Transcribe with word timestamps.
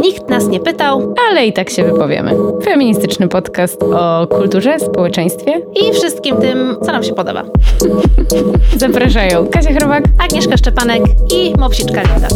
Nikt 0.00 0.28
nas 0.28 0.48
nie 0.48 0.60
pytał, 0.60 1.14
ale 1.30 1.46
i 1.46 1.52
tak 1.52 1.70
się 1.70 1.84
wypowiemy. 1.84 2.32
Feministyczny 2.64 3.28
podcast 3.28 3.82
o 3.82 4.26
kulturze, 4.26 4.80
społeczeństwie 4.80 5.60
i 5.74 5.92
wszystkim 5.92 6.36
tym, 6.36 6.76
co 6.82 6.92
nam 6.92 7.02
się 7.02 7.14
podoba. 7.14 7.44
Zapraszają 8.76 9.46
Kasia 9.46 9.74
Chrobak, 9.74 10.04
Agnieszka 10.24 10.56
Szczepanek 10.56 11.02
i 11.34 11.54
Mopsiczka 11.58 12.02
Linda. 12.02 12.28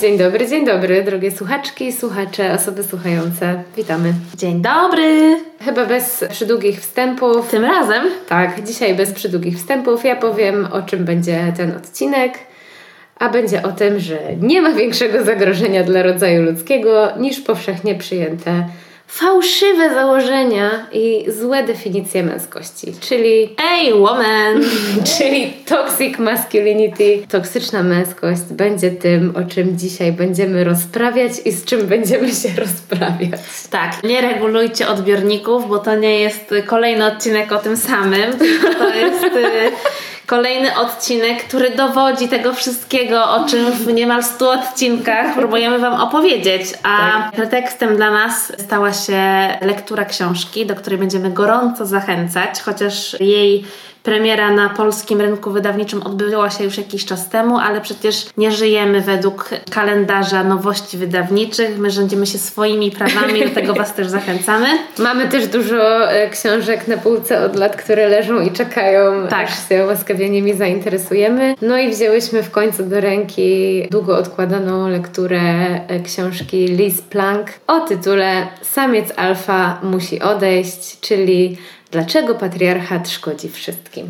Dzień 0.00 0.18
dobry, 0.18 0.48
dzień 0.48 0.66
dobry, 0.66 1.04
drogie 1.04 1.30
słuchaczki, 1.30 1.92
słuchacze, 1.92 2.52
osoby 2.52 2.82
słuchające. 2.84 3.62
Witamy. 3.76 4.12
Dzień 4.36 4.62
dobry. 4.62 5.40
Chyba 5.64 5.86
bez 5.86 6.24
przydługich 6.30 6.80
wstępów. 6.80 7.48
Tym 7.50 7.64
razem? 7.64 8.04
Tak, 8.28 8.64
dzisiaj 8.64 8.94
bez 8.94 9.12
przydługich 9.12 9.56
wstępów. 9.56 10.04
Ja 10.04 10.16
powiem, 10.16 10.68
o 10.72 10.82
czym 10.82 11.04
będzie 11.04 11.52
ten 11.56 11.76
odcinek. 11.76 12.38
A 13.18 13.28
będzie 13.28 13.62
o 13.62 13.72
tym, 13.72 14.00
że 14.00 14.18
nie 14.40 14.62
ma 14.62 14.72
większego 14.72 15.24
zagrożenia 15.24 15.84
dla 15.84 16.02
rodzaju 16.02 16.42
ludzkiego 16.42 17.08
niż 17.18 17.40
powszechnie 17.40 17.94
przyjęte 17.94 18.64
fałszywe 19.08 19.94
założenia 19.94 20.86
i 20.92 21.24
złe 21.28 21.62
definicje 21.62 22.22
męskości, 22.22 22.92
czyli 23.00 23.56
Ej, 23.70 23.94
woman! 23.94 24.62
czyli 25.18 25.52
toxic 25.66 26.18
masculinity, 26.18 27.22
toksyczna 27.28 27.82
męskość 27.82 28.42
będzie 28.50 28.90
tym, 28.90 29.36
o 29.36 29.50
czym 29.50 29.78
dzisiaj 29.78 30.12
będziemy 30.12 30.64
rozprawiać 30.64 31.32
i 31.44 31.52
z 31.52 31.64
czym 31.64 31.86
będziemy 31.86 32.28
się 32.28 32.48
rozprawiać. 32.58 33.40
Tak, 33.70 34.04
nie 34.04 34.20
regulujcie 34.20 34.88
odbiorników, 34.88 35.68
bo 35.68 35.78
to 35.78 35.96
nie 35.96 36.20
jest 36.20 36.54
kolejny 36.66 37.06
odcinek 37.06 37.52
o 37.52 37.58
tym 37.58 37.76
samym, 37.76 38.32
to 38.78 38.94
jest 38.94 39.24
y, 39.24 39.70
kolejny 40.28 40.76
odcinek, 40.78 41.44
który 41.44 41.70
dowodzi 41.70 42.28
tego 42.28 42.52
wszystkiego, 42.52 43.30
o 43.30 43.44
czym 43.44 43.72
w 43.72 43.92
niemal 43.92 44.24
100 44.24 44.50
odcinkach 44.50 45.34
próbujemy 45.34 45.78
Wam 45.78 46.00
opowiedzieć. 46.00 46.62
A 46.82 46.98
tak. 46.98 47.32
pretekstem 47.32 47.96
dla 47.96 48.10
nas 48.10 48.52
stała 48.58 48.92
się 48.92 49.22
lektura 49.60 50.04
książki, 50.04 50.66
do 50.66 50.74
której 50.74 50.98
będziemy 50.98 51.30
gorąco 51.30 51.86
zachęcać, 51.86 52.60
chociaż 52.60 53.20
jej 53.20 53.64
Premiera 54.08 54.50
na 54.50 54.68
polskim 54.68 55.20
rynku 55.20 55.50
wydawniczym 55.50 56.02
odbyła 56.02 56.50
się 56.50 56.64
już 56.64 56.78
jakiś 56.78 57.04
czas 57.04 57.28
temu, 57.28 57.58
ale 57.58 57.80
przecież 57.80 58.26
nie 58.36 58.52
żyjemy 58.52 59.00
według 59.00 59.50
kalendarza 59.70 60.44
nowości 60.44 60.98
wydawniczych. 60.98 61.78
My 61.78 61.90
rządzimy 61.90 62.26
się 62.26 62.38
swoimi 62.38 62.90
prawami, 62.90 63.44
do 63.44 63.50
tego 63.50 63.74
Was 63.74 63.94
też 63.94 64.06
zachęcamy. 64.06 64.66
Mamy 64.98 65.28
też 65.28 65.46
dużo 65.46 66.10
e, 66.12 66.30
książek 66.30 66.88
na 66.88 66.96
półce 66.96 67.44
od 67.44 67.56
lat, 67.56 67.76
które 67.76 68.08
leżą 68.08 68.40
i 68.40 68.50
czekają, 68.50 69.28
tak. 69.28 69.44
aż 69.44 69.68
się 69.68 69.86
łaskawie 69.86 70.30
nimi 70.30 70.54
zainteresujemy. 70.54 71.54
No 71.62 71.78
i 71.78 71.90
wzięłyśmy 71.90 72.42
w 72.42 72.50
końcu 72.50 72.84
do 72.84 73.00
ręki 73.00 73.82
długo 73.90 74.18
odkładaną 74.18 74.88
lekturę 74.88 75.40
e, 75.88 76.00
książki 76.00 76.66
Liz 76.66 77.02
Plank 77.02 77.46
o 77.66 77.80
tytule 77.80 78.46
Samiec 78.62 79.12
alfa 79.16 79.80
musi 79.82 80.20
odejść, 80.20 81.00
czyli 81.00 81.58
Dlaczego 81.90 82.34
patriarchat 82.34 83.10
szkodzi 83.10 83.48
wszystkim? 83.48 84.08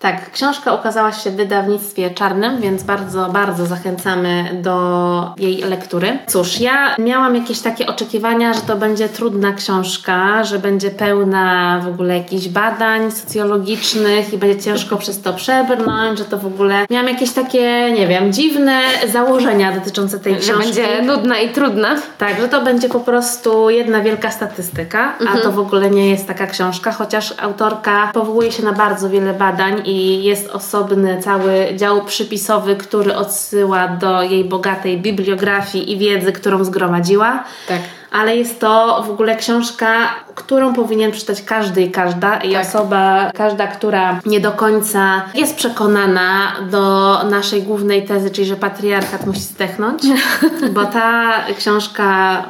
Tak, 0.00 0.30
książka 0.32 0.74
ukazała 0.74 1.12
się 1.12 1.30
w 1.30 1.36
wydawnictwie 1.36 2.10
czarnym, 2.10 2.60
więc 2.60 2.82
bardzo, 2.82 3.28
bardzo 3.28 3.66
zachęcamy 3.66 4.60
do 4.62 5.34
jej 5.36 5.56
lektury. 5.56 6.18
Cóż, 6.26 6.60
ja 6.60 6.96
miałam 6.98 7.34
jakieś 7.34 7.60
takie 7.60 7.86
oczekiwania, 7.86 8.54
że 8.54 8.60
to 8.60 8.76
będzie 8.76 9.08
trudna 9.08 9.52
książka, 9.52 10.44
że 10.44 10.58
będzie 10.58 10.90
pełna 10.90 11.80
w 11.84 11.88
ogóle 11.88 12.18
jakichś 12.18 12.48
badań 12.48 13.10
socjologicznych 13.10 14.32
i 14.32 14.38
będzie 14.38 14.62
ciężko 14.62 14.96
przez 14.96 15.22
to 15.22 15.32
przebrnąć, 15.32 16.18
że 16.18 16.24
to 16.24 16.38
w 16.38 16.46
ogóle. 16.46 16.86
Miałam 16.90 17.08
jakieś 17.08 17.32
takie, 17.32 17.92
nie 17.92 18.06
wiem, 18.06 18.32
dziwne 18.32 18.80
założenia 19.12 19.72
dotyczące 19.72 20.18
tej 20.18 20.36
książki. 20.36 20.74
Że 20.74 20.82
będzie 20.82 21.02
nudna 21.02 21.38
i 21.38 21.48
trudna. 21.48 21.96
Tak, 22.18 22.40
że 22.40 22.48
to 22.48 22.62
będzie 22.62 22.88
po 22.88 23.00
prostu 23.00 23.70
jedna 23.70 24.00
wielka 24.00 24.30
statystyka, 24.30 25.12
mhm. 25.20 25.38
a 25.38 25.42
to 25.42 25.52
w 25.52 25.58
ogóle 25.58 25.90
nie 25.90 26.10
jest 26.10 26.26
taka 26.26 26.46
książka, 26.46 26.92
chociaż 26.92 27.34
autorka 27.38 28.10
powołuje 28.14 28.52
się 28.52 28.62
na 28.62 28.72
bardzo 28.72 29.10
wiele 29.10 29.32
badań 29.32 29.87
i 29.88 30.24
jest 30.24 30.50
osobny 30.50 31.22
cały 31.22 31.68
dział 31.76 32.04
przypisowy, 32.04 32.76
który 32.76 33.14
odsyła 33.14 33.88
do 33.88 34.22
jej 34.22 34.44
bogatej 34.44 34.98
bibliografii 34.98 35.92
i 35.92 35.98
wiedzy, 35.98 36.32
którą 36.32 36.64
zgromadziła. 36.64 37.44
Tak 37.68 37.80
ale 38.10 38.36
jest 38.36 38.60
to 38.60 39.02
w 39.06 39.10
ogóle 39.10 39.36
książka, 39.36 40.08
którą 40.34 40.74
powinien 40.74 41.12
przeczytać 41.12 41.42
każdy 41.42 41.82
i 41.82 41.90
każda. 41.90 42.36
I 42.36 42.52
tak. 42.52 42.66
osoba, 42.66 43.30
każda, 43.34 43.66
która 43.66 44.20
nie 44.26 44.40
do 44.40 44.52
końca 44.52 45.22
jest 45.34 45.56
przekonana 45.56 46.52
do 46.70 47.18
naszej 47.30 47.62
głównej 47.62 48.06
tezy, 48.06 48.30
czyli 48.30 48.46
że 48.46 48.56
patriarchat 48.56 49.26
musi 49.26 49.40
zdechnąć, 49.40 50.02
bo 50.74 50.84
ta 50.84 51.32
książka 51.58 52.08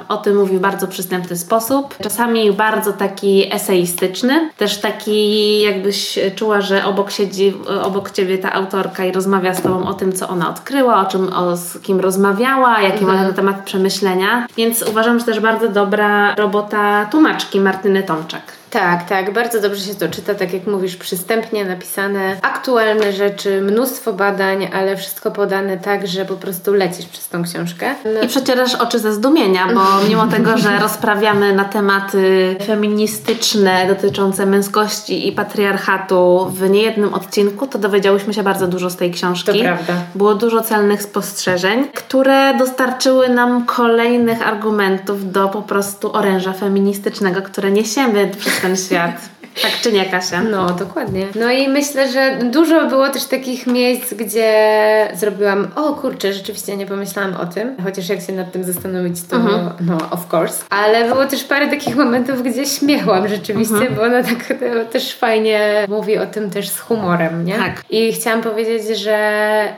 o 0.08 0.16
tym 0.16 0.36
mówi 0.36 0.58
w 0.58 0.60
bardzo 0.60 0.88
przystępny 0.88 1.36
sposób, 1.36 1.96
czasami 2.02 2.52
bardzo 2.52 2.92
taki 2.92 3.54
eseistyczny, 3.54 4.50
też 4.56 4.80
taki 4.80 5.60
jakbyś 5.60 6.18
czuła, 6.36 6.60
że 6.60 6.84
obok 6.84 7.10
siedzi 7.10 7.54
obok 7.82 8.10
ciebie 8.10 8.38
ta 8.38 8.52
autorka 8.52 9.04
i 9.04 9.12
rozmawia 9.12 9.54
z 9.54 9.62
tobą 9.62 9.88
o 9.88 9.94
tym, 9.94 10.12
co 10.12 10.28
ona 10.28 10.50
odkryła, 10.50 11.00
o 11.00 11.10
czym, 11.10 11.32
o, 11.32 11.56
z 11.56 11.80
kim 11.80 12.00
rozmawiała, 12.00 12.80
jakie 12.80 13.00
mhm. 13.00 13.18
ma 13.18 13.22
na 13.22 13.32
temat 13.32 13.64
przemyślenia, 13.64 14.46
więc 14.56 14.82
uważam, 14.82 15.18
że 15.18 15.24
też 15.24 15.40
bardzo 15.52 15.68
dobra 15.68 16.34
robota 16.34 17.06
tłumaczki 17.10 17.60
Martyny 17.60 18.02
Tomczak. 18.02 18.42
Tak, 18.70 19.08
tak, 19.08 19.32
bardzo 19.32 19.60
dobrze 19.60 19.84
się 19.84 19.94
to 19.94 20.08
czyta, 20.08 20.34
tak 20.34 20.52
jak 20.52 20.66
mówisz, 20.66 20.96
przystępnie 20.96 21.64
napisane, 21.64 22.36
aktualne 22.42 23.12
rzeczy, 23.12 23.60
mnóstwo 23.60 24.12
badań, 24.12 24.68
ale 24.72 24.96
wszystko 24.96 25.30
podane 25.30 25.76
tak, 25.76 26.06
że 26.06 26.24
po 26.24 26.34
prostu 26.34 26.74
lecisz 26.74 27.06
przez 27.06 27.28
tą 27.28 27.44
książkę. 27.44 27.94
No. 28.04 28.22
I 28.22 28.28
przecierasz 28.28 28.74
oczy 28.74 28.98
ze 28.98 29.12
zdumienia, 29.12 29.66
bo 29.74 29.80
mimo 30.08 30.26
tego, 30.26 30.58
że 30.58 30.78
rozprawiamy 30.78 31.54
na 31.54 31.64
tematy 31.64 32.56
feministyczne 32.66 33.86
dotyczące 33.88 34.46
męskości 34.46 35.28
i 35.28 35.32
patriarchatu 35.32 36.46
w 36.54 36.70
niejednym 36.70 37.14
odcinku, 37.14 37.66
to 37.66 37.78
dowiedziałyśmy 37.78 38.34
się 38.34 38.42
bardzo 38.42 38.66
dużo 38.66 38.90
z 38.90 38.96
tej 38.96 39.10
książki. 39.10 39.58
To 39.58 39.64
prawda. 39.64 39.94
Było 40.14 40.34
dużo 40.34 40.60
celnych 40.60 41.02
spostrzeżeń, 41.02 41.88
które 41.94 42.58
dostarczyły 42.58 43.28
nam 43.28 43.66
kolejnych 43.66 44.46
argumentów 44.46 45.32
do 45.32 45.48
po 45.48 45.62
prostu 45.62 46.16
oręża 46.16 46.52
feministycznego, 46.52 47.42
które 47.42 47.70
niesiemy 47.70 48.30
przez 48.38 48.57
ten 48.60 48.76
świat. 48.76 49.37
Tak 49.62 49.72
czy 49.82 49.92
nie, 49.92 50.04
Kasia? 50.04 50.42
No, 50.42 50.70
dokładnie. 50.70 51.26
No 51.34 51.50
i 51.50 51.68
myślę, 51.68 52.12
że 52.12 52.38
dużo 52.50 52.86
było 52.86 53.08
też 53.08 53.24
takich 53.24 53.66
miejsc, 53.66 54.14
gdzie 54.14 55.08
zrobiłam, 55.14 55.68
o 55.76 55.94
kurczę, 55.94 56.32
rzeczywiście 56.32 56.76
nie 56.76 56.86
pomyślałam 56.86 57.36
o 57.36 57.46
tym, 57.46 57.76
chociaż 57.84 58.08
jak 58.08 58.20
się 58.20 58.32
nad 58.32 58.52
tym 58.52 58.64
zastanowić, 58.64 59.22
to 59.22 59.36
mhm. 59.36 59.70
no, 59.80 59.98
of 60.10 60.34
course. 60.34 60.64
Ale 60.70 61.08
było 61.08 61.26
też 61.26 61.44
parę 61.44 61.68
takich 61.68 61.96
momentów, 61.96 62.42
gdzie 62.42 62.66
śmiechłam 62.66 63.28
rzeczywiście, 63.28 63.74
mhm. 63.74 63.94
bo 63.94 64.02
ona 64.02 64.22
tak 64.22 64.58
też 64.92 65.14
fajnie 65.14 65.86
mówi 65.88 66.18
o 66.18 66.26
tym 66.26 66.50
też 66.50 66.68
z 66.68 66.80
humorem, 66.80 67.44
nie? 67.44 67.56
Tak. 67.56 67.82
I 67.90 68.12
chciałam 68.12 68.42
powiedzieć, 68.42 68.98
że 68.98 69.18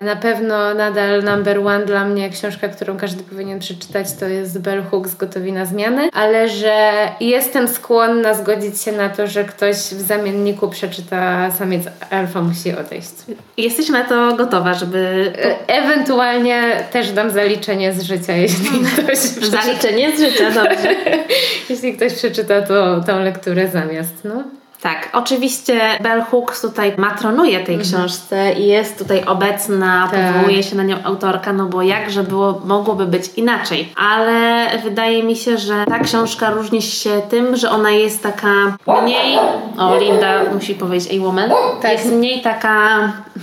na 0.01 0.17
pewno 0.17 0.75
nadal 0.75 1.25
number 1.25 1.59
one 1.59 1.87
dla 1.87 2.05
mnie 2.05 2.31
książka, 2.31 2.69
którą 2.69 2.97
każdy 2.97 3.23
powinien 3.23 3.59
przeczytać, 3.59 4.07
to 4.21 4.29
jest 4.29 4.61
Bell 4.61 4.83
Hooks 4.83 5.15
Gotowi 5.15 5.53
na 5.53 5.65
zmiany, 5.67 6.09
ale 6.13 6.49
że 6.49 6.93
jestem 7.21 7.69
skłonna 7.69 8.35
zgodzić 8.35 8.83
się 8.83 8.93
na 8.93 9.09
to, 9.09 9.27
że 9.27 9.45
ktoś 9.61 9.77
w 9.77 10.01
zamienniku 10.01 10.69
przeczyta 10.69 11.51
samiec 11.51 11.83
alfa 12.11 12.43
musi 12.43 12.73
odejść. 12.73 13.11
Jesteś 13.57 13.89
na 13.89 14.05
to 14.05 14.37
gotowa, 14.37 14.75
żeby... 14.75 15.33
E, 15.39 15.69
ewentualnie 15.69 16.85
też 16.93 17.13
dam 17.13 17.31
zaliczenie 17.31 17.93
z 17.93 18.03
życia, 18.03 18.33
jeśli 18.33 18.67
ktoś... 18.99 19.19
Zaliczenie 19.19 20.17
z 20.17 20.21
życia, 20.21 20.51
dobrze. 20.51 20.95
jeśli 21.71 21.97
ktoś 21.97 22.15
przeczyta 22.15 22.63
to, 22.63 23.01
tą 23.01 23.21
lekturę 23.23 23.69
zamiast, 23.69 24.15
no. 24.25 24.45
Tak, 24.83 25.09
oczywiście 25.13 25.81
Bell 26.01 26.23
Hooks 26.23 26.61
tutaj 26.61 26.93
matronuje 26.97 27.65
tej 27.65 27.75
mhm. 27.75 27.81
książce 27.81 28.53
i 28.53 28.67
jest 28.67 28.99
tutaj 28.99 29.25
obecna, 29.25 30.09
tak. 30.11 30.33
powołuje 30.33 30.63
się 30.63 30.77
na 30.77 30.83
nią 30.83 30.97
autorka, 31.05 31.53
no 31.53 31.67
bo 31.67 31.83
jakże 31.83 32.23
było, 32.23 32.61
mogłoby 32.65 33.07
być 33.07 33.29
inaczej. 33.37 33.93
Ale 33.97 34.67
wydaje 34.83 35.23
mi 35.23 35.37
się, 35.37 35.59
że 35.59 35.85
ta 35.89 35.99
książka 35.99 36.51
różni 36.51 36.83
się 36.83 37.23
tym, 37.31 37.57
że 37.57 37.71
ona 37.71 37.91
jest 37.91 38.23
taka 38.23 38.77
mniej... 39.03 39.39
O, 39.79 39.99
Linda 39.99 40.45
musi 40.55 40.75
powiedzieć 40.75 41.21
a 41.21 41.25
woman. 41.25 41.51
Tak. 41.83 41.93
Jest 41.93 42.13
mniej 42.13 42.43
taka 42.43 42.89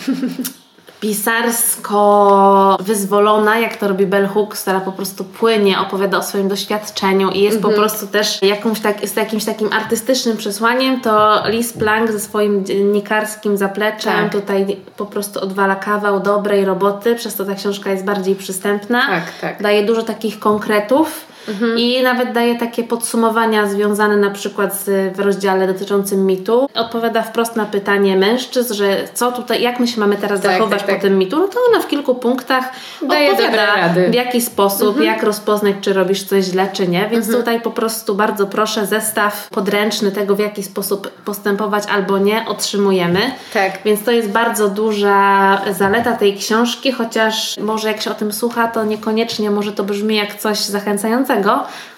pisarsko 0.99 2.77
wyzwolona, 2.79 3.59
jak 3.59 3.77
to 3.77 3.87
robi 3.87 4.05
Bell 4.05 4.27
Hooks, 4.27 4.61
która 4.61 4.79
po 4.79 4.91
prostu 4.91 5.23
płynie, 5.23 5.79
opowiada 5.79 6.17
o 6.17 6.23
swoim 6.23 6.47
doświadczeniu 6.47 7.29
i 7.29 7.41
jest 7.41 7.61
po 7.61 7.67
mhm. 7.67 7.81
prostu 7.83 8.07
też 8.07 8.41
jakąś 8.41 8.79
tak, 8.79 9.07
z 9.07 9.15
jakimś 9.15 9.45
takim 9.45 9.73
artystycznym 9.73 10.37
przesłaniem, 10.37 11.01
to 11.01 11.43
Liz 11.49 11.73
Plank 11.73 12.11
ze 12.11 12.19
swoim 12.19 12.65
dziennikarskim 12.65 13.57
zapleczem 13.57 14.13
tak. 14.13 14.31
tutaj 14.31 14.77
po 14.97 15.05
prostu 15.05 15.39
odwala 15.39 15.75
kawał 15.75 16.19
dobrej 16.19 16.65
roboty, 16.65 17.15
przez 17.15 17.35
to 17.35 17.45
ta 17.45 17.55
książka 17.55 17.91
jest 17.91 18.05
bardziej 18.05 18.35
przystępna. 18.35 19.07
Tak, 19.07 19.23
tak. 19.41 19.61
Daje 19.63 19.85
dużo 19.85 20.03
takich 20.03 20.39
konkretów 20.39 21.36
mhm. 21.47 21.77
i 21.77 22.03
nawet 22.03 22.31
daje 22.31 22.55
takie 22.55 22.83
podsumowania 22.83 23.67
związane 23.67 24.17
na 24.17 24.29
przykład 24.29 24.75
z, 24.75 25.15
w 25.17 25.19
rozdziale 25.19 25.67
dotyczącym 25.67 26.25
mitu. 26.25 26.69
Odpowiada 26.73 27.21
wprost 27.21 27.55
na 27.55 27.65
pytanie 27.65 28.17
mężczyzn, 28.17 28.73
że 28.73 28.97
co 29.13 29.31
tutaj, 29.31 29.61
jak 29.61 29.79
my 29.79 29.87
się 29.87 29.99
mamy 29.99 30.15
teraz 30.15 30.41
tak, 30.41 30.51
zachować 30.51 30.79
tak, 30.79 30.89
tak. 30.89 30.95
po 30.95 31.01
tym 31.01 31.17
mitu, 31.17 31.39
no 31.39 31.47
to 31.47 31.59
ona 31.69 31.79
w 31.79 31.87
kilku 31.87 32.15
punktach 32.15 32.71
daje 33.01 33.31
odpowiada 33.31 33.93
w 34.09 34.13
jaki 34.13 34.41
sposób, 34.41 34.87
mhm. 34.87 35.05
jak 35.05 35.23
rozpoznać, 35.23 35.75
czy 35.81 35.93
robisz 35.93 36.23
coś 36.23 36.45
źle, 36.45 36.69
czy 36.73 36.87
nie. 36.87 37.09
Więc 37.09 37.25
mhm. 37.25 37.43
tutaj 37.43 37.61
po 37.61 37.71
prostu 37.71 38.15
bardzo 38.15 38.47
proszę 38.47 38.85
zestaw 38.85 39.49
podręczny 39.49 40.11
tego, 40.11 40.35
w 40.35 40.39
jaki 40.39 40.63
sposób 40.63 41.11
postępować 41.11 41.83
albo 41.91 42.17
nie, 42.17 42.45
otrzymujemy. 42.47 43.19
Tak. 43.53 43.79
Więc 43.85 44.03
to 44.03 44.11
jest 44.11 44.29
bardzo 44.29 44.69
duża 44.69 45.61
zaleta 45.71 46.13
tej 46.13 46.37
książki, 46.37 46.91
chociaż 46.91 47.57
może 47.57 47.87
jak 47.87 48.01
się 48.01 48.11
o 48.11 48.13
tym 48.13 48.33
słucha, 48.33 48.67
to 48.67 48.83
niekoniecznie 48.83 49.51
może 49.51 49.71
to 49.71 49.83
brzmi 49.83 50.15
jak 50.15 50.35
coś 50.35 50.59
zachęcającego, 50.59 51.36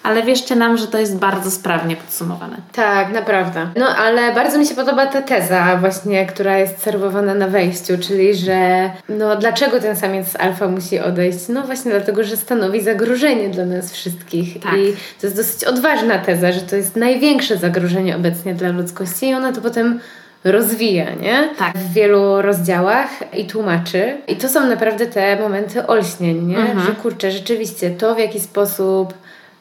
ale 0.03 0.23
wierzcie 0.23 0.55
nam, 0.55 0.77
że 0.77 0.87
to 0.87 0.97
jest 0.97 1.17
bardzo 1.17 1.51
sprawnie 1.51 1.95
podsumowane. 1.95 2.57
Tak, 2.73 3.13
naprawdę. 3.13 3.67
No 3.75 3.87
ale 3.87 4.33
bardzo 4.33 4.57
mi 4.57 4.65
się 4.65 4.75
podoba 4.75 5.05
ta 5.05 5.21
teza 5.21 5.77
właśnie, 5.77 6.25
która 6.25 6.57
jest 6.57 6.81
serwowana 6.81 7.33
na 7.33 7.47
wejściu, 7.47 7.97
czyli 7.97 8.35
że 8.35 8.89
no 9.09 9.35
dlaczego 9.35 9.79
ten 9.79 9.95
samiec 9.95 10.35
alfa 10.39 10.67
musi 10.67 10.99
odejść? 10.99 11.39
No 11.49 11.61
właśnie 11.61 11.91
dlatego, 11.91 12.23
że 12.23 12.37
stanowi 12.37 12.81
zagrożenie 12.81 13.49
dla 13.49 13.65
nas 13.65 13.93
wszystkich. 13.93 14.59
Tak. 14.63 14.73
I 14.73 14.93
to 15.21 15.27
jest 15.27 15.35
dosyć 15.35 15.63
odważna 15.63 16.19
teza, 16.19 16.51
że 16.51 16.61
to 16.61 16.75
jest 16.75 16.95
największe 16.95 17.57
zagrożenie 17.57 18.15
obecnie 18.15 18.53
dla 18.53 18.69
ludzkości 18.69 19.29
i 19.29 19.33
ona 19.33 19.51
to 19.51 19.61
potem 19.61 19.99
rozwija, 20.43 21.05
nie? 21.13 21.49
Tak. 21.57 21.77
W 21.77 21.93
wielu 21.93 22.41
rozdziałach 22.41 23.09
i 23.33 23.45
tłumaczy. 23.45 24.17
I 24.27 24.35
to 24.35 24.49
są 24.49 24.65
naprawdę 24.65 25.05
te 25.05 25.39
momenty 25.41 25.87
olśnień, 25.87 26.47
nie? 26.47 26.57
Mhm. 26.57 26.85
Że 26.85 26.91
kurczę, 26.91 27.31
rzeczywiście 27.31 27.91
to 27.91 28.15
w 28.15 28.19
jaki 28.19 28.39
sposób 28.39 29.13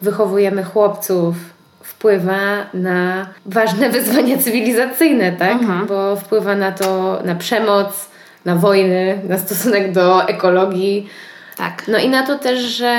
wychowujemy 0.03 0.65
chłopców 0.65 1.35
wpływa 1.83 2.67
na 2.75 3.27
ważne 3.47 3.91
wyzwania 3.99 4.39
cywilizacyjne, 4.39 5.33
tak? 5.33 5.53
Mhm. 5.53 5.87
Bo 5.87 6.17
wpływa 6.17 6.55
na 6.55 6.73
to, 6.73 7.21
na 7.25 7.35
przemoc, 7.35 8.09
na 8.45 8.57
wojny, 8.57 9.21
na 9.29 9.39
stosunek 9.39 9.93
do 9.93 10.29
ekologii. 10.29 11.09
Tak. 11.57 11.85
No 11.89 11.99
i 11.99 12.09
na 12.09 12.27
to 12.27 12.39
też, 12.39 12.61
że 12.61 12.95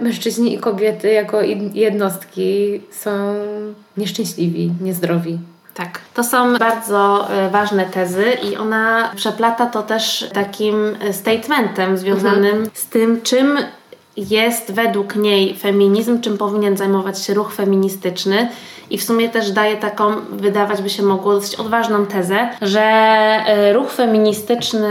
mężczyźni 0.00 0.54
i 0.54 0.58
kobiety 0.58 1.12
jako 1.12 1.42
jednostki 1.74 2.80
są 2.90 3.34
nieszczęśliwi, 3.96 4.72
niezdrowi. 4.80 5.38
Tak, 5.74 6.00
to 6.14 6.24
są 6.24 6.58
bardzo 6.58 7.30
e, 7.30 7.50
ważne 7.50 7.86
tezy 7.86 8.24
i 8.50 8.56
ona 8.56 9.10
przeplata 9.16 9.66
to 9.66 9.82
też 9.82 10.30
takim 10.32 10.96
statementem 11.12 11.98
związanym 11.98 12.54
mhm. 12.54 12.70
z 12.74 12.86
tym, 12.86 13.22
czym 13.22 13.58
jest 14.16 14.72
według 14.72 15.16
niej 15.16 15.56
feminizm, 15.56 16.20
czym 16.20 16.38
powinien 16.38 16.76
zajmować 16.76 17.22
się 17.22 17.34
ruch 17.34 17.54
feministyczny. 17.54 18.48
I 18.90 18.98
w 18.98 19.04
sumie 19.04 19.28
też 19.28 19.52
daje 19.52 19.76
taką, 19.76 20.12
wydawać 20.30 20.82
by 20.82 20.90
się 20.90 21.02
mogło, 21.02 21.34
dosyć 21.34 21.54
odważną 21.54 22.06
tezę, 22.06 22.48
że 22.62 22.80
e, 22.80 23.72
ruch 23.72 23.92
feministyczny 23.92 24.88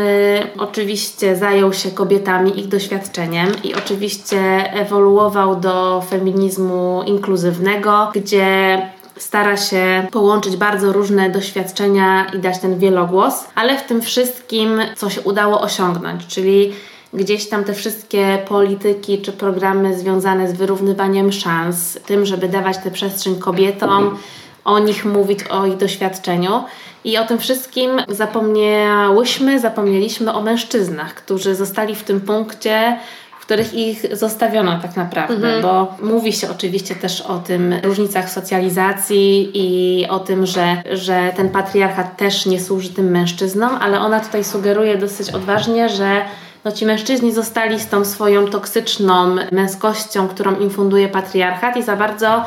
oczywiście 0.57 1.35
zajął 1.35 1.73
się 1.73 1.91
kobietami, 1.91 2.59
ich 2.59 2.67
doświadczeniem 2.67 3.47
i 3.63 3.75
oczywiście 3.75 4.39
ewoluował 4.73 5.55
do 5.55 6.03
feminizmu 6.09 7.03
inkluzywnego, 7.05 8.11
gdzie 8.13 8.81
stara 9.17 9.57
się 9.57 10.07
połączyć 10.11 10.57
bardzo 10.57 10.93
różne 10.93 11.29
doświadczenia 11.29 12.25
i 12.33 12.39
dać 12.39 12.59
ten 12.59 12.79
wielogłos, 12.79 13.45
ale 13.55 13.77
w 13.77 13.83
tym 13.83 14.01
wszystkim, 14.01 14.81
co 14.95 15.09
się 15.09 15.21
udało 15.21 15.61
osiągnąć, 15.61 16.27
czyli 16.27 16.73
gdzieś 17.13 17.49
tam 17.49 17.63
te 17.63 17.73
wszystkie 17.73 18.39
polityki 18.47 19.21
czy 19.21 19.31
programy 19.31 19.99
związane 19.99 20.49
z 20.49 20.53
wyrównywaniem 20.53 21.31
szans, 21.31 21.99
tym, 22.05 22.25
żeby 22.25 22.49
dawać 22.49 22.77
tę 22.77 22.91
przestrzeń 22.91 23.35
kobietom, 23.35 24.17
o 24.65 24.79
nich 24.79 25.05
mówić, 25.05 25.39
o 25.43 25.65
ich 25.65 25.77
doświadczeniu. 25.77 26.63
I 27.03 27.17
o 27.17 27.25
tym 27.25 27.39
wszystkim 27.39 27.89
zapomniałyśmy, 28.07 29.59
zapomnieliśmy 29.59 30.33
o 30.33 30.41
mężczyznach, 30.41 31.13
którzy 31.13 31.55
zostali 31.55 31.95
w 31.95 32.03
tym 32.03 32.21
punkcie, 32.21 32.97
w 33.39 33.45
których 33.45 33.73
ich 33.73 34.17
zostawiono 34.17 34.79
tak 34.81 34.95
naprawdę, 34.95 35.55
mhm. 35.55 35.61
bo 35.61 35.97
mówi 36.01 36.33
się 36.33 36.51
oczywiście 36.51 36.95
też 36.95 37.21
o 37.21 37.39
tym 37.39 37.75
różnicach 37.83 38.29
socjalizacji 38.29 39.51
i 39.53 40.07
o 40.07 40.19
tym, 40.19 40.45
że, 40.45 40.83
że 40.91 41.31
ten 41.35 41.49
patriarchat 41.49 42.17
też 42.17 42.45
nie 42.45 42.59
służy 42.59 42.89
tym 42.89 43.11
mężczyznom, 43.11 43.77
ale 43.81 43.99
ona 43.99 44.19
tutaj 44.19 44.43
sugeruje 44.43 44.97
dosyć 44.97 45.29
odważnie, 45.29 45.89
że 45.89 46.25
no 46.65 46.71
ci 46.71 46.85
mężczyźni 46.85 47.33
zostali 47.33 47.79
z 47.79 47.87
tą 47.87 48.05
swoją 48.05 48.47
toksyczną 48.47 49.35
męskością, 49.51 50.27
którą 50.27 50.55
im 50.55 50.69
funduje 50.69 51.09
patriarchat 51.09 51.77
i 51.77 51.83
za 51.83 51.95
bardzo 51.95 52.45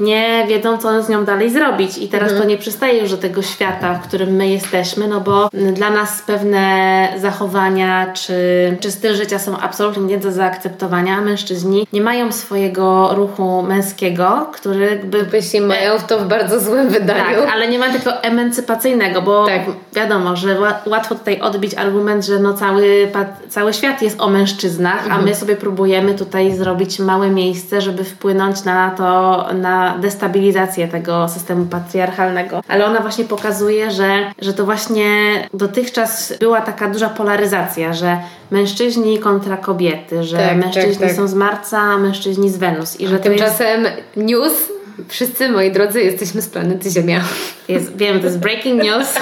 nie 0.00 0.44
wiedzą, 0.48 0.78
co 0.78 1.02
z 1.02 1.08
nią 1.08 1.24
dalej 1.24 1.50
zrobić. 1.50 1.98
I 1.98 2.08
teraz 2.08 2.30
mhm. 2.30 2.42
to 2.42 2.48
nie 2.48 2.58
przystaje 2.58 3.00
już 3.00 3.10
do 3.10 3.16
tego 3.16 3.42
świata, 3.42 3.94
w 3.94 4.08
którym 4.08 4.30
my 4.30 4.48
jesteśmy, 4.48 5.08
no 5.08 5.20
bo 5.20 5.48
dla 5.72 5.90
nas 5.90 6.22
pewne 6.22 7.08
zachowania 7.16 8.12
czy, 8.12 8.34
czy 8.80 8.90
styl 8.90 9.14
życia 9.14 9.38
są 9.38 9.58
absolutnie 9.58 10.04
nie 10.04 10.18
do 10.18 10.32
zaakceptowania. 10.32 11.20
Mężczyźni 11.20 11.86
nie 11.92 12.00
mają 12.00 12.32
swojego 12.32 13.14
ruchu 13.14 13.62
męskiego, 13.62 14.46
który 14.52 15.00
by... 15.04 15.26
Jeśli 15.32 15.60
mają 15.60 15.98
to 16.08 16.18
w 16.18 16.28
bardzo 16.28 16.60
złym 16.60 16.88
wydaniu. 16.88 17.40
Tak, 17.40 17.52
ale 17.52 17.68
nie 17.68 17.78
ma 17.78 17.88
tego 17.88 18.22
emancypacyjnego, 18.22 19.22
bo 19.22 19.46
tak. 19.46 19.62
wiadomo, 19.92 20.36
że 20.36 20.56
łatwo 20.86 21.14
tutaj 21.14 21.40
odbić 21.40 21.74
argument, 21.74 22.26
że 22.26 22.38
no 22.38 22.54
cały, 22.54 23.12
cały 23.48 23.72
świat 23.72 24.02
jest 24.02 24.20
o 24.20 24.28
mężczyznach, 24.28 25.02
mhm. 25.02 25.20
a 25.20 25.24
my 25.24 25.34
sobie 25.34 25.56
próbujemy 25.56 26.14
tutaj 26.14 26.56
zrobić 26.56 26.98
małe 26.98 27.30
miejsce, 27.30 27.80
żeby 27.80 28.04
wpłynąć 28.04 28.64
na 28.64 28.90
to, 28.90 29.46
na 29.54 29.83
destabilizację 29.98 30.88
tego 30.88 31.28
systemu 31.28 31.66
patriarchalnego. 31.66 32.62
Ale 32.68 32.86
ona 32.86 33.00
właśnie 33.00 33.24
pokazuje, 33.24 33.90
że, 33.90 34.32
że 34.38 34.52
to 34.52 34.64
właśnie 34.64 35.06
dotychczas 35.54 36.34
była 36.40 36.60
taka 36.60 36.90
duża 36.90 37.08
polaryzacja, 37.08 37.92
że 37.92 38.18
mężczyźni 38.50 39.18
kontra 39.18 39.56
kobiety, 39.56 40.24
że 40.24 40.36
tak, 40.36 40.56
mężczyźni 40.56 40.96
tak, 40.96 41.08
tak. 41.08 41.16
są 41.16 41.28
z 41.28 41.34
Marca, 41.34 41.78
a 41.78 41.98
mężczyźni 41.98 42.50
z 42.50 42.56
Wenus. 42.56 43.00
I 43.00 43.06
że 43.06 43.18
tymczasem 43.18 43.82
jest... 43.82 43.96
news 44.16 44.73
Wszyscy, 45.08 45.48
moi 45.48 45.70
drodzy, 45.70 46.02
jesteśmy 46.02 46.42
z 46.42 46.48
planety 46.48 46.90
Ziemia. 46.90 47.20
Jest, 47.68 47.96
wiem, 47.96 48.20
to 48.20 48.26
jest 48.26 48.38
breaking 48.38 48.82
news. 48.82 49.14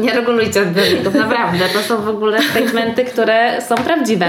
Nie 0.00 0.12
regulujcie 0.12 0.62
odbiorników, 0.62 1.14
naprawdę. 1.14 1.64
To 1.72 1.82
są 1.82 2.02
w 2.02 2.08
ogóle 2.08 2.42
statementy, 2.42 3.04
które 3.04 3.62
są 3.68 3.74
prawdziwe. 3.74 4.26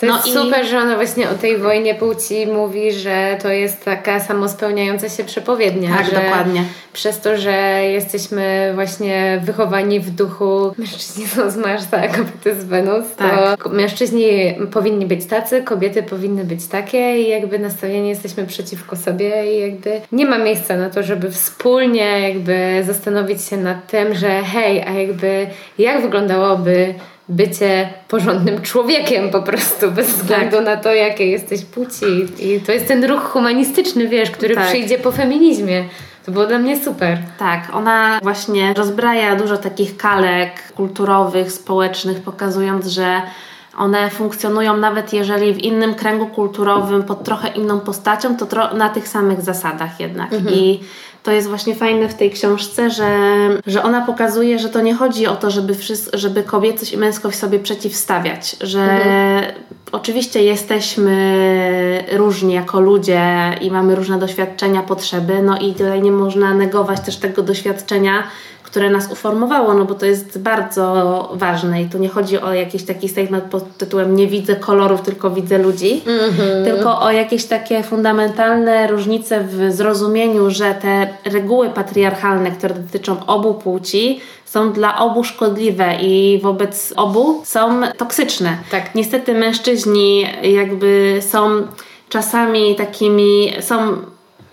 To 0.00 0.06
no 0.06 0.16
jest 0.16 0.28
i... 0.28 0.32
super, 0.32 0.66
że 0.66 0.78
ona 0.78 0.94
właśnie 0.94 1.30
o 1.30 1.34
tej 1.34 1.58
wojnie 1.58 1.94
płci 1.94 2.46
mówi, 2.46 2.92
że 2.92 3.38
to 3.42 3.48
jest 3.48 3.84
taka 3.84 4.20
samospełniająca 4.20 5.08
się 5.08 5.24
przepowiednia. 5.24 5.96
Tak, 5.96 6.14
dokładnie. 6.14 6.64
Przez 6.92 7.20
to, 7.20 7.36
że 7.36 7.52
jesteśmy 7.84 8.72
właśnie 8.74 9.40
wychowani 9.44 10.00
w 10.00 10.10
duchu 10.10 10.74
mężczyźni 10.78 11.26
są 11.26 11.50
z 11.50 11.56
Marsa, 11.56 11.96
a 11.96 12.08
kobiety 12.08 12.60
z 12.60 12.64
Wenus, 12.64 13.04
tak. 13.16 13.62
to 13.62 13.68
mężczyźni 13.68 14.54
powinni 14.72 15.06
być 15.06 15.26
tacy, 15.26 15.62
kobiety 15.62 16.02
powinny 16.02 16.44
być 16.44 16.66
takie 16.66 17.22
i 17.22 17.28
jakby 17.28 17.58
nastawieni 17.58 18.08
jesteśmy 18.08 18.46
przeciwko 18.46 18.96
sobie 18.96 19.56
i 19.56 19.60
jakby 19.60 20.00
nie 20.12 20.25
ma 20.26 20.38
miejsca 20.38 20.76
na 20.76 20.90
to, 20.90 21.02
żeby 21.02 21.30
wspólnie 21.30 22.20
jakby 22.20 22.84
zastanowić 22.86 23.42
się 23.42 23.56
nad 23.56 23.86
tym, 23.86 24.14
że 24.14 24.42
hej, 24.42 24.82
a 24.82 24.92
jakby 24.92 25.46
jak 25.78 26.02
wyglądałoby 26.02 26.94
bycie 27.28 27.88
porządnym 28.08 28.62
człowiekiem 28.62 29.30
po 29.30 29.42
prostu, 29.42 29.90
bez 29.90 30.06
względu 30.06 30.56
tak. 30.56 30.64
na 30.64 30.76
to, 30.76 30.94
jakie 30.94 31.26
jesteś 31.26 31.64
płci. 31.64 32.06
I 32.38 32.60
to 32.60 32.72
jest 32.72 32.88
ten 32.88 33.04
ruch 33.04 33.20
humanistyczny, 33.20 34.08
wiesz, 34.08 34.30
który 34.30 34.54
tak. 34.54 34.66
przyjdzie 34.66 34.98
po 34.98 35.12
feminizmie. 35.12 35.84
To 36.26 36.32
było 36.32 36.46
dla 36.46 36.58
mnie 36.58 36.84
super. 36.84 37.18
Tak, 37.38 37.68
ona 37.72 38.20
właśnie 38.22 38.74
rozbraja 38.74 39.36
dużo 39.36 39.56
takich 39.56 39.96
kalek 39.96 40.72
kulturowych, 40.76 41.52
społecznych, 41.52 42.22
pokazując, 42.22 42.86
że 42.86 43.22
one 43.76 44.10
funkcjonują 44.10 44.76
nawet 44.76 45.12
jeżeli 45.12 45.54
w 45.54 45.58
innym 45.58 45.94
kręgu 45.94 46.26
kulturowym, 46.26 47.02
pod 47.02 47.24
trochę 47.24 47.48
inną 47.48 47.80
postacią, 47.80 48.36
to 48.36 48.46
tro- 48.46 48.76
na 48.76 48.88
tych 48.88 49.08
samych 49.08 49.40
zasadach 49.40 50.00
jednak. 50.00 50.32
Mhm. 50.32 50.54
I 50.54 50.80
to 51.22 51.32
jest 51.32 51.48
właśnie 51.48 51.74
fajne 51.74 52.08
w 52.08 52.14
tej 52.14 52.30
książce, 52.30 52.90
że, 52.90 53.10
że 53.66 53.82
ona 53.82 54.06
pokazuje, 54.06 54.58
że 54.58 54.68
to 54.68 54.80
nie 54.80 54.94
chodzi 54.94 55.26
o 55.26 55.36
to, 55.36 55.50
żeby, 55.50 55.74
żeby 56.12 56.42
kobiecość 56.42 56.92
i 56.92 56.98
męskość 56.98 57.38
sobie 57.38 57.58
przeciwstawiać, 57.58 58.56
że 58.60 58.82
mhm. 58.82 59.44
oczywiście 59.92 60.42
jesteśmy 60.42 62.04
różni 62.12 62.54
jako 62.54 62.80
ludzie 62.80 63.22
i 63.60 63.70
mamy 63.70 63.94
różne 63.94 64.18
doświadczenia, 64.18 64.82
potrzeby, 64.82 65.42
no 65.42 65.58
i 65.58 65.72
tutaj 65.72 66.02
nie 66.02 66.12
można 66.12 66.54
negować 66.54 67.00
też 67.00 67.16
tego 67.16 67.42
doświadczenia 67.42 68.22
które 68.66 68.90
nas 68.90 69.12
uformowało, 69.12 69.74
no 69.74 69.84
bo 69.84 69.94
to 69.94 70.06
jest 70.06 70.38
bardzo 70.38 71.28
ważne 71.34 71.82
i 71.82 71.86
tu 71.86 71.98
nie 71.98 72.08
chodzi 72.08 72.38
o 72.38 72.52
jakiś 72.52 72.84
taki 72.84 73.08
statement 73.08 73.44
pod 73.44 73.76
tytułem 73.76 74.16
nie 74.16 74.26
widzę 74.26 74.56
kolorów, 74.56 75.02
tylko 75.02 75.30
widzę 75.30 75.58
ludzi, 75.58 76.02
mm-hmm. 76.06 76.64
tylko 76.64 77.00
o 77.00 77.10
jakieś 77.10 77.44
takie 77.44 77.82
fundamentalne 77.82 78.86
różnice 78.86 79.44
w 79.44 79.72
zrozumieniu, 79.72 80.50
że 80.50 80.74
te 80.74 81.08
reguły 81.24 81.70
patriarchalne, 81.70 82.50
które 82.50 82.74
dotyczą 82.74 83.26
obu 83.26 83.54
płci, 83.54 84.20
są 84.44 84.72
dla 84.72 84.98
obu 84.98 85.24
szkodliwe 85.24 85.96
i 86.02 86.40
wobec 86.42 86.94
obu 86.96 87.42
są 87.44 87.80
toksyczne. 87.96 88.58
Tak. 88.70 88.94
Niestety 88.94 89.34
mężczyźni 89.34 90.26
jakby 90.42 91.18
są 91.20 91.66
czasami 92.08 92.74
takimi 92.74 93.52
są 93.60 93.96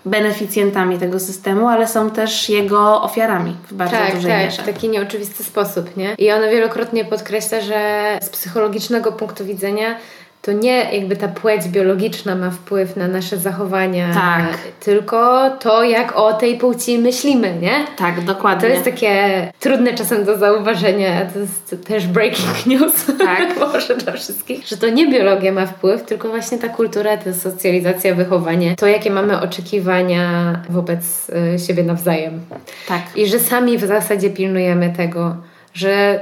beneficjentami 0.06 0.98
tego 0.98 1.20
systemu, 1.20 1.68
ale 1.68 1.88
są 1.88 2.10
też 2.10 2.48
jego 2.48 3.02
ofiarami 3.02 3.56
w 3.70 3.74
bardzo 3.74 3.96
tak, 3.96 4.14
dużej 4.14 4.30
tak, 4.30 4.40
mierze. 4.40 4.62
w 4.62 4.66
taki 4.66 4.88
nieoczywisty 4.88 5.44
sposób, 5.44 5.96
nie? 5.96 6.14
I 6.18 6.32
ona 6.32 6.48
wielokrotnie 6.48 7.04
podkreśla, 7.04 7.60
że 7.60 8.18
z 8.22 8.28
psychologicznego 8.28 9.12
punktu 9.12 9.44
widzenia 9.44 9.96
to 10.44 10.52
nie 10.52 10.86
jakby 10.92 11.16
ta 11.16 11.28
płeć 11.28 11.68
biologiczna 11.68 12.34
ma 12.34 12.50
wpływ 12.50 12.96
na 12.96 13.08
nasze 13.08 13.36
zachowania, 13.36 14.14
tak. 14.14 14.58
tylko 14.80 15.50
to, 15.50 15.84
jak 15.84 16.16
o 16.16 16.32
tej 16.32 16.58
płci 16.58 16.98
myślimy, 16.98 17.54
nie? 17.60 17.86
Tak, 17.96 18.24
dokładnie. 18.24 18.68
To 18.68 18.74
jest 18.74 18.84
takie 18.84 19.52
trudne 19.60 19.94
czasem 19.94 20.24
do 20.24 20.38
zauważenia, 20.38 21.26
to 21.26 21.38
jest 21.38 21.86
też 21.86 22.06
breaking 22.06 22.66
news, 22.66 23.06
tak. 23.18 23.56
może 23.72 23.96
dla 23.96 24.12
wszystkich, 24.12 24.66
że 24.66 24.76
to 24.76 24.88
nie 24.88 25.06
biologia 25.10 25.52
ma 25.52 25.66
wpływ, 25.66 26.02
tylko 26.02 26.28
właśnie 26.28 26.58
ta 26.58 26.68
kultura, 26.68 27.16
ta 27.16 27.32
socjalizacja, 27.32 28.14
wychowanie, 28.14 28.76
to 28.76 28.86
jakie 28.86 29.10
mamy 29.10 29.40
oczekiwania 29.40 30.52
wobec 30.68 31.30
y, 31.54 31.58
siebie 31.58 31.82
nawzajem. 31.82 32.40
Tak. 32.88 33.02
I 33.16 33.26
że 33.26 33.38
sami 33.38 33.78
w 33.78 33.84
zasadzie 33.84 34.30
pilnujemy 34.30 34.92
tego, 34.96 35.36
że 35.74 36.20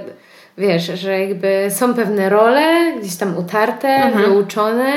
wiesz, 0.58 0.86
że 0.86 1.20
jakby 1.20 1.68
są 1.70 1.94
pewne 1.94 2.28
role 2.28 2.92
gdzieś 3.00 3.16
tam 3.16 3.38
utarte, 3.38 3.88
mhm. 3.88 4.24
wyuczone 4.24 4.92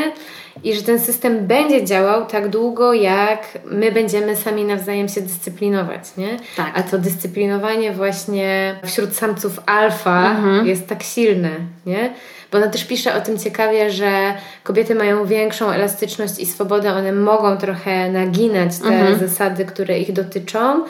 i 0.64 0.76
że 0.76 0.82
ten 0.82 1.00
system 1.00 1.48
będzie 1.48 1.86
działał 1.86 2.26
tak 2.26 2.50
długo, 2.50 2.94
jak 2.94 3.48
my 3.66 3.92
będziemy 3.92 4.36
sami 4.36 4.66
nawzajem 4.66 5.10
się 5.10 5.22
dyscyplinować, 5.22 6.18
nie? 6.18 6.38
Tak. 6.58 6.72
A 6.76 6.84
to 6.84 6.98
dyscyplinowanie 6.98 7.92
właśnie 7.92 8.76
wśród 8.86 9.16
samców 9.16 9.60
alfa 9.66 10.32
mhm. 10.32 10.68
jest 10.68 10.88
tak 10.88 11.04
silne, 11.04 11.50
nie? 11.86 12.14
Bo 12.52 12.58
ona 12.58 12.68
też 12.68 12.86
pisze 12.86 13.16
o 13.16 13.22
tym 13.22 13.40
ciekawie, 13.40 13.92
że 13.92 14.34
kobiety 14.64 14.96
mają 14.96 15.26
większą 15.26 15.72
elastyczność 15.72 16.40
i 16.40 16.46
swobodę, 16.46 16.94
one 16.94 17.12
mogą 17.12 17.58
trochę 17.58 18.12
naginać 18.12 18.80
te 18.80 18.88
mhm. 18.88 19.20
zasady, 19.20 19.66
które 19.66 20.00
ich 20.00 20.14
dotyczą, 20.14 20.84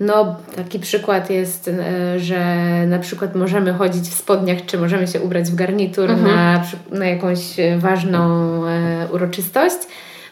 no, 0.00 0.36
taki 0.56 0.78
przykład 0.78 1.30
jest, 1.30 1.68
e, 1.68 2.20
że 2.20 2.56
na 2.86 2.98
przykład 2.98 3.34
możemy 3.34 3.72
chodzić 3.72 4.08
w 4.08 4.14
spodniach, 4.14 4.58
czy 4.66 4.78
możemy 4.78 5.06
się 5.06 5.20
ubrać 5.20 5.50
w 5.50 5.54
garnitur 5.54 6.10
mhm. 6.10 6.36
na, 6.36 6.62
na 6.98 7.06
jakąś 7.06 7.38
ważną 7.78 8.20
e, 8.66 9.08
uroczystość. 9.12 9.76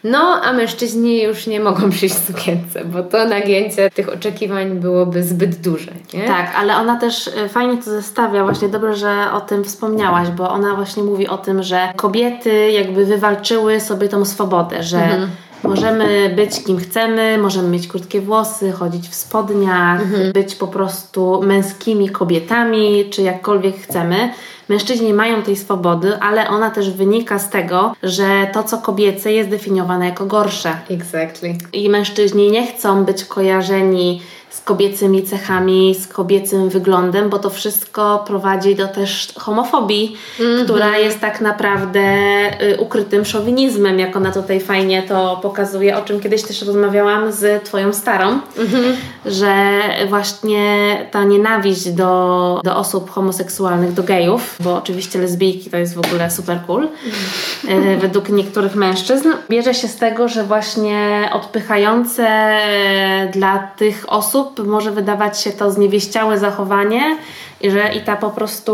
No, 0.05 0.41
a 0.45 0.53
mężczyźni 0.53 1.23
już 1.23 1.47
nie 1.47 1.61
mogą 1.61 1.91
przyjść 1.91 2.15
w 2.15 2.27
sukience, 2.27 2.85
bo 2.85 3.03
to 3.03 3.29
nagięcie 3.29 3.91
tych 3.91 4.09
oczekiwań 4.09 4.71
byłoby 4.71 5.23
zbyt 5.23 5.57
duże. 5.57 5.91
Nie? 6.15 6.25
Tak, 6.25 6.55
ale 6.57 6.77
ona 6.77 6.97
też 6.97 7.29
e, 7.29 7.49
fajnie 7.49 7.77
to 7.77 7.91
zestawia, 7.91 8.45
właśnie 8.45 8.69
dobrze, 8.69 8.97
że 8.97 9.33
o 9.33 9.41
tym 9.41 9.65
wspomniałaś, 9.65 10.29
bo 10.29 10.51
ona 10.51 10.75
właśnie 10.75 11.03
mówi 11.03 11.29
o 11.29 11.39
tym, 11.39 11.63
że 11.63 11.93
kobiety 11.97 12.71
jakby 12.71 13.07
wywalczyły 13.07 13.81
sobie 13.81 14.09
tą 14.09 14.25
swobodę, 14.25 14.83
że 14.83 15.05
mhm 15.05 15.29
Możemy 15.65 16.33
być 16.37 16.65
kim 16.65 16.79
chcemy, 16.79 17.39
możemy 17.39 17.69
mieć 17.69 17.89
krótkie 17.89 18.21
włosy, 18.21 18.73
chodzić 18.73 19.09
w 19.09 19.15
spodniach, 19.15 20.03
mhm. 20.03 20.33
być 20.33 20.55
po 20.55 20.67
prostu 20.67 21.43
męskimi 21.43 22.09
kobietami, 22.09 23.05
czy 23.11 23.23
jakkolwiek 23.23 23.77
chcemy. 23.77 24.33
Mężczyźni 24.69 25.13
mają 25.13 25.43
tej 25.43 25.57
swobody, 25.57 26.19
ale 26.21 26.49
ona 26.49 26.71
też 26.71 26.91
wynika 26.91 27.39
z 27.39 27.51
tego, 27.51 27.95
że 28.03 28.47
to, 28.53 28.63
co 28.63 28.79
kobiece, 28.79 29.33
jest 29.33 29.51
definiowane 29.51 30.07
jako 30.07 30.27
gorsze. 30.27 30.79
Exactly. 30.91 31.55
I 31.73 31.89
mężczyźni 31.89 32.51
nie 32.51 32.67
chcą 32.67 33.05
być 33.05 33.25
kojarzeni 33.25 34.23
z 34.53 34.61
kobiecymi 34.61 35.23
cechami, 35.23 35.95
z 35.95 36.07
kobiecym 36.07 36.69
wyglądem, 36.69 37.31
bo 37.31 37.39
to 37.39 37.51
wszystko 37.51 38.25
prowadzi 38.27 38.77
do 38.77 38.89
też 38.89 39.33
homofobii, 39.37 40.17
mm-hmm. 40.39 40.65
która 40.65 40.99
jest 40.99 41.21
tak 41.21 41.41
naprawdę 41.41 42.01
y, 42.63 42.77
ukrytym 42.81 43.25
szowinizmem, 43.25 43.99
jak 43.99 44.17
ona 44.17 44.33
tutaj 44.33 44.61
fajnie 44.61 45.03
to 45.03 45.39
pokazuje, 45.43 45.97
o 45.97 46.03
czym 46.03 46.21
kiedyś 46.21 46.43
też 46.43 46.63
rozmawiałam 46.63 47.33
z 47.33 47.65
Twoją 47.65 47.93
starą, 47.93 48.41
mm-hmm. 48.57 48.93
że 49.27 49.55
właśnie 50.09 50.97
ta 51.11 51.25
nienawiść 51.25 51.91
do, 51.91 52.61
do 52.65 52.77
osób 52.77 53.11
homoseksualnych, 53.11 53.93
do 53.93 54.03
gejów, 54.03 54.57
bo 54.61 54.77
oczywiście 54.77 55.19
lesbijki 55.19 55.71
to 55.71 55.77
jest 55.77 55.95
w 55.95 56.07
ogóle 56.07 56.31
super 56.31 56.59
cool, 56.67 56.89
mm-hmm. 56.89 57.99
według 58.01 58.29
niektórych 58.29 58.75
mężczyzn, 58.75 59.29
bierze 59.51 59.75
się 59.75 59.89
z 59.89 59.97
tego, 59.97 60.29
że 60.29 60.45
właśnie 60.45 61.31
odpychające 61.33 62.53
dla 63.33 63.59
tych 63.59 64.05
osób 64.09 64.42
osób 64.43 64.67
może 64.67 64.91
wydawać 64.91 65.41
się 65.41 65.51
to 65.51 65.71
zniewieściałe 65.71 66.39
zachowanie 66.39 67.19
że 67.65 67.95
i 67.95 68.01
ta 68.01 68.17
po 68.17 68.31
prostu 68.31 68.73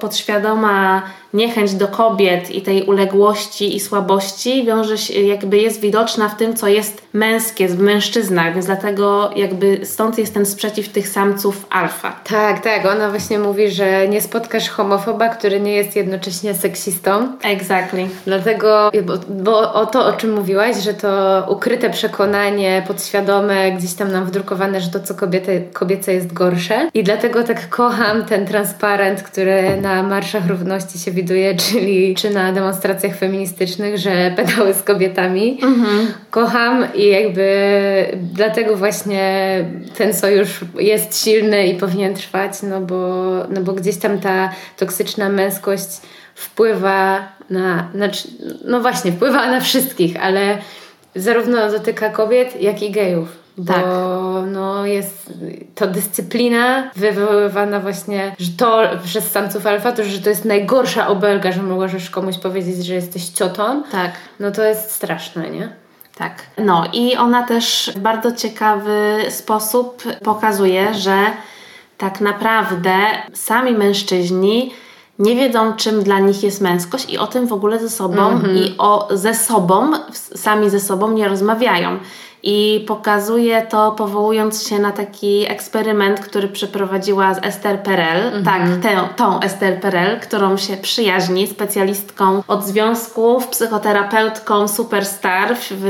podświadoma 0.00 1.02
niechęć 1.34 1.74
do 1.74 1.88
kobiet 1.88 2.50
i 2.50 2.62
tej 2.62 2.82
uległości 2.82 3.76
i 3.76 3.80
słabości 3.80 4.64
wiąże 4.64 4.98
się, 4.98 5.20
jakby 5.20 5.58
jest 5.58 5.80
widoczna 5.80 6.28
w 6.28 6.36
tym, 6.36 6.56
co 6.56 6.68
jest 6.68 7.02
męskie, 7.12 7.68
w 7.68 7.78
mężczyznach, 7.78 8.54
więc 8.54 8.66
dlatego 8.66 9.30
jakby 9.36 9.80
stąd 9.86 10.18
jest 10.18 10.34
ten 10.34 10.46
sprzeciw 10.46 10.88
tych 10.88 11.08
samców 11.08 11.66
alfa. 11.70 12.20
Tak, 12.24 12.60
tak, 12.60 12.86
ona 12.86 13.10
właśnie 13.10 13.38
mówi, 13.38 13.70
że 13.70 14.08
nie 14.08 14.20
spotkasz 14.20 14.68
homofoba, 14.68 15.28
który 15.28 15.60
nie 15.60 15.72
jest 15.72 15.96
jednocześnie 15.96 16.54
seksistą. 16.54 17.28
Exactly. 17.42 18.08
Dlatego, 18.24 18.90
bo, 19.02 19.12
bo 19.28 19.74
o 19.74 19.86
to, 19.86 20.06
o 20.06 20.12
czym 20.12 20.32
mówiłaś, 20.32 20.76
że 20.76 20.94
to 20.94 21.42
ukryte 21.48 21.90
przekonanie, 21.90 22.84
podświadome, 22.86 23.72
gdzieś 23.72 23.94
tam 23.94 24.12
nam 24.12 24.24
wdrukowane, 24.24 24.80
że 24.80 24.90
to, 24.90 25.00
co 25.00 25.14
kobiety, 25.14 25.68
kobiece 25.72 26.14
jest 26.14 26.32
gorsze 26.32 26.90
i 26.94 27.04
dlatego 27.04 27.42
tak 27.42 27.68
kocham 27.68 28.24
ten 28.24 28.46
transparent, 28.46 29.22
który 29.22 29.76
na 29.80 30.02
Marszach 30.02 30.46
Równości 30.46 30.98
się 30.98 31.10
widuje, 31.22 31.54
czyli 31.70 32.14
czy 32.14 32.30
na 32.30 32.52
demonstracjach 32.52 33.16
feministycznych, 33.16 33.98
że 33.98 34.10
pedały 34.36 34.74
z 34.74 34.82
kobietami. 34.82 35.58
Mhm. 35.62 36.06
Kocham 36.30 36.86
i 36.94 37.08
jakby 37.08 37.46
dlatego 38.16 38.76
właśnie 38.76 39.24
ten 39.96 40.14
sojusz 40.14 40.60
jest 40.78 41.24
silny 41.24 41.66
i 41.66 41.74
powinien 41.74 42.14
trwać, 42.14 42.52
no 42.62 42.80
bo, 42.80 43.32
no 43.50 43.60
bo 43.60 43.72
gdzieś 43.72 43.96
tam 43.96 44.18
ta 44.18 44.50
toksyczna 44.76 45.28
męskość 45.28 45.88
wpływa 46.34 47.28
na, 47.50 47.90
znaczy, 47.94 48.28
no 48.64 48.80
właśnie, 48.80 49.12
wpływa 49.12 49.50
na 49.50 49.60
wszystkich, 49.60 50.16
ale 50.24 50.58
zarówno 51.14 51.70
dotyka 51.70 52.10
kobiet, 52.10 52.62
jak 52.62 52.82
i 52.82 52.90
gejów. 52.90 53.41
Bo 53.58 53.72
tak. 53.72 53.84
no, 54.46 54.86
jest 54.86 55.32
to 55.74 55.86
dyscyplina 55.86 56.90
wywoływana 56.96 57.80
właśnie, 57.80 58.36
że 58.38 58.50
to 58.58 58.82
przez 59.04 59.30
samców 59.30 59.66
alfa, 59.66 59.92
to, 59.92 60.04
że 60.04 60.18
to 60.18 60.28
jest 60.28 60.44
najgorsza 60.44 61.08
obelga, 61.08 61.52
że 61.52 61.62
możesz 61.62 62.10
komuś 62.10 62.38
powiedzieć, 62.38 62.86
że 62.86 62.94
jesteś 62.94 63.28
ciotą. 63.28 63.82
Tak. 63.90 64.10
No 64.40 64.50
to 64.50 64.62
jest 64.62 64.90
straszne, 64.90 65.50
nie? 65.50 65.68
Tak. 66.14 66.42
No 66.58 66.84
i 66.92 67.16
ona 67.16 67.46
też 67.46 67.92
w 67.96 67.98
bardzo 67.98 68.32
ciekawy 68.32 69.18
sposób 69.28 70.02
pokazuje, 70.24 70.94
że 70.94 71.16
tak 71.98 72.20
naprawdę 72.20 72.96
sami 73.34 73.72
mężczyźni 73.72 74.72
nie 75.18 75.36
wiedzą, 75.36 75.72
czym 75.72 76.02
dla 76.02 76.18
nich 76.18 76.42
jest 76.42 76.60
męskość 76.60 77.10
i 77.10 77.18
o 77.18 77.26
tym 77.26 77.46
w 77.46 77.52
ogóle 77.52 77.78
ze 77.78 77.88
sobą 77.90 78.28
mm 78.28 78.42
-hmm. 78.42 78.56
i 78.56 78.74
o 78.78 79.08
ze 79.10 79.34
sobą, 79.34 79.92
sami 80.34 80.70
ze 80.70 80.80
sobą 80.80 81.10
nie 81.10 81.28
rozmawiają. 81.28 81.98
I 82.42 82.84
pokazuje 82.88 83.62
to 83.62 83.92
powołując 83.92 84.68
się 84.68 84.78
na 84.78 84.92
taki 84.92 85.50
eksperyment, 85.50 86.20
który 86.20 86.48
przeprowadziła 86.48 87.34
z 87.34 87.38
Esther 87.42 87.82
Perel. 87.82 88.26
Mhm. 88.26 88.44
Tak, 88.44 88.82
tę, 88.82 89.08
tą 89.16 89.40
Esther 89.40 89.80
Perel, 89.80 90.20
którą 90.20 90.56
się 90.56 90.76
przyjaźni, 90.76 91.46
specjalistką 91.46 92.42
od 92.48 92.64
związków, 92.64 93.48
psychoterapeutką 93.48 94.68
superstar 94.68 95.56
w 95.56 95.84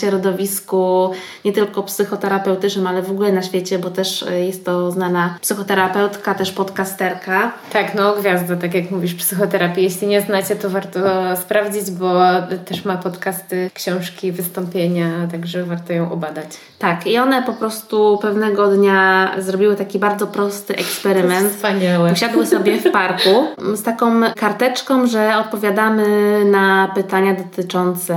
środowisku 0.00 1.10
nie 1.44 1.52
tylko 1.52 1.82
psychoterapeutycznym, 1.82 2.86
ale 2.86 3.02
w 3.02 3.10
ogóle 3.10 3.32
na 3.32 3.42
świecie, 3.42 3.78
bo 3.78 3.90
też 3.90 4.24
jest 4.46 4.64
to 4.64 4.90
znana 4.90 5.38
psychoterapeutka, 5.40 6.34
też 6.34 6.52
podcasterka. 6.52 7.52
Tak, 7.72 7.94
no 7.94 8.14
gwiazda, 8.16 8.56
tak 8.56 8.74
jak 8.74 8.90
mówisz, 8.90 9.14
psychoterapii. 9.14 9.84
Jeśli 9.84 10.06
nie 10.06 10.20
znacie, 10.20 10.56
to 10.56 10.70
warto 10.70 11.00
sprawdzić, 11.36 11.90
bo 11.90 12.20
też 12.64 12.84
ma 12.84 12.96
podcasty, 12.96 13.70
książki, 13.74 14.32
wystąpienia, 14.32 15.08
także 15.30 15.64
warto 15.64 15.93
ją 15.94 16.12
obadać. 16.12 16.46
Tak, 16.78 17.06
i 17.06 17.18
one 17.18 17.42
po 17.42 17.52
prostu 17.52 18.18
pewnego 18.22 18.68
dnia 18.68 19.30
zrobiły 19.38 19.76
taki 19.76 19.98
bardzo 19.98 20.26
prosty 20.26 20.76
eksperyment. 20.76 21.50
Wspaniałe. 21.50 22.12
Usiadły 22.12 22.46
sobie 22.46 22.78
w 22.78 22.90
parku 22.90 23.46
z 23.74 23.82
taką 23.82 24.20
karteczką, 24.36 25.06
że 25.06 25.36
odpowiadamy 25.38 26.04
na 26.44 26.92
pytania 26.94 27.34
dotyczące 27.34 28.16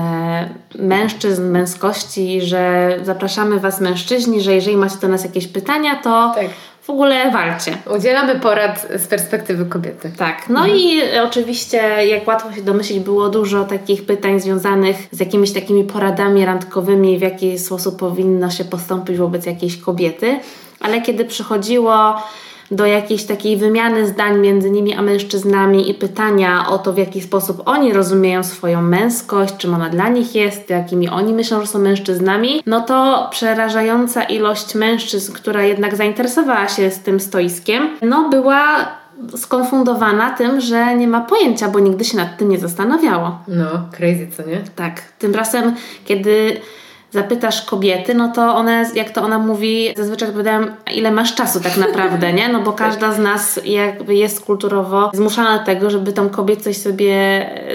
mężczyzn, 0.76 1.44
męskości, 1.44 2.42
że 2.42 2.94
zapraszamy 3.04 3.60
Was 3.60 3.82
mężczyźni, 3.82 4.42
że 4.42 4.54
jeżeli 4.54 4.78
macie 4.78 4.98
do 4.98 5.08
nas 5.08 5.24
jakieś 5.24 5.48
pytania, 5.48 5.96
to 5.96 6.32
tak 6.36 6.46
w 6.88 6.90
ogóle 6.90 7.32
walcie. 7.32 7.78
Udzielamy 7.96 8.40
porad 8.40 8.88
z 8.98 9.08
perspektywy 9.08 9.66
kobiety. 9.66 10.12
Tak. 10.18 10.50
No 10.50 10.60
mhm. 10.60 10.80
i 10.80 11.02
oczywiście, 11.20 11.78
jak 12.06 12.28
łatwo 12.28 12.54
się 12.54 12.62
domyślić, 12.62 13.00
było 13.00 13.30
dużo 13.30 13.64
takich 13.64 14.06
pytań 14.06 14.40
związanych 14.40 14.96
z 15.12 15.20
jakimiś 15.20 15.54
takimi 15.54 15.84
poradami 15.84 16.46
randkowymi, 16.46 17.18
w 17.18 17.22
jaki 17.22 17.60
sposób 17.60 18.00
powinno 18.00 18.50
się 18.50 18.66
postąpić 18.66 19.18
wobec 19.18 19.46
jakiejś 19.46 19.78
kobiety. 19.78 20.40
Ale 20.80 21.02
kiedy 21.02 21.26
przychodziło 21.26 22.16
do 22.72 22.86
jakiejś 22.86 23.24
takiej 23.24 23.58
wymiany 23.58 24.08
zdań 24.08 24.40
między 24.40 24.72
nimi 24.72 24.94
a 24.94 25.02
mężczyznami 25.02 25.90
i 25.90 25.94
pytania 25.94 26.66
o 26.70 26.78
to, 26.78 26.94
w 26.94 26.98
jaki 26.98 27.22
sposób 27.22 27.62
oni 27.66 27.94
rozumieją 27.94 28.44
swoją 28.44 28.82
męskość, 28.82 29.58
czym 29.58 29.74
ona 29.74 29.90
dla 29.90 30.10
nich 30.10 30.36
jest, 30.36 30.70
jakimi 30.70 31.10
oni 31.10 31.34
myślą, 31.34 31.62
że 31.62 31.68
są 31.68 31.80
mężczyznami, 31.80 32.62
no 32.66 32.82
to 32.82 33.28
przerażająca 33.32 34.24
ilość 34.24 34.76
mężczyzn, 34.76 35.34
która 35.34 35.64
jednak 35.64 35.96
zainteresowała 35.96 36.68
się 36.68 36.92
z 36.92 37.00
tym 37.00 37.20
stoiskiem, 37.20 37.90
no 38.02 38.30
była 38.30 38.88
skonfundowana 39.36 40.30
tym, 40.30 40.62
że 40.62 40.96
nie 40.96 41.08
ma 41.08 41.22
pojęcia, 41.22 41.70
bo 41.70 41.80
nigdy 41.80 42.06
się 42.06 42.18
nad 42.18 42.38
tym 42.38 42.50
nie 42.50 42.60
zastanawiało. 42.60 43.40
No, 43.48 43.66
crazy, 43.92 44.28
co 44.38 44.50
nie? 44.50 44.62
Tak. 44.76 45.02
Tymczasem, 45.20 45.76
kiedy 46.06 46.62
zapytasz 47.12 47.66
kobiety, 47.66 48.14
no 48.14 48.32
to 48.32 48.56
one, 48.56 48.86
jak 48.96 49.10
to 49.10 49.22
ona 49.22 49.40
mówi, 49.40 49.94
zazwyczaj 49.98 50.28
odpowiadają, 50.30 50.68
ile 50.96 51.12
masz 51.12 51.36
czasu 51.36 51.60
tak 51.60 51.78
naprawdę, 51.78 52.34
nie? 52.34 52.50
No 52.50 52.62
bo 52.62 52.74
każda 52.74 53.12
z 53.12 53.20
nas 53.20 53.60
jakby 53.66 54.16
jest 54.16 54.46
kulturowo 54.46 55.12
zmuszana 55.14 55.60
do 55.60 55.66
tego, 55.66 55.90
żeby 55.90 56.14
tą 56.14 56.30
kobiecość 56.30 56.82
sobie 56.82 57.16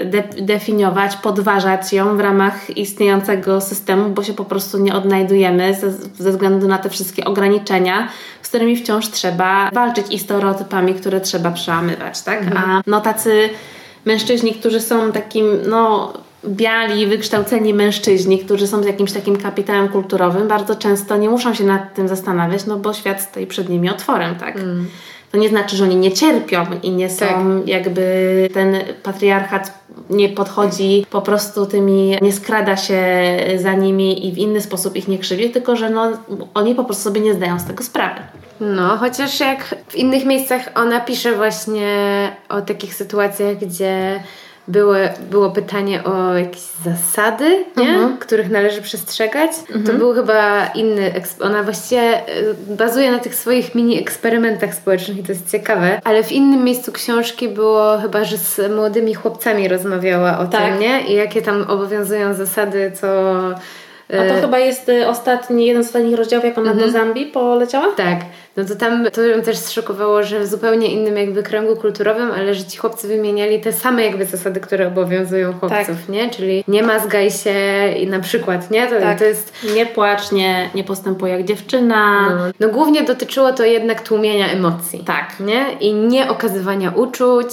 de 0.05 0.23
definiować, 0.41 1.15
podważać 1.15 1.93
ją 1.93 2.17
w 2.17 2.19
ramach 2.19 2.77
istniejącego 2.77 3.61
systemu, 3.61 4.09
bo 4.09 4.23
się 4.23 4.33
po 4.33 4.45
prostu 4.45 4.77
nie 4.77 4.95
odnajdujemy 4.95 5.73
ze, 5.73 5.91
ze 6.23 6.31
względu 6.31 6.67
na 6.67 6.77
te 6.77 6.89
wszystkie 6.89 7.25
ograniczenia, 7.25 8.07
z 8.41 8.49
którymi 8.49 8.75
wciąż 8.75 9.09
trzeba 9.09 9.69
walczyć 9.73 10.05
i 10.09 10.19
stereotypami, 10.19 10.93
które 10.93 11.21
trzeba 11.21 11.51
przełamywać, 11.51 12.21
tak? 12.21 12.41
Mhm. 12.41 12.69
A 12.69 12.81
no 12.87 13.01
tacy 13.01 13.49
mężczyźni, 14.05 14.53
którzy 14.53 14.79
są 14.79 15.11
takim, 15.11 15.45
no 15.67 16.13
biali, 16.47 17.07
wykształceni 17.07 17.73
mężczyźni, 17.73 18.39
którzy 18.39 18.67
są 18.67 18.83
z 18.83 18.85
jakimś 18.85 19.11
takim 19.11 19.35
kapitałem 19.35 19.89
kulturowym, 19.89 20.47
bardzo 20.47 20.75
często 20.75 21.17
nie 21.17 21.29
muszą 21.29 21.53
się 21.53 21.63
nad 21.63 21.93
tym 21.93 22.07
zastanawiać, 22.07 22.65
no 22.65 22.77
bo 22.77 22.93
świat 22.93 23.21
stoi 23.21 23.47
przed 23.47 23.69
nimi 23.69 23.89
otworem, 23.89 24.35
tak? 24.35 24.55
Mm. 24.55 24.85
To 25.31 25.37
nie 25.37 25.49
znaczy, 25.49 25.75
że 25.75 25.83
oni 25.83 25.95
nie 25.95 26.11
cierpią 26.11 26.65
i 26.83 26.91
nie 26.91 27.09
są 27.09 27.25
tak. 27.25 27.67
jakby 27.67 28.49
ten 28.53 28.75
patriarchat 29.03 29.83
nie 30.09 30.29
podchodzi 30.29 31.05
po 31.09 31.21
prostu 31.21 31.65
tymi, 31.65 32.17
nie 32.21 32.31
skrada 32.31 32.77
się 32.77 33.01
za 33.55 33.73
nimi 33.73 34.27
i 34.27 34.31
w 34.31 34.37
inny 34.37 34.61
sposób 34.61 34.95
ich 34.95 35.07
nie 35.07 35.19
krzywi, 35.19 35.49
tylko 35.49 35.75
że 35.75 35.89
no, 35.89 36.11
oni 36.53 36.75
po 36.75 36.83
prostu 36.83 37.03
sobie 37.03 37.21
nie 37.21 37.33
zdają 37.33 37.59
z 37.59 37.65
tego 37.65 37.83
sprawy. 37.83 38.21
No, 38.59 38.97
chociaż 38.97 39.39
jak 39.39 39.75
w 39.87 39.95
innych 39.95 40.25
miejscach 40.25 40.69
ona 40.75 40.99
pisze 40.99 41.35
właśnie 41.35 41.87
o 42.49 42.61
takich 42.61 42.93
sytuacjach, 42.95 43.57
gdzie 43.57 44.23
było, 44.67 44.95
było 45.31 45.51
pytanie 45.51 46.03
o 46.03 46.37
jakieś 46.37 46.61
zasady, 46.61 47.65
nie? 47.77 47.89
Mhm. 47.89 48.17
których 48.17 48.49
należy 48.49 48.81
przestrzegać. 48.81 49.51
Mhm. 49.59 49.85
To 49.85 49.93
był 49.93 50.13
chyba 50.13 50.65
inny. 50.65 51.13
Ona 51.41 51.63
właściwie 51.63 52.29
y, 52.39 52.55
bazuje 52.67 53.11
na 53.11 53.19
tych 53.19 53.35
swoich 53.35 53.75
mini 53.75 53.99
eksperymentach 53.99 54.75
społecznych 54.75 55.17
i 55.17 55.23
to 55.23 55.31
jest 55.31 55.51
ciekawe. 55.51 56.01
Ale 56.03 56.23
w 56.23 56.31
innym 56.31 56.63
miejscu 56.63 56.91
książki 56.91 57.49
było 57.49 57.97
chyba, 57.97 58.23
że 58.23 58.37
z 58.37 58.71
młodymi 58.75 59.13
chłopcami 59.13 59.67
rozmawiała 59.67 60.39
o 60.39 60.45
tak. 60.45 60.71
tym, 60.71 60.79
nie? 60.79 61.01
I 61.01 61.13
jakie 61.13 61.41
tam 61.41 61.61
obowiązują 61.61 62.33
zasady, 62.33 62.91
co 63.01 63.07
a 64.09 64.13
to 64.13 64.37
e, 64.37 64.41
chyba 64.41 64.59
jest 64.59 64.89
y, 64.89 65.07
ostatni, 65.07 65.65
jeden 65.65 65.83
z 65.83 65.87
ostatnich 65.87 66.17
rozdziałów, 66.17 66.45
jak 66.45 66.57
ona 66.57 66.71
mhm. 66.71 66.87
do 66.87 66.93
Zambii 66.93 67.25
poleciała? 67.25 67.87
Tak. 67.97 68.19
No 68.57 68.65
to 68.65 68.75
tam 68.75 69.05
to 69.13 69.21
ją 69.21 69.41
też 69.41 69.57
zszokowało, 69.57 70.23
że 70.23 70.39
w 70.39 70.47
zupełnie 70.47 70.87
innym 70.87 71.17
jakby 71.17 71.43
kręgu 71.43 71.75
kulturowym, 71.75 72.31
ale 72.31 72.55
że 72.55 72.63
ci 72.63 72.77
chłopcy 72.77 73.07
wymieniali 73.07 73.61
te 73.61 73.73
same 73.73 74.05
jakby 74.05 74.25
zasady, 74.25 74.59
które 74.59 74.87
obowiązują 74.87 75.53
chłopców, 75.53 75.87
tak. 75.87 76.09
nie? 76.09 76.29
Czyli 76.29 76.63
nie 76.67 76.83
mazgaj 76.83 77.31
się 77.31 77.53
i 77.97 78.07
na 78.07 78.19
przykład, 78.19 78.71
nie? 78.71 78.87
To, 78.87 78.99
tak. 78.99 79.19
to 79.19 79.25
jest... 79.25 79.53
Nie 79.75 79.85
płacz, 79.85 80.31
nie, 80.31 80.69
nie 80.75 80.83
postępuj 80.83 81.29
jak 81.29 81.43
dziewczyna. 81.43 82.29
No. 82.29 82.51
no 82.59 82.69
głównie 82.69 83.03
dotyczyło 83.03 83.53
to 83.53 83.63
jednak 83.63 84.01
tłumienia 84.01 84.47
emocji. 84.51 84.99
Tak. 84.99 85.39
Nie? 85.39 85.65
I 85.79 85.93
nie 85.93 86.29
okazywania 86.29 86.91
uczuć, 86.95 87.47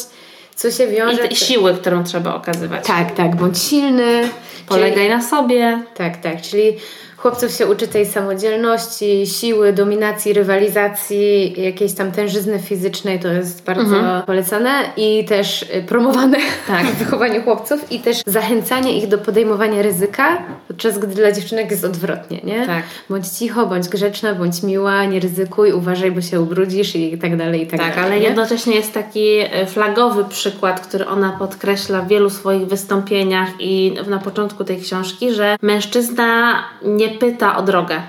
co 0.61 0.71
się 0.71 0.87
wiąże... 0.87 1.27
I 1.27 1.37
siły, 1.37 1.75
którą 1.75 2.05
trzeba 2.05 2.35
okazywać. 2.35 2.87
Tak, 2.87 3.15
tak. 3.15 3.37
Bądź 3.37 3.59
silny. 3.59 4.29
Polegaj 4.67 4.95
czyli... 4.95 5.09
na 5.09 5.23
sobie. 5.23 5.83
Tak, 5.95 6.17
tak. 6.17 6.43
Czyli 6.43 6.77
chłopców 7.21 7.53
się 7.53 7.67
uczy 7.67 7.89
tej 7.89 8.07
samodzielności, 8.07 9.27
siły, 9.27 9.73
dominacji, 9.73 10.33
rywalizacji, 10.33 11.55
jakiejś 11.63 11.93
tam 11.93 12.13
tężyzny 12.13 12.59
fizycznej, 12.59 13.21
to 13.21 13.29
jest 13.29 13.65
bardzo 13.65 13.97
mhm. 13.97 14.23
polecane 14.23 14.71
i 14.97 15.25
też 15.25 15.63
y, 15.63 15.85
promowane 15.89 16.39
tak. 16.67 16.87
w 16.93 16.95
wychowaniu 16.95 17.43
chłopców 17.43 17.93
i 17.93 18.01
też 18.01 18.23
zachęcanie 18.27 18.99
ich 18.99 19.09
do 19.09 19.19
podejmowania 19.19 19.83
ryzyka, 19.83 20.43
podczas 20.69 20.99
gdy 20.99 21.15
dla 21.15 21.33
dziewczynek 21.33 21.71
jest 21.71 21.85
odwrotnie, 21.85 22.41
nie? 22.45 22.67
Tak. 22.67 22.85
Bądź 23.11 23.29
cicho, 23.29 23.67
bądź 23.67 23.89
grzeczna, 23.89 24.35
bądź 24.35 24.63
miła, 24.63 25.05
nie 25.05 25.21
ryzykuj, 25.21 25.73
uważaj, 25.73 26.13
bo 26.13 26.21
się 26.21 26.41
ubrudzisz 26.41 26.97
i 26.97 27.19
tak 27.19 27.37
dalej, 27.37 27.63
i 27.63 27.67
tak, 27.67 27.81
tak 27.81 27.95
dalej. 27.95 28.05
ale 28.11 28.21
nie? 28.21 28.27
jednocześnie 28.27 28.75
jest 28.75 28.93
taki 28.95 29.41
y, 29.41 29.67
flagowy 29.67 30.25
przykład, 30.25 30.81
który 30.81 31.07
ona 31.07 31.33
podkreśla 31.39 32.03
w 32.03 32.09
wielu 32.09 32.31
swoich 32.31 32.67
wystąpieniach 32.67 33.49
i 33.59 33.95
na 34.09 34.19
początku 34.19 34.65
tej 34.65 34.81
książki, 34.81 35.33
że 35.33 35.57
mężczyzna 35.63 36.63
nie 36.83 37.10
pyta 37.11 37.57
o 37.57 37.63
drogę. 37.63 38.01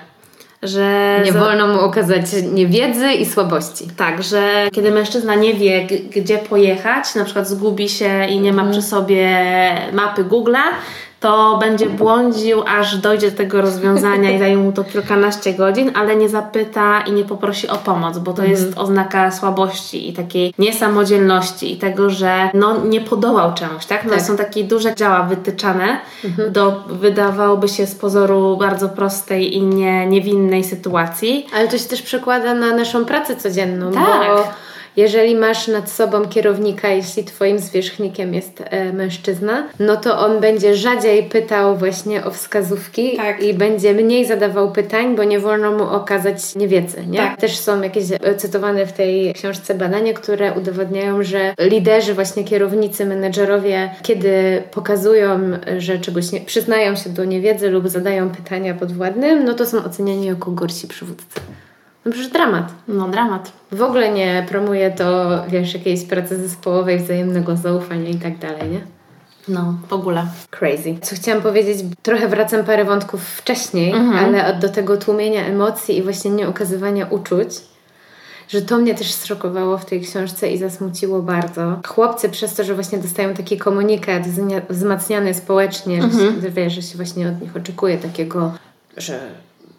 Że 0.64 1.20
nie 1.26 1.32
wolno 1.32 1.68
mu 1.68 1.80
okazać 1.80 2.26
niewiedzy 2.52 3.14
i 3.14 3.26
słabości. 3.26 3.88
Tak, 3.98 4.24
że 4.24 4.70
kiedy 4.72 4.92
mężczyzna 4.92 5.36
nie 5.36 5.54
wie, 5.54 5.88
gdzie 6.16 6.38
pojechać, 6.38 7.16
na 7.16 7.26
przykład 7.26 7.48
zgubi 7.48 7.90
się 7.90 8.26
i 8.26 8.40
nie 8.40 8.54
ma 8.54 8.62
mhm. 8.62 8.72
przy 8.72 8.90
sobie 8.90 9.30
mapy 9.94 10.24
Google'a, 10.24 10.64
to 11.22 11.58
będzie 11.58 11.90
błądził, 11.90 12.64
aż 12.68 12.98
dojdzie 12.98 13.32
do 13.32 13.38
tego 13.38 13.62
rozwiązania 13.62 14.32
i 14.32 14.40
zajmie 14.40 14.58
mu 14.58 14.72
to 14.72 14.84
kilkanaście 14.84 15.54
godzin, 15.54 15.92
ale 15.96 16.16
nie 16.16 16.30
zapyta 16.30 17.02
i 17.02 17.12
nie 17.12 17.24
poprosi 17.24 17.68
o 17.68 17.76
pomoc, 17.76 18.18
bo 18.18 18.34
to 18.34 18.42
mhm. 18.42 18.52
jest 18.52 18.78
oznaka 18.78 19.32
słabości 19.32 20.10
i 20.10 20.14
takiej 20.14 20.54
niesamodzielności 20.60 21.74
i 21.74 21.78
tego, 21.78 22.10
że 22.10 22.50
no 22.54 22.86
nie 22.86 23.02
podołał 23.02 23.54
czemuś, 23.54 23.86
tak? 23.86 24.06
No 24.06 24.12
tak. 24.12 24.22
są 24.22 24.38
takie 24.38 24.64
duże 24.64 24.96
działa 24.96 25.24
wytyczane 25.24 26.00
mhm. 26.26 26.52
do 26.52 26.84
wydawałoby 26.90 27.68
się 27.68 27.88
z 27.88 27.96
pozoru 27.96 28.58
bardzo 28.58 28.90
prostej 28.90 29.56
i 29.56 29.62
nie, 29.62 30.08
niewinnej 30.08 30.64
sytuacji. 30.64 31.48
Ale 31.56 31.68
to 31.68 31.78
się 31.78 31.86
też 31.86 32.02
przekłada 32.02 32.54
na 32.54 32.76
naszą 32.76 33.06
pracę 33.06 33.36
codzienną, 33.36 33.92
tak. 33.92 34.04
bo 34.28 34.44
jeżeli 34.98 35.36
masz 35.36 35.68
nad 35.68 35.90
sobą 35.90 36.28
kierownika, 36.28 36.90
jeśli 36.90 37.24
twoim 37.24 37.60
zwierzchnikiem 37.60 38.34
jest 38.34 38.64
e, 38.66 38.94
mężczyzna, 38.94 39.68
no 39.80 39.98
to 39.98 40.20
on 40.20 40.40
będzie 40.40 40.76
rzadziej 40.76 41.24
pytał 41.24 41.78
właśnie 41.78 42.26
o 42.26 42.32
wskazówki 42.32 43.18
tak. 43.18 43.44
i 43.44 43.54
będzie 43.54 43.94
mniej 43.94 44.26
zadawał 44.26 44.72
pytań, 44.72 45.16
bo 45.16 45.24
nie 45.24 45.40
wolno 45.40 45.72
mu 45.72 45.84
okazać 45.84 46.56
niewiedzy. 46.56 47.06
Nie? 47.08 47.18
Tak. 47.18 47.40
Też 47.40 47.58
są 47.58 47.82
jakieś 47.82 48.04
e, 48.12 48.36
cytowane 48.36 48.86
w 48.86 48.94
tej 48.94 49.34
książce 49.34 49.76
badania, 49.76 50.14
które 50.14 50.54
udowadniają, 50.54 51.24
że 51.24 51.54
liderzy, 51.60 52.14
właśnie 52.14 52.44
kierownicy, 52.44 53.06
menedżerowie, 53.06 53.90
kiedy 54.04 54.64
pokazują, 54.72 55.40
że 55.78 56.00
czegoś 56.00 56.32
nie, 56.32 56.42
przyznają 56.42 56.96
się 56.96 57.10
do 57.10 57.26
niewiedzy 57.26 57.70
lub 57.70 57.90
zadają 57.90 58.30
pytania 58.30 58.74
podwładnym, 58.74 59.46
no 59.46 59.54
to 59.54 59.66
są 59.66 59.84
oceniani 59.84 60.26
jako 60.26 60.52
gorsi 60.52 60.88
przywódcy. 60.88 61.40
No 62.06 62.12
przecież 62.12 62.32
dramat. 62.32 62.74
No 62.88 63.08
dramat. 63.08 63.52
W 63.72 63.82
ogóle 63.82 64.12
nie 64.12 64.46
promuje 64.50 64.92
to, 64.92 65.30
wiesz, 65.48 65.74
jakiejś 65.74 66.04
pracy 66.04 66.38
zespołowej, 66.38 67.00
wzajemnego 67.00 67.56
zaufania 67.56 68.10
i 68.10 68.16
tak 68.16 68.38
dalej, 68.38 68.70
nie? 68.70 68.82
No, 69.48 69.76
w 69.90 69.94
ogóle. 69.94 70.26
Crazy. 70.50 70.96
Co 71.02 71.16
chciałam 71.16 71.42
powiedzieć, 71.42 71.78
trochę 72.02 72.28
wracam 72.28 72.64
parę 72.64 72.86
wątków 72.86 73.24
wcześniej, 73.24 73.92
mhm. 73.92 74.26
ale 74.26 74.60
do 74.60 74.70
tego 74.70 74.98
tłumienia 74.98 75.46
emocji 75.46 75.98
i 75.98 76.04
właśnie 76.04 76.32
nie 76.32 76.48
okazywania 76.48 77.06
uczuć, 77.06 77.50
że 78.48 78.62
to 78.62 78.78
mnie 78.78 78.96
też 78.96 79.14
zszokowało 79.14 79.78
w 79.78 79.86
tej 79.86 80.02
książce 80.02 80.52
i 80.52 80.58
zasmuciło 80.58 81.22
bardzo. 81.22 81.80
Chłopcy 81.88 82.30
przez 82.30 82.56
to, 82.56 82.64
że 82.64 82.76
właśnie 82.76 82.98
dostają 82.98 83.34
taki 83.34 83.58
komunikat 83.58 84.24
wzmacniany 84.70 85.34
społecznie, 85.34 86.04
mhm. 86.04 86.42
że, 86.42 86.50
wiesz, 86.50 86.74
że 86.74 86.82
się 86.82 86.96
właśnie 86.96 87.28
od 87.28 87.42
nich 87.42 87.56
oczekuje 87.56 87.98
takiego, 87.98 88.54
że 88.98 89.20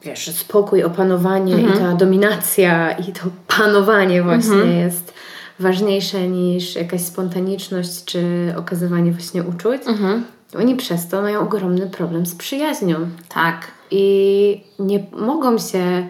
wiesz, 0.05 0.37
spokój, 0.37 0.83
opanowanie 0.83 1.55
mhm. 1.55 1.75
i 1.75 1.79
ta 1.79 1.95
dominacja 1.95 2.93
i 2.93 3.12
to 3.12 3.21
panowanie 3.59 4.23
właśnie 4.23 4.55
mhm. 4.55 4.79
jest 4.79 5.15
ważniejsze 5.59 6.29
niż 6.29 6.75
jakaś 6.75 7.01
spontaniczność 7.01 8.05
czy 8.05 8.55
okazywanie 8.57 9.12
właśnie 9.12 9.43
uczuć. 9.43 9.83
Mhm. 9.87 10.25
Oni 10.59 10.77
przez 10.77 11.09
to 11.09 11.23
mają 11.23 11.41
ogromny 11.41 11.87
problem 11.87 12.27
z 12.27 12.35
przyjaźnią. 12.35 12.97
Tak. 13.29 13.67
I 13.91 14.65
nie 14.79 15.07
mogą 15.12 15.59
się 15.59 16.09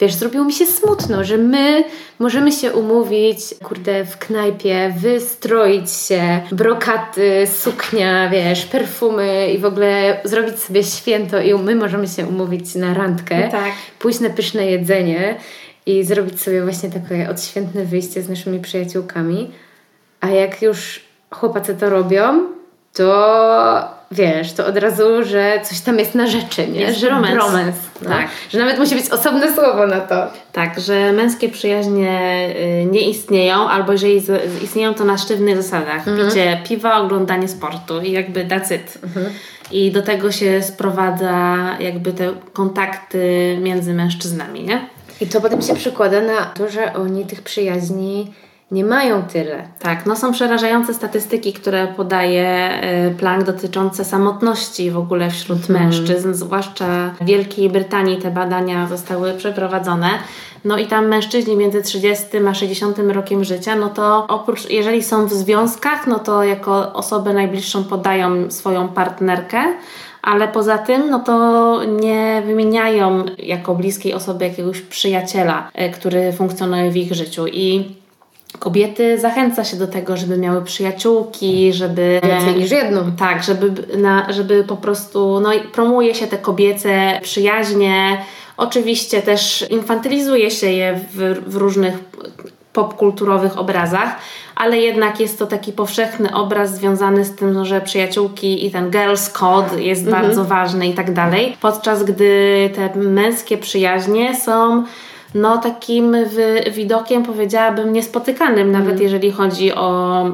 Wiesz, 0.00 0.14
zrobiło 0.14 0.44
mi 0.44 0.52
się 0.52 0.66
smutno, 0.66 1.24
że 1.24 1.38
my 1.38 1.84
możemy 2.18 2.52
się 2.52 2.72
umówić, 2.72 3.38
kurde, 3.64 4.04
w 4.04 4.18
knajpie, 4.18 4.94
wystroić 4.98 5.90
się, 5.90 6.40
brokaty, 6.52 7.46
suknia, 7.46 8.30
wiesz, 8.30 8.66
perfumy 8.66 9.52
i 9.52 9.58
w 9.58 9.64
ogóle 9.64 10.20
zrobić 10.24 10.58
sobie 10.58 10.84
święto 10.84 11.40
i 11.40 11.54
my 11.54 11.74
możemy 11.74 12.08
się 12.08 12.26
umówić 12.26 12.74
na 12.74 12.94
randkę, 12.94 13.48
tak. 13.48 13.72
pójść 13.98 14.20
na 14.20 14.30
pyszne 14.30 14.66
jedzenie 14.66 15.36
i 15.86 16.04
zrobić 16.04 16.42
sobie 16.42 16.62
właśnie 16.62 16.90
takie 16.90 17.30
odświętne 17.30 17.84
wyjście 17.84 18.22
z 18.22 18.28
naszymi 18.28 18.60
przyjaciółkami. 18.60 19.50
A 20.20 20.28
jak 20.28 20.62
już 20.62 21.00
chłopacy 21.30 21.74
to 21.74 21.90
robią, 21.90 22.46
to 22.92 24.01
wiesz, 24.12 24.52
to 24.52 24.66
od 24.66 24.76
razu, 24.76 25.24
że 25.24 25.60
coś 25.64 25.80
tam 25.80 25.98
jest 25.98 26.14
na 26.14 26.26
rzeczy, 26.26 26.68
nie? 26.68 26.80
Jest 26.80 26.98
że 26.98 27.08
romans. 27.08 27.36
romans 27.36 27.76
no. 28.02 28.08
Tak. 28.10 28.28
Że 28.50 28.58
nawet 28.58 28.78
musi 28.78 28.94
być 28.94 29.10
osobne 29.10 29.54
słowo 29.54 29.86
na 29.86 30.00
to. 30.00 30.26
Tak, 30.52 30.80
że 30.80 31.12
męskie 31.12 31.48
przyjaźnie 31.48 32.48
y, 32.82 32.86
nie 32.90 33.08
istnieją, 33.08 33.68
albo 33.68 33.92
jeżeli 33.92 34.22
istnieją, 34.62 34.94
to 34.94 35.04
na 35.04 35.18
sztywnych 35.18 35.62
zasadach. 35.62 36.08
Mhm. 36.08 36.28
Picie 36.28 36.60
piwa, 36.64 37.00
oglądanie 37.00 37.48
sportu 37.48 38.00
i 38.00 38.12
jakby 38.12 38.40
it. 38.74 38.98
Mhm. 39.02 39.26
I 39.72 39.90
do 39.90 40.02
tego 40.02 40.32
się 40.32 40.62
sprowadza 40.62 41.56
jakby 41.80 42.12
te 42.12 42.32
kontakty 42.52 43.56
między 43.60 43.94
mężczyznami, 43.94 44.64
nie? 44.64 44.88
I 45.20 45.26
to 45.26 45.40
potem 45.40 45.62
się 45.62 45.74
przekłada 45.74 46.20
na 46.20 46.44
to, 46.44 46.68
że 46.68 46.94
oni 46.94 47.24
tych 47.24 47.42
przyjaźni 47.42 48.32
nie 48.72 48.84
mają 48.84 49.22
tyle. 49.22 49.68
Tak, 49.78 50.06
no 50.06 50.16
są 50.16 50.32
przerażające 50.32 50.94
statystyki, 50.94 51.52
które 51.52 51.86
podaje 51.86 52.70
y, 53.10 53.14
Planck 53.14 53.46
dotyczące 53.46 54.04
samotności 54.04 54.90
w 54.90 54.98
ogóle 54.98 55.30
wśród 55.30 55.66
hmm. 55.66 55.84
mężczyzn, 55.84 56.34
zwłaszcza 56.34 57.10
w 57.20 57.24
Wielkiej 57.24 57.70
Brytanii 57.70 58.18
te 58.18 58.30
badania 58.30 58.86
zostały 58.86 59.34
przeprowadzone. 59.34 60.08
No 60.64 60.78
i 60.78 60.86
tam 60.86 61.08
mężczyźni 61.08 61.56
między 61.56 61.82
30 61.82 62.26
a 62.48 62.54
60 62.54 62.98
rokiem 62.98 63.44
życia, 63.44 63.76
no 63.76 63.88
to 63.88 64.26
oprócz, 64.28 64.70
jeżeli 64.70 65.02
są 65.02 65.26
w 65.26 65.32
związkach, 65.32 66.06
no 66.06 66.18
to 66.18 66.44
jako 66.44 66.92
osobę 66.92 67.32
najbliższą 67.32 67.84
podają 67.84 68.50
swoją 68.50 68.88
partnerkę, 68.88 69.62
ale 70.22 70.48
poza 70.48 70.78
tym, 70.78 71.10
no 71.10 71.20
to 71.20 71.80
nie 71.84 72.42
wymieniają 72.46 73.24
jako 73.38 73.74
bliskiej 73.74 74.14
osoby 74.14 74.44
jakiegoś 74.44 74.80
przyjaciela, 74.80 75.70
y, 75.80 75.90
który 75.90 76.32
funkcjonuje 76.32 76.90
w 76.90 76.96
ich 76.96 77.14
życiu. 77.14 77.46
I 77.46 78.01
kobiety 78.58 79.18
zachęca 79.18 79.64
się 79.64 79.76
do 79.76 79.86
tego, 79.86 80.16
żeby 80.16 80.36
miały 80.36 80.62
przyjaciółki, 80.62 81.72
żeby... 81.72 82.20
Więcej 82.24 82.54
niż 82.54 82.70
jedną. 82.70 83.12
Tak, 83.12 83.42
żeby, 83.42 83.96
na, 83.96 84.32
żeby 84.32 84.64
po 84.64 84.76
prostu, 84.76 85.40
no 85.40 85.52
i 85.52 85.60
promuje 85.60 86.14
się 86.14 86.26
te 86.26 86.38
kobiece 86.38 87.20
przyjaźnie. 87.22 88.18
Oczywiście 88.56 89.22
też 89.22 89.66
infantylizuje 89.70 90.50
się 90.50 90.70
je 90.70 91.00
w, 91.12 91.42
w 91.46 91.56
różnych 91.56 91.94
popkulturowych 92.72 93.58
obrazach, 93.58 94.16
ale 94.54 94.78
jednak 94.78 95.20
jest 95.20 95.38
to 95.38 95.46
taki 95.46 95.72
powszechny 95.72 96.34
obraz 96.34 96.74
związany 96.74 97.24
z 97.24 97.34
tym, 97.34 97.64
że 97.64 97.80
przyjaciółki 97.80 98.66
i 98.66 98.70
ten 98.70 98.90
girls 98.90 99.30
code 99.30 99.82
jest 99.82 100.06
mhm. 100.06 100.22
bardzo 100.22 100.44
ważny 100.44 100.86
i 100.86 100.94
tak 100.94 101.12
dalej. 101.12 101.56
Podczas 101.60 102.04
gdy 102.04 102.70
te 102.74 102.98
męskie 102.98 103.58
przyjaźnie 103.58 104.36
są 104.36 104.84
no 105.34 105.58
takim 105.58 106.16
widokiem 106.72 107.22
powiedziałabym 107.22 107.92
niespotykanym, 107.92 108.72
nawet 108.72 108.90
mm. 108.90 109.02
jeżeli 109.02 109.30
chodzi 109.30 109.74
o, 109.74 110.24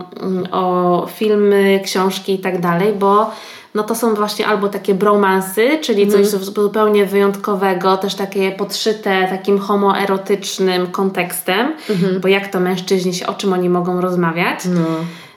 o 0.52 1.06
filmy, 1.14 1.80
książki 1.84 2.34
i 2.34 2.38
tak 2.38 2.60
dalej, 2.60 2.92
bo 2.92 3.30
no 3.74 3.82
to 3.82 3.94
są 3.94 4.14
właśnie 4.14 4.46
albo 4.46 4.68
takie 4.68 4.94
bromansy, 4.94 5.78
czyli 5.80 6.02
mm. 6.02 6.14
coś 6.14 6.26
zupełnie 6.26 7.06
wyjątkowego, 7.06 7.96
też 7.96 8.14
takie 8.14 8.52
podszyte 8.52 9.26
takim 9.30 9.58
homoerotycznym 9.58 10.86
kontekstem, 10.86 11.72
mm-hmm. 11.88 12.18
bo 12.20 12.28
jak 12.28 12.48
to 12.48 12.60
mężczyźni 12.60 13.14
się, 13.14 13.26
o 13.26 13.34
czym 13.34 13.52
oni 13.52 13.68
mogą 13.68 14.00
rozmawiać. 14.00 14.60
No. 14.64 14.80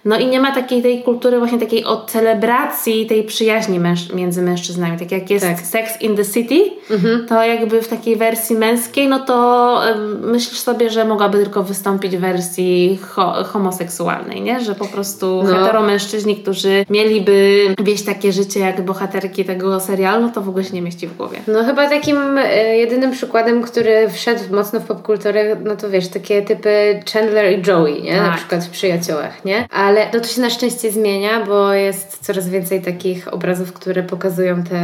No 0.05 0.19
i 0.19 0.27
nie 0.27 0.39
ma 0.39 0.51
takiej 0.51 0.81
tej 0.81 1.03
kultury 1.03 1.39
właśnie 1.39 1.59
takiej 1.59 1.85
o 1.85 2.05
celebracji 2.05 3.05
tej 3.05 3.23
przyjaźni 3.23 3.79
męż 3.79 4.13
między 4.13 4.41
mężczyznami. 4.41 4.99
Tak 4.99 5.11
jak 5.11 5.29
jest 5.29 5.45
tak. 5.45 5.59
Sex 5.59 6.01
in 6.01 6.15
the 6.15 6.25
City, 6.25 6.71
mhm. 6.89 7.25
to 7.27 7.43
jakby 7.43 7.81
w 7.81 7.87
takiej 7.87 8.15
wersji 8.15 8.55
męskiej, 8.55 9.07
no 9.07 9.19
to 9.19 9.81
myślisz 10.21 10.59
sobie, 10.59 10.89
że 10.89 11.05
mogłaby 11.05 11.37
tylko 11.37 11.63
wystąpić 11.63 12.17
w 12.17 12.19
wersji 12.19 12.99
ho 13.01 13.43
homoseksualnej, 13.43 14.41
nie? 14.41 14.61
Że 14.61 14.75
po 14.75 14.85
prostu 14.85 15.43
no. 15.43 15.55
heteromężczyźni, 15.55 16.35
którzy 16.35 16.85
mieliby 16.89 17.67
wieść 17.83 18.03
takie 18.03 18.31
życie 18.31 18.59
jak 18.59 18.81
bohaterki 18.81 19.45
tego 19.45 19.79
serialu, 19.79 20.21
no 20.21 20.29
to 20.29 20.41
w 20.41 20.49
ogóle 20.49 20.63
się 20.63 20.73
nie 20.73 20.81
mieści 20.81 21.07
w 21.07 21.17
głowie. 21.17 21.37
No 21.47 21.63
chyba 21.63 21.89
takim 21.89 22.37
e, 22.37 22.77
jedynym 22.77 23.11
przykładem, 23.11 23.61
który 23.61 24.09
wszedł 24.09 24.55
mocno 24.55 24.79
w 24.79 24.83
popkulturę, 24.83 25.55
no 25.63 25.75
to 25.75 25.89
wiesz, 25.89 26.07
takie 26.07 26.41
typy 26.41 26.99
Chandler 27.13 27.59
i 27.59 27.63
Joey, 27.67 28.01
nie? 28.01 28.15
Tak. 28.17 28.27
Na 28.27 28.37
przykład 28.37 28.63
w 28.63 28.69
Przyjaciołach, 28.69 29.45
nie? 29.45 29.67
A 29.69 29.90
ale 29.91 30.09
no 30.13 30.19
to 30.19 30.27
się 30.27 30.41
na 30.41 30.49
szczęście 30.49 30.91
zmienia, 30.91 31.45
bo 31.45 31.73
jest 31.73 32.17
coraz 32.21 32.49
więcej 32.49 32.81
takich 32.81 33.33
obrazów, 33.33 33.73
które 33.73 34.03
pokazują 34.03 34.63
te 34.63 34.81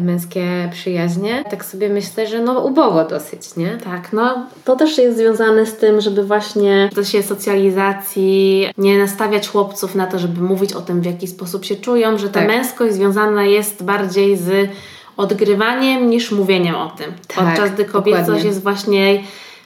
męskie 0.00 0.68
przyjaźnie. 0.72 1.44
Tak 1.50 1.64
sobie 1.64 1.88
myślę, 1.88 2.26
że 2.26 2.42
no 2.42 2.60
ubogo 2.60 3.04
dosyć, 3.04 3.56
nie? 3.56 3.78
Tak, 3.84 4.12
no 4.12 4.46
to 4.64 4.76
też 4.76 4.98
jest 4.98 5.16
związane 5.16 5.66
z 5.66 5.76
tym, 5.76 6.00
żeby 6.00 6.24
właśnie 6.24 6.88
w 6.92 6.96
czasie 6.96 7.22
socjalizacji 7.22 8.68
nie 8.78 8.98
nastawiać 8.98 9.48
chłopców 9.48 9.94
na 9.94 10.06
to, 10.06 10.18
żeby 10.18 10.40
mówić 10.40 10.72
o 10.72 10.80
tym, 10.80 11.00
w 11.00 11.04
jaki 11.04 11.26
sposób 11.26 11.64
się 11.64 11.76
czują, 11.76 12.18
że 12.18 12.28
ta 12.28 12.40
tak. 12.40 12.48
męskość 12.48 12.94
związana 12.94 13.44
jest 13.44 13.84
bardziej 13.84 14.36
z 14.36 14.70
odgrywaniem 15.16 16.10
niż 16.10 16.32
mówieniem 16.32 16.74
o 16.74 16.90
tym. 16.90 17.12
Tak, 17.26 17.46
Podczas 17.46 17.70
gdy 17.70 17.84
kobiecość 17.84 18.26
dokładnie. 18.26 18.48
jest 18.48 18.62
właśnie 18.62 19.22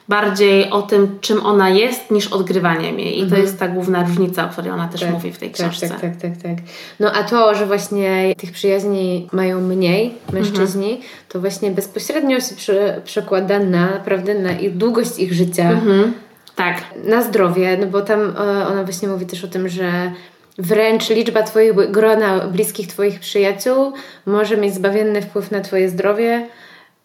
bardziej 0.09 0.71
o 0.71 0.83
tym, 0.83 1.19
czym 1.21 1.47
ona 1.47 1.71
jest, 1.71 2.11
niż 2.11 2.27
odgrywaniem 2.27 2.99
jej. 2.99 3.19
I 3.19 3.23
mhm. 3.23 3.31
to 3.31 3.47
jest 3.47 3.59
ta 3.59 3.69
główna 3.69 4.05
różnica, 4.05 4.45
o 4.45 4.49
której 4.49 4.71
ona 4.71 4.89
też 4.89 5.01
tak, 5.01 5.11
mówi 5.11 5.33
w 5.33 5.39
tej 5.39 5.51
tak, 5.51 5.61
książce. 5.61 5.89
Tak, 5.89 6.01
tak, 6.01 6.17
tak, 6.17 6.37
tak. 6.43 6.57
No 7.01 7.13
a 7.13 7.23
to, 7.23 7.55
że 7.55 7.67
właśnie 7.67 8.35
tych 8.39 8.53
przyjaźni 8.53 9.29
mają 9.33 9.61
mniej 9.61 10.15
mężczyźni, 10.33 10.91
mhm. 10.91 11.09
to 11.29 11.41
właśnie 11.41 11.71
bezpośrednio 11.71 12.41
się 12.41 12.55
przy, 12.55 13.01
przekłada 13.05 13.59
na 13.59 13.91
naprawdę 13.91 14.35
na 14.35 14.53
ich, 14.53 14.77
długość 14.77 15.19
ich 15.19 15.33
życia. 15.33 15.71
Mhm. 15.71 16.13
Tak. 16.57 16.83
Na 17.05 17.23
zdrowie, 17.23 17.79
no 17.81 17.87
bo 17.87 18.01
tam 18.01 18.21
e, 18.21 18.67
ona 18.67 18.85
właśnie 18.85 19.09
mówi 19.09 19.27
też 19.27 19.45
o 19.45 19.49
tym, 19.49 19.69
że 19.69 20.13
wręcz 20.59 21.11
liczba 21.11 21.43
Twoich 21.43 21.91
grona 21.91 22.39
bliskich 22.39 22.87
Twoich 22.87 23.21
przyjaciół 23.21 23.93
może 24.27 24.57
mieć 24.57 24.75
zbawienny 24.75 25.23
wpływ 25.23 25.51
na 25.51 25.61
Twoje 25.61 25.89
zdrowie, 25.89 26.47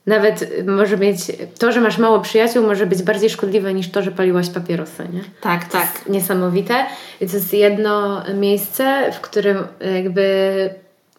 nawet 0.08 0.66
może 0.66 0.98
mieć, 0.98 1.20
to, 1.60 1.72
że 1.72 1.82
masz 1.82 1.98
mało 1.98 2.20
przyjaciół, 2.20 2.68
może 2.68 2.86
być 2.86 3.04
bardziej 3.04 3.30
szkodliwe 3.30 3.74
niż 3.74 3.92
to, 3.92 4.04
że 4.04 4.12
paliłaś 4.12 4.50
papierosy, 4.50 5.08
nie? 5.14 5.22
Tak, 5.42 5.66
to 5.66 5.72
tak. 5.72 6.10
niesamowite. 6.10 6.86
I 7.22 7.28
to 7.28 7.34
jest 7.34 7.54
jedno 7.54 8.24
miejsce, 8.34 9.12
w 9.12 9.22
którym 9.22 9.58
jakby 9.96 10.70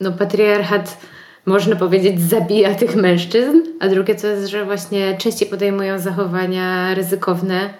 no, 0.00 0.12
patriarchat 0.12 0.98
można 1.46 1.76
powiedzieć, 1.76 2.20
zabija 2.20 2.74
tych 2.74 2.96
mężczyzn, 2.96 3.58
a 3.80 3.88
drugie 3.88 4.14
to 4.14 4.26
jest, 4.26 4.46
że 4.46 4.64
właśnie 4.64 5.16
częściej 5.18 5.48
podejmują 5.48 5.98
zachowania 5.98 6.94
ryzykowne. 6.94 7.70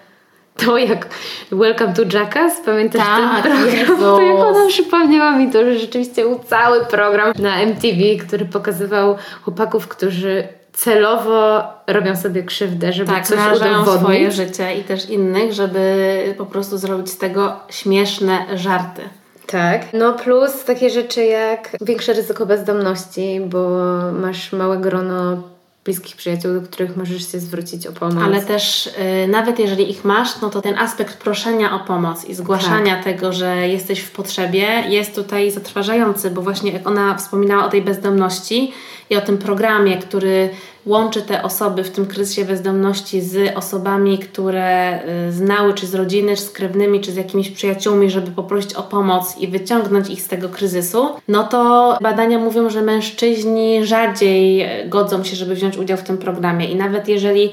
To 0.57 0.77
jak 0.77 1.07
Welcome 1.51 1.93
to 1.93 2.17
Jackass, 2.17 2.61
pamiętasz 2.65 3.01
tak, 3.01 3.43
ten 3.43 3.51
program? 3.51 3.79
Jezus. 3.79 3.99
To 3.99 4.21
jak 4.21 4.35
ona 4.35 4.67
przypomniała 4.67 5.37
mi 5.37 5.51
to, 5.51 5.65
że 5.65 5.79
rzeczywiście 5.79 6.21
był 6.21 6.39
cały 6.39 6.85
program 6.85 7.33
na 7.39 7.55
MTV, 7.55 8.25
który 8.27 8.45
pokazywał 8.45 9.15
chłopaków, 9.41 9.87
którzy 9.87 10.47
celowo 10.73 11.63
robią 11.87 12.15
sobie 12.15 12.43
krzywdę, 12.43 12.93
żeby 12.93 13.11
tak, 13.11 13.27
coś 13.27 13.39
udowodnić. 13.55 13.99
swoje 13.99 14.31
życie 14.31 14.75
i 14.75 14.83
też 14.83 15.09
innych, 15.09 15.53
żeby 15.53 16.35
po 16.37 16.45
prostu 16.45 16.77
zrobić 16.77 17.09
z 17.09 17.17
tego 17.17 17.59
śmieszne 17.69 18.57
żarty. 18.57 19.01
Tak. 19.47 19.81
No 19.93 20.13
plus 20.13 20.63
takie 20.63 20.89
rzeczy 20.89 21.25
jak 21.25 21.69
większe 21.81 22.13
ryzyko 22.13 22.45
bezdomności, 22.45 23.41
bo 23.45 23.69
masz 24.11 24.53
małe 24.53 24.77
grono 24.77 25.43
bliskich 25.85 26.15
przyjaciół, 26.15 26.53
do 26.53 26.61
których 26.61 26.97
możesz 26.97 27.31
się 27.31 27.39
zwrócić 27.39 27.87
o 27.87 27.91
pomoc. 27.91 28.23
Ale 28.23 28.41
też 28.41 28.87
y, 28.87 29.27
nawet 29.27 29.59
jeżeli 29.59 29.89
ich 29.89 30.05
masz, 30.05 30.41
no 30.41 30.49
to 30.49 30.61
ten 30.61 30.77
aspekt 30.77 31.17
proszenia 31.17 31.75
o 31.75 31.79
pomoc 31.79 32.25
i 32.25 32.35
zgłaszania 32.35 32.95
tak. 32.95 33.03
tego, 33.03 33.33
że 33.33 33.67
jesteś 33.67 33.99
w 33.99 34.11
potrzebie 34.11 34.83
jest 34.89 35.15
tutaj 35.15 35.51
zatrważający, 35.51 36.31
bo 36.31 36.41
właśnie 36.41 36.71
jak 36.71 36.87
ona 36.87 37.15
wspominała 37.15 37.65
o 37.65 37.69
tej 37.69 37.81
bezdomności 37.81 38.73
i 39.09 39.15
o 39.15 39.21
tym 39.21 39.37
programie, 39.37 39.97
który 39.97 40.49
łączy 40.85 41.21
te 41.21 41.43
osoby 41.43 41.83
w 41.83 41.89
tym 41.89 42.05
kryzysie 42.05 42.45
bezdomności 42.45 43.21
z 43.21 43.57
osobami, 43.57 44.19
które 44.19 44.99
y, 45.27 45.31
znały, 45.31 45.73
czy 45.73 45.87
z 45.87 45.95
rodziny, 45.95 46.35
czy 46.35 46.41
z 46.41 46.51
krewnymi, 46.51 47.01
czy 47.01 47.11
z 47.11 47.15
jakimiś 47.15 47.49
przyjaciółmi, 47.49 48.09
żeby 48.09 48.31
poprosić 48.31 48.73
o 48.73 48.83
pomoc 48.83 49.37
i 49.37 49.47
wyciągnąć 49.47 50.09
ich 50.09 50.21
z 50.21 50.27
tego 50.27 50.49
kryzysu, 50.49 51.09
no 51.27 51.43
to 51.43 51.97
badania 52.01 52.39
mówią, 52.39 52.69
że 52.69 52.81
mężczyźni 52.81 53.85
rzadziej 53.85 54.65
godzą 54.85 55.23
się, 55.23 55.35
żeby 55.35 55.55
wziąć 55.55 55.77
udział 55.77 55.97
w 55.97 56.03
tym 56.03 56.17
programie. 56.17 56.71
I 56.71 56.75
nawet 56.75 57.07
jeżeli 57.07 57.51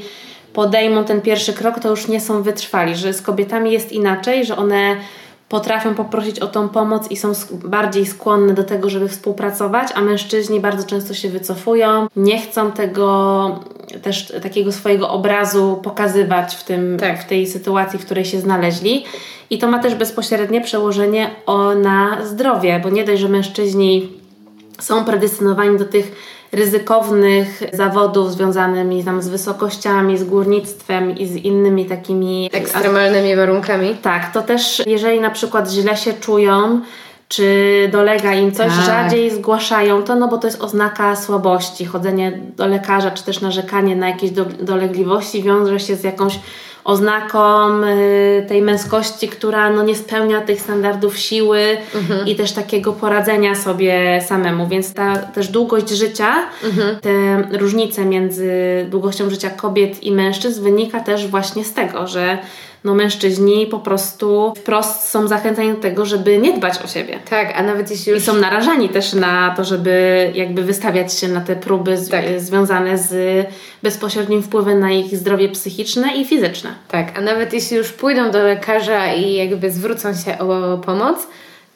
podejmą 0.53 1.05
ten 1.05 1.21
pierwszy 1.21 1.53
krok, 1.53 1.81
to 1.81 1.90
już 1.90 2.09
nie 2.09 2.21
są 2.21 2.42
wytrwali, 2.42 2.97
że 2.97 3.12
z 3.12 3.23
kobietami 3.23 3.73
jest 3.73 3.92
inaczej, 3.92 4.45
że 4.45 4.57
one 4.57 4.97
potrafią 5.49 5.95
poprosić 5.95 6.41
o 6.41 6.47
tą 6.47 6.69
pomoc 6.69 7.11
i 7.11 7.17
są 7.17 7.33
bardziej 7.65 8.07
skłonne 8.07 8.55
do 8.55 8.65
tego, 8.65 8.91
żeby 8.91 9.09
współpracować, 9.09 9.89
a 9.95 10.01
mężczyźni 10.01 10.61
bardzo 10.61 10.87
często 10.87 11.15
się 11.15 11.29
wycofują, 11.29 12.09
nie 12.17 12.41
chcą 12.41 12.73
tego 12.73 13.61
też 14.03 14.33
takiego 14.43 14.73
swojego 14.73 15.11
obrazu 15.11 15.81
pokazywać 15.83 16.55
w, 16.55 16.65
tym, 16.65 16.97
tak. 17.01 17.23
w 17.23 17.27
tej 17.27 17.47
sytuacji, 17.47 17.99
w 17.99 18.05
której 18.05 18.25
się 18.25 18.41
znaleźli. 18.41 19.05
I 19.51 19.59
to 19.59 19.69
ma 19.69 19.79
też 19.79 19.95
bezpośrednie 19.95 20.61
przełożenie 20.61 21.31
o, 21.47 21.75
na 21.75 22.25
zdrowie, 22.25 22.81
bo 22.83 22.91
nie 22.91 23.05
dość, 23.05 23.21
że 23.21 23.29
mężczyźni 23.29 24.13
są 24.81 25.05
predestynowani 25.05 25.79
do 25.79 25.85
tych 25.85 26.36
ryzykownych 26.57 27.62
zawodów 27.73 28.33
związanymi 28.33 29.05
tam 29.05 29.23
z 29.23 29.29
wysokościami, 29.29 30.19
z 30.19 30.25
górnictwem 30.25 31.19
i 31.19 31.27
z 31.27 31.37
innymi 31.37 31.85
takimi 31.87 32.51
ekstremalnymi 32.53 33.37
warunkami. 33.37 33.97
Tak, 34.03 34.33
to 34.33 34.42
też 34.42 34.83
jeżeli 34.87 35.21
na 35.21 35.31
przykład 35.31 35.71
źle 35.71 35.97
się 35.97 36.12
czują, 36.12 36.81
czy 37.29 37.89
dolega 37.93 38.35
im 38.35 38.53
coś, 38.53 38.73
tak. 38.73 38.85
rzadziej 38.85 39.31
zgłaszają 39.31 40.03
to, 40.03 40.15
no 40.15 40.29
bo 40.29 40.39
to 40.39 40.47
jest 40.47 40.62
oznaka 40.62 41.17
słabości. 41.17 41.85
Chodzenie 41.85 42.41
do 42.57 42.67
lekarza, 42.67 43.11
czy 43.11 43.25
też 43.25 43.41
narzekanie 43.41 43.97
na 43.97 44.09
jakieś 44.09 44.31
do, 44.31 44.45
dolegliwości 44.45 45.43
wiąże 45.43 45.81
się 45.81 45.97
z 45.97 46.05
jakąś 46.05 46.39
oznaką 46.87 47.83
y, 47.83 48.47
tej 48.49 48.62
męskości, 48.62 49.29
która 49.29 49.71
no 49.71 49.83
nie 49.83 49.95
spełnia 49.95 50.41
tych 50.41 50.61
standardów 50.61 51.19
siły 51.19 51.77
mhm. 51.95 52.27
i 52.27 52.37
też 52.37 52.53
takiego 52.53 52.93
poradzenia 52.93 53.55
sobie 53.55 54.23
samemu. 54.27 54.69
Więc 54.69 54.95
ta 54.95 55.17
też 55.17 55.49
długość 55.49 55.89
życia, 55.89 56.35
mhm. 56.65 56.97
te 57.01 57.43
różnice 57.59 58.05
między 58.05 58.53
długością 58.91 59.31
życia 59.31 59.51
kobiet 59.51 60.03
i 60.03 60.12
mężczyzn 60.12 60.62
wynika 60.62 61.01
też 61.01 61.27
właśnie 61.27 61.65
z 61.65 61.75
tego, 61.75 62.07
że 62.07 62.39
no 62.85 62.95
mężczyźni 62.95 63.67
po 63.67 63.79
prostu 63.79 64.53
wprost 64.57 65.09
są 65.09 65.29
zachęcani 65.29 65.73
do 65.73 65.81
tego, 65.81 66.07
żeby 66.07 66.39
nie 66.39 66.53
dbać 66.53 66.83
o 66.85 66.87
siebie. 66.87 67.19
Tak, 67.31 67.59
a 67.59 67.62
nawet 67.62 67.91
jeśli 67.91 68.12
już... 68.12 68.23
I 68.23 68.27
są 68.27 68.35
narażani 68.35 68.89
też 68.89 69.12
na 69.15 69.55
to, 69.57 69.65
żeby 69.65 70.31
jakby 70.35 70.62
wystawiać 70.62 71.15
się 71.15 71.29
na 71.29 71.41
te 71.41 71.57
próby 71.57 71.97
z, 71.97 72.09
tak. 72.09 72.25
związane 72.37 72.99
z 72.99 73.47
bezpośrednim 73.83 74.43
wpływem 74.43 74.81
na 74.81 74.91
ich 74.91 75.17
zdrowie 75.17 75.49
psychiczne 75.49 76.17
i 76.17 76.25
fizyczne. 76.25 76.71
Tak, 76.89 77.19
a 77.19 77.21
nawet 77.21 77.53
jeśli 77.53 77.77
już 77.77 77.93
pójdą 77.93 78.31
do 78.31 78.43
lekarza 78.43 79.15
i 79.15 79.35
jakby 79.35 79.71
zwrócą 79.71 80.15
się 80.15 80.39
o 80.39 80.79
pomoc, 80.79 81.27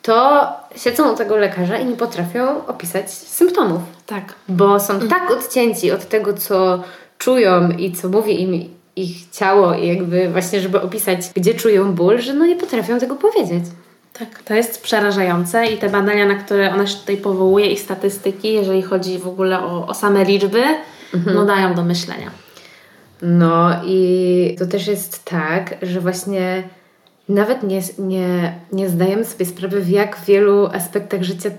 to 0.03 0.47
siedzą 0.77 1.13
u 1.13 1.17
tego 1.17 1.37
lekarza 1.37 1.79
i 1.79 1.87
nie 1.87 1.97
potrafią 1.97 2.67
opisać 2.67 3.11
symptomów. 3.11 3.81
Tak. 4.07 4.35
Bo 4.49 4.81
są 4.81 5.01
tak 5.09 5.31
odcięci 5.31 5.93
od 5.93 6.09
tego, 6.09 6.35
co 6.35 6.83
czują 7.19 7.71
i 7.71 7.93
co 7.93 8.09
mówi 8.09 8.43
im 8.43 8.80
ich 9.03 9.31
ciało 9.31 9.75
i 9.75 9.89
jakby 9.89 10.29
właśnie, 10.29 10.61
żeby 10.61 10.81
opisać, 10.81 11.21
gdzie 11.35 11.55
czują 11.55 11.95
ból, 11.95 12.19
że 12.19 12.35
no 12.35 12.47
nie 12.47 12.57
potrafią 12.57 12.99
tego 12.99 13.17
powiedzieć. 13.17 13.65
Tak, 14.13 14.43
to 14.43 14.55
jest 14.55 14.83
przerażające 14.83 15.67
i 15.67 15.79
te 15.79 15.89
badania, 15.89 16.27
na 16.27 16.35
które 16.35 16.75
ona 16.75 16.87
się 16.87 16.97
tutaj 16.97 17.17
powołuje 17.17 17.73
i 17.73 17.77
statystyki, 17.77 18.53
jeżeli 18.53 18.83
chodzi 18.83 19.19
w 19.19 19.29
ogóle 19.29 19.61
o, 19.61 19.87
o 19.87 19.95
same 19.95 20.25
liczby, 20.25 20.63
mhm. 21.15 21.37
no 21.37 21.45
dają 21.45 21.75
do 21.75 21.85
myślenia. 21.85 22.31
No 23.23 23.71
i 23.87 24.57
to 24.59 24.67
też 24.67 24.87
jest 24.87 25.25
tak, 25.25 25.75
że 25.83 26.01
właśnie 26.01 26.63
nawet 27.29 27.63
nie, 27.63 27.81
nie, 27.99 28.55
nie 28.73 28.89
zdajemy 28.89 29.25
sobie 29.25 29.47
sprawy, 29.47 29.81
w 29.81 29.89
jak 29.89 30.19
wielu 30.27 30.67
aspektach 30.67 31.23
życia 31.23 31.51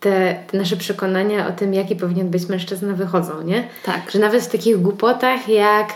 te, 0.00 0.34
te, 0.50 0.58
nasze 0.58 0.76
przekonania 0.76 1.48
o 1.48 1.52
tym, 1.52 1.74
jaki 1.74 1.96
powinien 1.96 2.28
być 2.28 2.48
mężczyzna, 2.48 2.92
wychodzą, 2.92 3.42
nie? 3.42 3.68
Tak. 3.84 4.10
Że 4.10 4.18
nawet 4.18 4.42
w 4.42 4.52
takich 4.52 4.82
głupotach 4.82 5.48
jak 5.48 5.92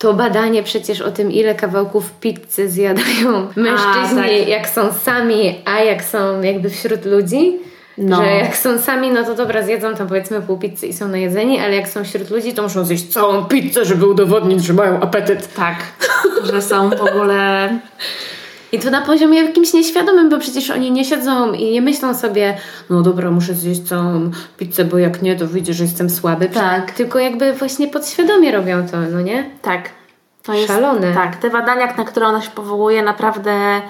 to 0.00 0.14
badanie 0.14 0.62
przecież 0.62 1.00
o 1.00 1.10
tym, 1.10 1.32
ile 1.32 1.54
kawałków 1.54 2.12
pizzy 2.12 2.68
zjadają 2.68 3.46
mężczyźni, 3.56 4.20
a, 4.20 4.38
tak. 4.38 4.48
jak 4.48 4.68
są 4.68 4.92
sami, 4.92 5.62
a 5.64 5.80
jak 5.80 6.04
są 6.04 6.42
jakby 6.42 6.70
wśród 6.70 7.04
ludzi. 7.04 7.58
No. 7.98 8.16
Że 8.16 8.30
jak 8.30 8.56
są 8.56 8.78
sami, 8.78 9.10
no 9.10 9.24
to 9.24 9.34
dobra, 9.34 9.62
zjedzą 9.62 9.94
tam 9.94 10.08
powiedzmy 10.08 10.42
pół 10.42 10.58
pizzy 10.58 10.86
i 10.86 10.92
są 10.92 11.08
najedzeni, 11.08 11.60
ale 11.60 11.76
jak 11.76 11.88
są 11.88 12.04
wśród 12.04 12.30
ludzi, 12.30 12.52
to 12.52 12.62
muszą 12.62 12.84
zjeść 12.84 13.12
całą 13.12 13.44
pizzę, 13.44 13.84
żeby 13.84 14.06
udowodnić, 14.06 14.64
że 14.64 14.72
mają 14.72 15.00
apetyt. 15.00 15.54
Tak, 15.54 15.76
że 16.52 16.62
są 16.62 16.90
w 16.90 17.02
ogóle 17.02 17.68
i 18.72 18.78
to 18.78 18.90
na 18.90 19.00
poziomie 19.00 19.42
jakimś 19.42 19.72
nieświadomym, 19.72 20.30
bo 20.30 20.38
przecież 20.38 20.70
oni 20.70 20.90
nie 20.92 21.04
siedzą 21.04 21.52
i 21.52 21.72
nie 21.72 21.82
myślą 21.82 22.14
sobie, 22.14 22.56
no 22.90 23.02
dobra, 23.02 23.30
muszę 23.30 23.54
zjeść 23.54 23.82
całą 23.82 24.30
pizzę, 24.58 24.84
bo 24.84 24.98
jak 24.98 25.22
nie, 25.22 25.36
to 25.36 25.46
wyjdzie, 25.46 25.74
że 25.74 25.84
jestem 25.84 26.10
słaby. 26.10 26.48
Tak. 26.48 26.90
Tylko 26.90 27.18
jakby 27.18 27.52
właśnie 27.52 27.88
podświadomie 27.88 28.52
robią 28.52 28.86
to, 28.88 28.96
no 29.00 29.20
nie? 29.20 29.50
Tak. 29.62 29.90
To 30.42 30.54
jest 30.54 30.68
szalone. 30.68 31.14
Tak, 31.14 31.36
te 31.36 31.50
badania, 31.50 31.94
na 31.96 32.04
które 32.04 32.26
ona 32.26 32.42
się 32.42 32.50
powołuje, 32.50 33.02
naprawdę 33.02 33.80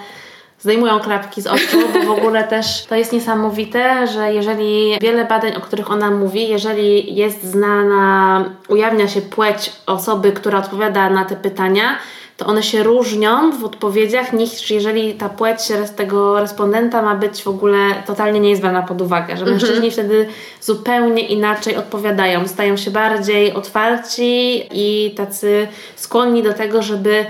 zdejmują 0.59 0.99
klapki 0.99 1.41
z 1.41 1.47
oczu, 1.47 1.77
bo 1.93 2.15
w 2.15 2.17
ogóle 2.17 2.43
też 2.43 2.85
to 2.85 2.95
jest 2.95 3.13
niesamowite, 3.13 4.07
że 4.07 4.33
jeżeli 4.33 4.97
wiele 5.01 5.25
badań, 5.25 5.55
o 5.55 5.61
których 5.61 5.91
ona 5.91 6.11
mówi, 6.11 6.49
jeżeli 6.49 7.15
jest 7.15 7.43
znana, 7.43 8.45
ujawnia 8.67 9.07
się 9.07 9.21
płeć 9.21 9.71
osoby, 9.85 10.31
która 10.31 10.59
odpowiada 10.59 11.09
na 11.09 11.25
te 11.25 11.35
pytania, 11.35 11.97
to 12.41 12.47
one 12.47 12.63
się 12.63 12.83
różnią 12.83 13.51
w 13.51 13.63
odpowiedziach 13.63 14.33
niż 14.33 14.71
jeżeli 14.71 15.13
ta 15.13 15.29
płeć 15.29 15.59
tego 15.95 16.39
respondenta 16.39 17.01
ma 17.01 17.15
być 17.15 17.43
w 17.43 17.47
ogóle 17.47 17.77
totalnie 18.05 18.39
nie 18.39 18.49
jest 18.49 18.61
brana 18.61 18.81
pod 18.81 19.01
uwagę, 19.01 19.37
że 19.37 19.45
mężczyźni 19.45 19.75
mhm. 19.75 19.91
wtedy 19.91 20.27
zupełnie 20.61 21.27
inaczej 21.27 21.75
odpowiadają, 21.75 22.47
stają 22.47 22.77
się 22.77 22.91
bardziej 22.91 23.53
otwarci 23.53 24.63
i 24.71 25.13
tacy 25.17 25.67
skłonni 25.95 26.43
do 26.43 26.53
tego, 26.53 26.81
żeby 26.81 27.25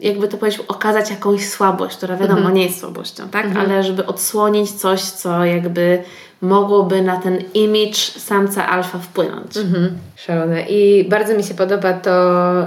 jakby 0.00 0.28
to 0.28 0.38
powiedzieć, 0.38 0.60
okazać 0.68 1.10
jakąś 1.10 1.48
słabość, 1.48 1.96
która 1.96 2.16
wiadomo 2.16 2.38
mhm. 2.38 2.56
nie 2.56 2.64
jest 2.64 2.80
słabością, 2.80 3.28
tak? 3.28 3.46
Mhm. 3.46 3.70
Ale 3.70 3.82
żeby 3.82 4.06
odsłonić 4.06 4.70
coś, 4.70 5.02
co 5.02 5.44
jakby 5.44 6.02
mogłoby 6.40 7.02
na 7.02 7.16
ten 7.16 7.38
image 7.54 7.98
samca 8.16 8.68
alfa 8.68 8.98
wpłynąć. 8.98 9.56
Mhm. 9.56 9.98
Szalone. 10.16 10.62
I 10.68 11.08
bardzo 11.08 11.34
mi 11.34 11.44
się 11.44 11.54
podoba 11.54 11.92
to, 11.92 12.10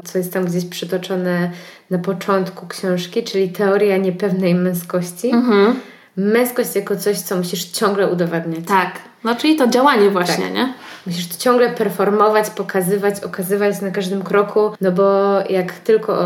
co 0.04 0.18
jest 0.18 0.34
tam 0.34 0.46
gdzieś 0.46 0.66
przytoczone 0.66 1.52
na 1.90 1.98
początku 1.98 2.68
książki, 2.68 3.24
czyli 3.24 3.50
teoria 3.50 3.98
niepewnej 3.98 4.56
męskości. 4.56 5.30
Mhm. 5.30 5.76
Męskość 6.18 6.76
jako 6.76 6.96
coś, 6.96 7.18
co 7.18 7.38
musisz 7.38 7.66
ciągle 7.66 8.08
udowadniać. 8.08 8.66
Tak. 8.68 9.11
No 9.24 9.36
czyli 9.36 9.56
to 9.56 9.68
działanie 9.68 10.10
właśnie, 10.10 10.46
tak. 10.46 10.54
nie? 10.54 10.74
Musisz 11.08 11.28
to 11.28 11.38
ciągle 11.38 11.70
performować, 11.70 12.50
pokazywać, 12.50 13.24
okazywać 13.24 13.82
na 13.82 13.92
każdym 13.92 14.24
kroku, 14.24 14.72
no 14.82 14.92
bo 14.92 15.04
jak 15.50 15.74
tylko 15.74 16.18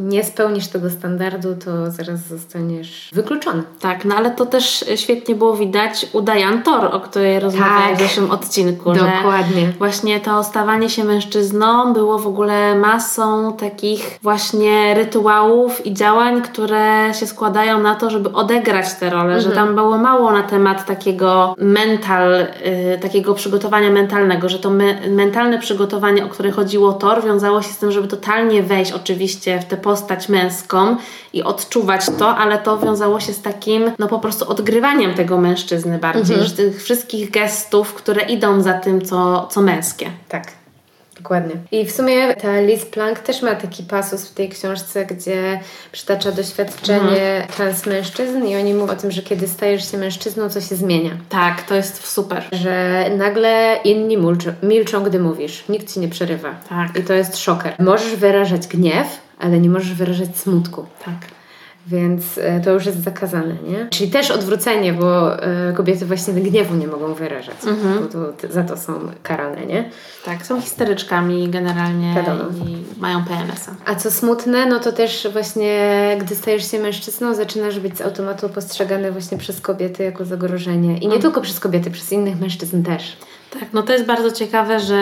nie 0.00 0.24
spełnisz 0.24 0.68
tego 0.68 0.90
standardu, 0.90 1.56
to 1.64 1.90
zaraz 1.90 2.26
zostaniesz 2.28 3.10
wykluczony. 3.12 3.62
Tak, 3.80 4.04
no 4.04 4.14
ale 4.14 4.30
to 4.30 4.46
też 4.46 4.84
świetnie 4.96 5.34
było 5.34 5.56
widać 5.56 6.06
u 6.12 6.22
Diane 6.22 6.62
Tor, 6.62 6.84
o 6.84 7.00
której 7.00 7.40
rozmawiałam 7.40 7.88
tak. 7.88 7.96
w 7.96 8.00
zeszłym 8.00 8.30
odcinku. 8.30 8.92
Dokładnie. 8.92 9.72
właśnie 9.78 10.20
to 10.20 10.44
stawanie 10.44 10.90
się 10.90 11.04
mężczyzną 11.04 11.92
było 11.92 12.18
w 12.18 12.26
ogóle 12.26 12.74
masą 12.74 13.52
takich 13.52 14.18
właśnie 14.22 14.94
rytuałów 14.94 15.86
i 15.86 15.94
działań, 15.94 16.42
które 16.42 17.14
się 17.14 17.26
składają 17.26 17.82
na 17.82 17.94
to, 17.94 18.10
żeby 18.10 18.32
odegrać 18.32 18.94
tę 18.94 19.10
rolę, 19.10 19.34
mhm. 19.34 19.40
że 19.40 19.50
tam 19.50 19.74
było 19.74 19.98
mało 19.98 20.32
na 20.32 20.42
temat 20.42 20.86
takiego 20.86 21.54
mental, 21.58 22.19
y, 22.28 22.98
takiego 23.00 23.34
przygotowania 23.34 23.90
mentalnego, 23.90 24.48
że 24.48 24.58
to 24.58 24.70
me, 24.70 25.08
mentalne 25.08 25.58
przygotowanie, 25.58 26.24
o 26.24 26.28
które 26.28 26.50
chodziło 26.50 26.92
Thor, 26.92 27.24
wiązało 27.24 27.62
się 27.62 27.68
z 27.68 27.78
tym, 27.78 27.92
żeby 27.92 28.08
totalnie 28.08 28.62
wejść 28.62 28.92
oczywiście 28.92 29.60
w 29.60 29.64
tę 29.64 29.76
postać 29.76 30.28
męską 30.28 30.96
i 31.32 31.42
odczuwać 31.42 32.06
to, 32.18 32.36
ale 32.36 32.58
to 32.58 32.78
wiązało 32.78 33.20
się 33.20 33.32
z 33.32 33.42
takim, 33.42 33.92
no 33.98 34.08
po 34.08 34.18
prostu 34.18 34.50
odgrywaniem 34.50 35.14
tego 35.14 35.38
mężczyzny 35.38 35.98
bardziej, 35.98 36.36
mhm. 36.36 36.56
tych 36.56 36.82
wszystkich 36.82 37.30
gestów, 37.30 37.94
które 37.94 38.22
idą 38.22 38.60
za 38.60 38.72
tym, 38.72 39.02
co, 39.02 39.48
co 39.50 39.62
męskie. 39.62 40.10
Tak. 40.28 40.59
Dokładnie. 41.22 41.54
I 41.72 41.86
w 41.86 41.92
sumie 41.92 42.34
ta 42.34 42.60
Liz 42.60 42.84
Plank 42.84 43.18
też 43.18 43.42
ma 43.42 43.54
taki 43.54 43.82
pasus 43.82 44.28
w 44.28 44.34
tej 44.34 44.48
książce, 44.48 45.06
gdzie 45.06 45.60
przytacza 45.92 46.32
doświadczenie 46.32 47.32
mhm. 47.32 47.48
trans 47.56 47.86
mężczyzn 47.86 48.44
i 48.46 48.56
oni 48.56 48.74
mówią 48.74 48.92
o 48.92 48.96
tym, 48.96 49.10
że 49.10 49.22
kiedy 49.22 49.48
stajesz 49.48 49.90
się 49.90 49.98
mężczyzną, 49.98 50.48
co 50.48 50.60
się 50.60 50.76
zmienia. 50.76 51.10
Tak, 51.28 51.62
to 51.62 51.74
jest 51.74 52.06
super. 52.06 52.44
Że 52.52 53.04
nagle 53.16 53.78
inni 53.84 54.16
milczą, 54.16 54.52
milczą 54.62 55.02
gdy 55.02 55.18
mówisz. 55.18 55.64
Nikt 55.68 55.94
ci 55.94 56.00
nie 56.00 56.08
przerywa. 56.08 56.54
Tak. 56.68 56.96
I 56.96 57.02
to 57.02 57.12
jest 57.12 57.36
szoker. 57.36 57.74
Możesz 57.78 58.16
wyrażać 58.16 58.66
gniew, 58.66 59.06
ale 59.38 59.60
nie 59.60 59.70
możesz 59.70 59.94
wyrażać 59.94 60.36
smutku. 60.36 60.86
Tak. 61.04 61.39
Więc 61.86 62.38
e, 62.38 62.60
to 62.60 62.70
już 62.70 62.86
jest 62.86 63.04
zakazane, 63.04 63.54
nie? 63.68 63.86
Czyli 63.90 64.10
też 64.10 64.30
odwrócenie, 64.30 64.92
bo 64.92 65.42
e, 65.42 65.72
kobiety 65.72 66.06
właśnie 66.06 66.34
gniewu 66.34 66.74
nie 66.74 66.86
mogą 66.86 67.14
wyrażać, 67.14 67.56
mhm. 67.66 67.98
bo 67.98 68.06
to, 68.06 68.52
za 68.52 68.62
to 68.62 68.76
są 68.76 68.92
karane, 69.22 69.66
nie? 69.66 69.90
Tak, 70.24 70.46
są 70.46 70.60
histeryczkami 70.60 71.48
generalnie 71.48 72.14
Wiadomo. 72.14 72.44
i 72.66 73.00
mają 73.00 73.24
PMS-a. 73.24 73.92
A 73.92 73.94
co 73.94 74.10
smutne, 74.10 74.66
no 74.66 74.80
to 74.80 74.92
też 74.92 75.28
właśnie, 75.32 76.16
gdy 76.20 76.34
stajesz 76.34 76.70
się 76.70 76.78
mężczyzną, 76.78 77.34
zaczynasz 77.34 77.80
być 77.80 77.98
z 77.98 78.00
automatu 78.00 78.48
postrzegany 78.48 79.12
właśnie 79.12 79.38
przez 79.38 79.60
kobiety 79.60 80.02
jako 80.02 80.24
zagrożenie. 80.24 80.96
I 80.98 81.00
nie 81.00 81.04
mhm. 81.04 81.22
tylko 81.22 81.40
przez 81.40 81.60
kobiety, 81.60 81.90
przez 81.90 82.12
innych 82.12 82.40
mężczyzn 82.40 82.82
też. 82.82 83.16
Tak, 83.50 83.72
no 83.72 83.82
to 83.82 83.92
jest 83.92 84.04
bardzo 84.04 84.30
ciekawe, 84.30 84.80
że 84.80 84.98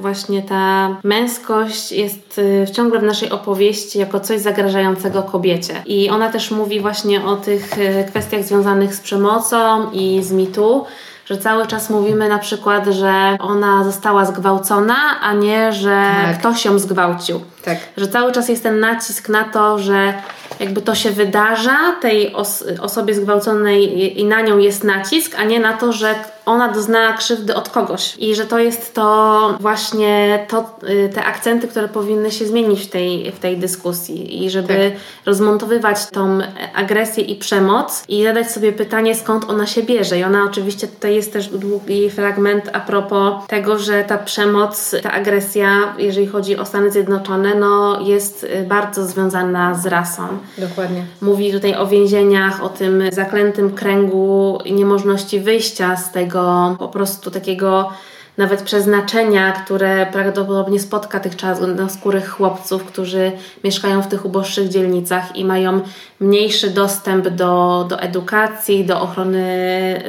właśnie 0.00 0.42
ta 0.42 0.96
męskość 1.04 1.92
jest 1.92 2.38
y, 2.38 2.66
ciągle 2.72 3.00
w 3.00 3.02
naszej 3.02 3.30
opowieści 3.30 3.98
jako 3.98 4.20
coś 4.20 4.40
zagrażającego 4.40 5.22
kobiecie. 5.22 5.82
I 5.86 6.10
ona 6.10 6.30
też 6.30 6.50
mówi 6.50 6.80
właśnie 6.80 7.24
o 7.24 7.36
tych 7.36 7.78
y, 7.78 8.04
kwestiach 8.08 8.44
związanych 8.44 8.94
z 8.94 9.00
przemocą 9.00 9.90
i 9.90 10.22
z 10.22 10.32
mitu 10.32 10.84
że 11.26 11.38
cały 11.38 11.66
czas 11.66 11.90
mówimy 11.90 12.28
na 12.28 12.38
przykład, 12.38 12.86
że 12.86 13.36
ona 13.40 13.84
została 13.84 14.24
zgwałcona, 14.24 14.96
a 15.20 15.32
nie, 15.32 15.72
że 15.72 16.06
tak. 16.24 16.38
ktoś 16.38 16.64
ją 16.64 16.78
zgwałcił. 16.78 17.40
Tak. 17.64 17.78
Że 17.96 18.08
cały 18.08 18.32
czas 18.32 18.48
jest 18.48 18.62
ten 18.62 18.80
nacisk 18.80 19.28
na 19.28 19.44
to, 19.44 19.78
że 19.78 20.14
jakby 20.60 20.82
to 20.82 20.94
się 20.94 21.10
wydarza 21.10 21.76
tej 22.00 22.32
os 22.34 22.64
osobie 22.80 23.14
zgwałconej 23.14 24.20
i 24.20 24.24
na 24.24 24.40
nią 24.40 24.58
jest 24.58 24.84
nacisk, 24.84 25.34
a 25.38 25.44
nie 25.44 25.60
na 25.60 25.72
to, 25.72 25.92
że 25.92 26.14
ona 26.46 26.72
doznała 26.72 27.12
krzywdy 27.12 27.54
od 27.54 27.68
kogoś 27.68 28.16
i 28.18 28.34
że 28.34 28.46
to 28.46 28.58
jest 28.58 28.94
to 28.94 29.56
właśnie 29.60 30.46
to, 30.48 30.78
y, 30.88 31.10
te 31.14 31.24
akcenty, 31.24 31.68
które 31.68 31.88
powinny 31.88 32.30
się 32.30 32.46
zmienić 32.46 32.80
w 32.80 32.90
tej, 32.90 33.32
w 33.32 33.38
tej 33.38 33.58
dyskusji 33.58 34.44
i 34.44 34.50
żeby 34.50 34.68
tak. 34.68 35.26
rozmontowywać 35.26 36.06
tą 36.06 36.38
agresję 36.74 37.24
i 37.24 37.36
przemoc 37.36 38.04
i 38.08 38.24
zadać 38.24 38.50
sobie 38.50 38.72
pytanie, 38.72 39.14
skąd 39.14 39.50
ona 39.50 39.66
się 39.66 39.82
bierze. 39.82 40.18
I 40.18 40.24
ona 40.24 40.44
oczywiście 40.44 40.88
tutaj 40.88 41.14
jest 41.14 41.32
też 41.32 41.48
długi 41.48 42.10
fragment 42.10 42.70
a 42.72 42.80
propos 42.80 43.46
tego, 43.46 43.78
że 43.78 44.04
ta 44.04 44.18
przemoc, 44.18 44.94
ta 45.02 45.12
agresja, 45.12 45.94
jeżeli 45.98 46.26
chodzi 46.26 46.56
o 46.56 46.64
Stany 46.64 46.90
Zjednoczone, 46.90 47.54
no 47.54 48.00
jest 48.00 48.44
y, 48.44 48.66
bardzo 48.68 49.06
związana 49.06 49.74
z 49.74 49.86
rasą. 49.86 50.22
Dokładnie. 50.58 51.04
Mówi 51.20 51.52
tutaj 51.52 51.74
o 51.74 51.86
więzieniach, 51.86 52.64
o 52.64 52.68
tym 52.68 53.02
zaklętym 53.12 53.74
kręgu 53.74 54.58
niemożności 54.70 55.40
wyjścia 55.40 55.96
z 55.96 56.12
tego 56.12 56.33
po 56.78 56.88
prostu 56.88 57.30
takiego 57.30 57.90
nawet 58.36 58.62
przeznaczenia, 58.62 59.52
które 59.52 60.06
prawdopodobnie 60.12 60.80
spotka 60.80 61.20
tych 61.20 61.36
czarnoskórych 61.36 62.28
chłopców, 62.30 62.84
którzy 62.84 63.32
mieszkają 63.64 64.02
w 64.02 64.06
tych 64.06 64.24
uboższych 64.24 64.68
dzielnicach 64.68 65.36
i 65.36 65.44
mają 65.44 65.80
mniejszy 66.20 66.70
dostęp 66.70 67.28
do, 67.28 67.86
do 67.88 68.00
edukacji, 68.00 68.84
do 68.84 69.00
ochrony 69.00 69.44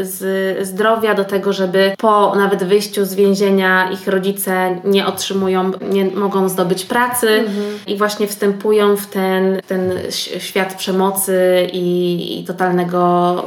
z, 0.01 0.67
zdrowia, 0.67 1.13
do 1.13 1.25
tego, 1.25 1.53
żeby 1.53 1.91
po 1.97 2.35
nawet 2.35 2.63
wyjściu 2.63 3.05
z 3.05 3.13
więzienia 3.13 3.91
ich 3.91 4.07
rodzice 4.07 4.79
nie 4.83 5.07
otrzymują, 5.07 5.71
nie 5.91 6.05
mogą 6.05 6.49
zdobyć 6.49 6.85
pracy 6.85 7.29
mhm. 7.29 7.79
i 7.87 7.97
właśnie 7.97 8.27
wstępują 8.27 8.95
w 8.95 9.07
ten, 9.07 9.61
ten 9.67 9.91
świat 10.39 10.75
przemocy 10.75 11.67
i, 11.73 12.39
i 12.39 12.45
totalnego 12.45 13.43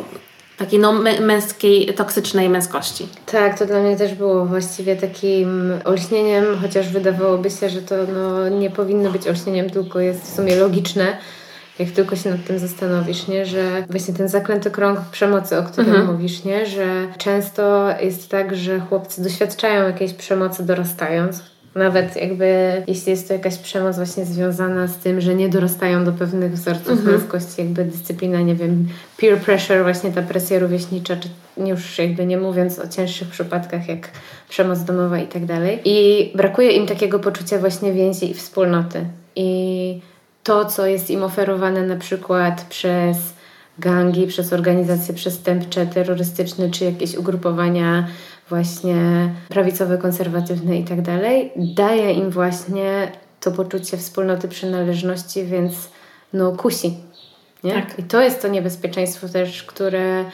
takiej 0.59 0.79
no, 0.79 0.93
męskiej, 1.21 1.95
toksycznej 1.95 2.49
męskości. 2.49 3.09
Tak, 3.27 3.59
to 3.59 3.67
dla 3.67 3.81
mnie 3.81 3.97
też 3.97 4.15
było 4.15 4.47
właściwie 4.47 4.97
takim 4.97 5.73
olśnieniem, 5.85 6.45
chociaż 6.63 6.89
wydawałoby 6.89 7.51
się, 7.51 7.69
że 7.71 7.83
to 7.83 7.95
no, 8.15 8.49
nie 8.49 8.71
powinno 8.71 9.11
być 9.11 9.29
olśnieniem, 9.29 9.71
tylko 9.71 10.01
jest 10.01 10.23
w 10.23 10.37
sumie 10.37 10.57
logiczne, 10.57 11.17
jak 11.79 11.91
tylko 11.91 12.17
się 12.17 12.31
nad 12.31 12.45
tym 12.45 12.59
zastanowisz, 12.59 13.29
nie? 13.29 13.47
że 13.47 13.87
właśnie 13.91 14.15
ten 14.15 14.29
zaklęty 14.29 14.71
krąg 14.71 15.01
przemocy, 15.01 15.59
o 15.59 15.63
którym 15.63 15.91
mhm. 15.91 16.13
mówisz, 16.13 16.45
nie? 16.45 16.67
że 16.67 17.07
często 17.19 17.89
jest 18.01 18.29
tak, 18.29 18.57
że 18.57 18.81
chłopcy 18.81 19.23
doświadczają 19.23 19.87
jakiejś 19.87 20.13
przemocy 20.13 20.67
dorastając, 20.67 21.43
nawet 21.79 22.17
jakby 22.17 22.83
jeśli 22.87 23.11
jest 23.11 23.29
to 23.29 23.35
jakaś 23.35 23.57
przemoc 23.57 23.97
właśnie 23.97 24.25
związana 24.25 24.87
z 24.87 24.97
tym, 24.97 25.21
że 25.21 25.35
nie 25.35 25.49
dorastają 25.49 26.05
do 26.05 26.13
pewnych 26.13 26.53
wzorców 26.53 26.91
mhm. 26.91 27.13
męskości, 27.13 27.55
jakby 27.59 27.85
dyscyplina, 27.85 28.41
nie 28.41 28.55
wiem, 28.55 28.89
peer 29.17 29.39
pressure, 29.39 29.83
właśnie 29.83 30.13
ta 30.13 30.23
presja 30.23 30.59
rówieśnicza, 30.59 31.17
czy 31.17 31.29
już 31.67 31.99
jakby 31.99 32.27
nie 32.27 32.39
mówiąc 32.39 32.79
o 32.79 32.89
cięższych 32.89 33.29
przypadkach 33.29 33.89
jak 33.89 34.09
przemoc 34.49 34.85
domowa 34.85 35.19
i 35.19 35.27
tak 35.27 35.47
dalej. 35.47 35.81
I 35.85 36.31
brakuje 36.35 36.71
im 36.71 36.87
takiego 36.87 37.19
poczucia 37.19 37.59
właśnie 37.59 37.93
więzi 37.93 38.31
i 38.31 38.35
wspólnoty. 38.35 39.05
I 39.37 40.01
to, 40.43 40.65
co 40.65 40.87
jest 40.87 41.11
im 41.11 41.23
oferowane 41.23 41.87
na 41.87 41.97
przykład 41.97 42.67
przez 42.69 43.17
gangi, 43.79 44.27
przez 44.27 44.53
organizacje 44.53 45.15
przestępcze, 45.15 45.87
terrorystyczne, 45.87 46.71
czy 46.71 46.85
jakieś 46.85 47.15
ugrupowania 47.15 48.07
właśnie 48.49 49.31
prawicowe, 49.49 49.99
konserwatywne 49.99 50.79
i 50.79 50.85
tak 50.85 51.03
dalej, 51.03 51.53
daje 51.57 52.13
im 52.13 52.31
właśnie 52.31 53.13
to 53.41 53.51
poczucie 53.51 53.97
wspólnoty, 53.97 54.49
przynależności, 54.49 55.45
więc 55.45 55.75
no 56.33 56.53
kusi. 56.53 56.97
Nie? 57.65 57.73
Tak. 57.73 57.99
I 57.99 58.03
to 58.03 58.23
jest 58.23 58.43
to 58.43 58.49
niebezpieczeństwo 58.49 59.29
też, 59.29 59.63
które 59.63 60.25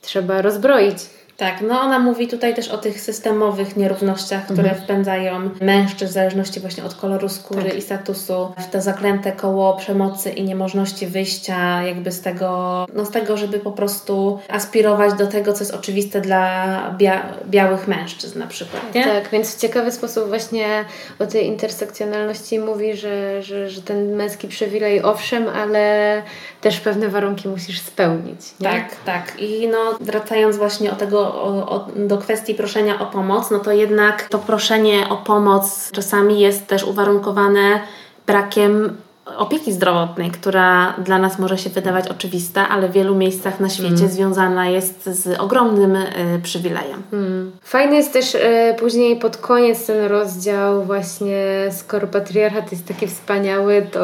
trzeba 0.00 0.42
rozbroić. 0.42 0.96
Tak, 1.36 1.60
no 1.60 1.80
ona 1.80 1.98
mówi 1.98 2.28
tutaj 2.28 2.54
też 2.54 2.68
o 2.68 2.78
tych 2.78 3.00
systemowych 3.00 3.76
nierównościach, 3.76 4.44
które 4.44 4.68
mhm. 4.68 4.82
wpędzają 4.82 5.50
mężczyzn 5.60 6.10
w 6.10 6.14
zależności 6.14 6.60
właśnie 6.60 6.84
od 6.84 6.94
koloru 6.94 7.28
skóry 7.28 7.64
tak. 7.64 7.78
i 7.78 7.82
statusu 7.82 8.52
w 8.58 8.70
to 8.70 8.80
zaklęte 8.80 9.32
koło 9.32 9.76
przemocy 9.76 10.30
i 10.30 10.44
niemożności 10.44 11.06
wyjścia 11.06 11.82
jakby 11.82 12.12
z 12.12 12.20
tego, 12.20 12.86
no 12.94 13.04
z 13.04 13.10
tego, 13.10 13.36
żeby 13.36 13.58
po 13.58 13.72
prostu 13.72 14.38
aspirować 14.48 15.14
do 15.14 15.26
tego, 15.26 15.52
co 15.52 15.60
jest 15.60 15.74
oczywiste 15.74 16.20
dla 16.20 16.94
bia 16.98 17.22
białych 17.46 17.88
mężczyzn 17.88 18.38
na 18.38 18.46
przykład. 18.46 18.94
Nie? 18.94 19.04
Tak, 19.04 19.28
więc 19.30 19.56
w 19.56 19.60
ciekawy 19.60 19.92
sposób 19.92 20.28
właśnie 20.28 20.84
o 21.18 21.26
tej 21.26 21.46
intersekcjonalności 21.46 22.58
mówi, 22.58 22.96
że, 22.96 23.42
że, 23.42 23.70
że 23.70 23.82
ten 23.82 24.14
męski 24.14 24.48
przywilej 24.48 25.02
owszem, 25.02 25.48
ale 25.48 26.22
też 26.64 26.80
pewne 26.80 27.08
warunki 27.08 27.48
musisz 27.48 27.80
spełnić. 27.80 28.40
Nie? 28.60 28.68
Tak, 28.68 28.96
tak. 29.04 29.40
I 29.40 29.68
no 29.68 29.78
wracając 30.00 30.56
właśnie 30.56 30.92
o 30.92 30.96
tego 30.96 31.20
o, 31.20 31.68
o, 31.68 31.86
do 31.96 32.18
kwestii 32.18 32.54
proszenia 32.54 33.00
o 33.00 33.06
pomoc, 33.06 33.50
no 33.50 33.58
to 33.58 33.72
jednak 33.72 34.28
to 34.28 34.38
proszenie 34.38 35.08
o 35.08 35.16
pomoc 35.16 35.90
czasami 35.92 36.40
jest 36.40 36.66
też 36.66 36.84
uwarunkowane 36.84 37.80
brakiem 38.26 38.96
opieki 39.36 39.72
zdrowotnej, 39.72 40.30
która 40.30 40.94
dla 41.04 41.18
nas 41.18 41.38
może 41.38 41.58
się 41.58 41.70
wydawać 41.70 42.08
oczywista, 42.08 42.68
ale 42.68 42.88
w 42.88 42.92
wielu 42.92 43.14
miejscach 43.14 43.60
na 43.60 43.68
świecie 43.68 43.88
mm. 43.88 44.08
związana 44.08 44.68
jest 44.68 45.04
z 45.04 45.40
ogromnym 45.40 45.96
y, 45.96 46.06
przywilejem. 46.42 47.02
Mm. 47.12 47.52
Fajny 47.62 47.96
jest 47.96 48.12
też 48.12 48.34
y, 48.34 48.40
później 48.78 49.16
pod 49.16 49.36
koniec 49.36 49.86
ten 49.86 50.06
rozdział 50.06 50.84
właśnie 50.84 51.36
skoro 51.70 52.06
patriarchat 52.06 52.72
jest 52.72 52.88
taki 52.88 53.06
wspaniały, 53.06 53.86
to 53.92 54.00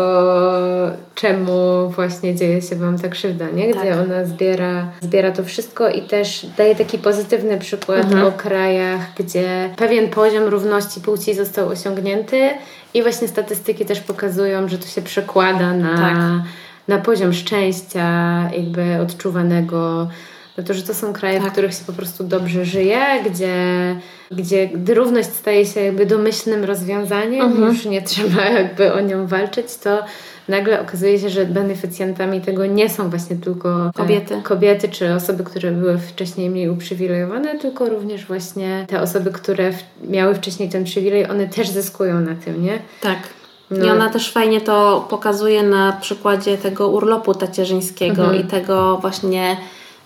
czemu 1.15 1.89
właśnie 1.89 2.35
dzieje 2.35 2.63
się 2.63 2.77
Wam 2.77 2.99
ta 2.99 3.09
krzywda, 3.09 3.51
nie? 3.51 3.71
Gdzie 3.71 3.91
tak. 3.91 4.01
ona 4.05 4.25
zbiera, 4.25 4.89
zbiera 5.01 5.33
to 5.33 5.45
wszystko 5.45 5.89
i 5.89 6.03
też 6.03 6.47
daje 6.57 6.75
taki 6.75 6.99
pozytywny 6.99 7.59
przykład 7.59 8.13
mm. 8.13 8.27
o 8.27 8.33
krajach, 8.33 9.01
gdzie 9.19 9.71
pewien 9.77 10.09
poziom 10.09 10.45
równości 10.45 11.01
płci 11.01 11.35
został 11.35 11.69
osiągnięty 11.69 12.51
i 12.95 13.03
właśnie 13.03 13.29
statystyki 13.29 13.85
też 13.85 14.01
pokazują, 14.01 14.69
że 14.69 14.79
to 14.79 14.87
się 14.87 15.03
przekłada 15.03 15.75
na, 15.75 15.97
tak. 15.97 16.19
na 16.89 16.99
poziom 16.99 17.33
szczęścia, 17.33 18.09
jakby 18.57 19.01
odczuwanego. 19.01 20.09
No 20.59 20.65
to, 20.65 20.75
że 20.75 20.83
to 20.83 20.95
są 20.95 21.13
kraje, 21.13 21.41
tak. 21.41 21.49
w 21.49 21.53
których 21.53 21.75
się 21.75 21.85
po 21.87 21.93
prostu 21.93 22.25
dobrze 22.25 22.65
żyje, 22.65 23.01
gdzie, 23.31 23.55
gdzie 24.31 24.69
gdy 24.69 24.95
równość 24.95 25.29
staje 25.29 25.67
się 25.67 25.81
jakby 25.81 26.07
domyślnym 26.07 26.65
rozwiązaniem, 26.65 27.43
mhm. 27.43 27.69
już 27.69 27.85
nie 27.85 28.03
trzeba 28.03 28.45
jakby 28.45 28.93
o 28.93 29.01
nią 29.01 29.27
walczyć, 29.27 29.77
to 29.77 30.05
nagle 30.49 30.81
okazuje 30.81 31.19
się, 31.19 31.31
że 31.31 31.47
beneficjentami 31.47 32.41
tego 32.41 32.67
nie 32.67 32.89
są 32.89 33.11
właśnie 33.11 33.37
tylko 33.37 33.91
kobiety, 33.95 34.41
kobiety 34.43 34.89
czy 34.89 35.15
osoby, 35.15 35.45
które 35.45 35.73
były 35.73 35.99
wcześniej 35.99 36.51
mniej 36.51 36.69
uprzywilejowane, 36.69 37.59
tylko 37.59 37.89
również 37.89 38.27
właśnie 38.27 38.87
te 38.89 39.01
osoby, 39.01 39.33
które 39.33 39.73
miały 40.09 40.35
wcześniej 40.35 40.69
ten 40.69 40.85
przywilej, 40.85 41.31
one 41.31 41.47
też 41.49 41.69
zyskują 41.69 42.21
na 42.21 42.35
tym, 42.35 42.63
nie? 42.63 42.79
Tak. 43.01 43.19
No. 43.71 43.87
I 43.87 43.91
ona 43.91 44.11
też 44.11 44.33
fajnie 44.33 44.61
to 44.61 45.07
pokazuje 45.11 45.63
na 45.63 45.93
przykładzie 46.01 46.59
tego 46.59 46.89
urlopu 46.89 47.35
tacierzyńskiego 47.35 48.23
mhm. 48.23 48.41
i 48.41 48.45
tego 48.45 48.99
właśnie 48.99 49.57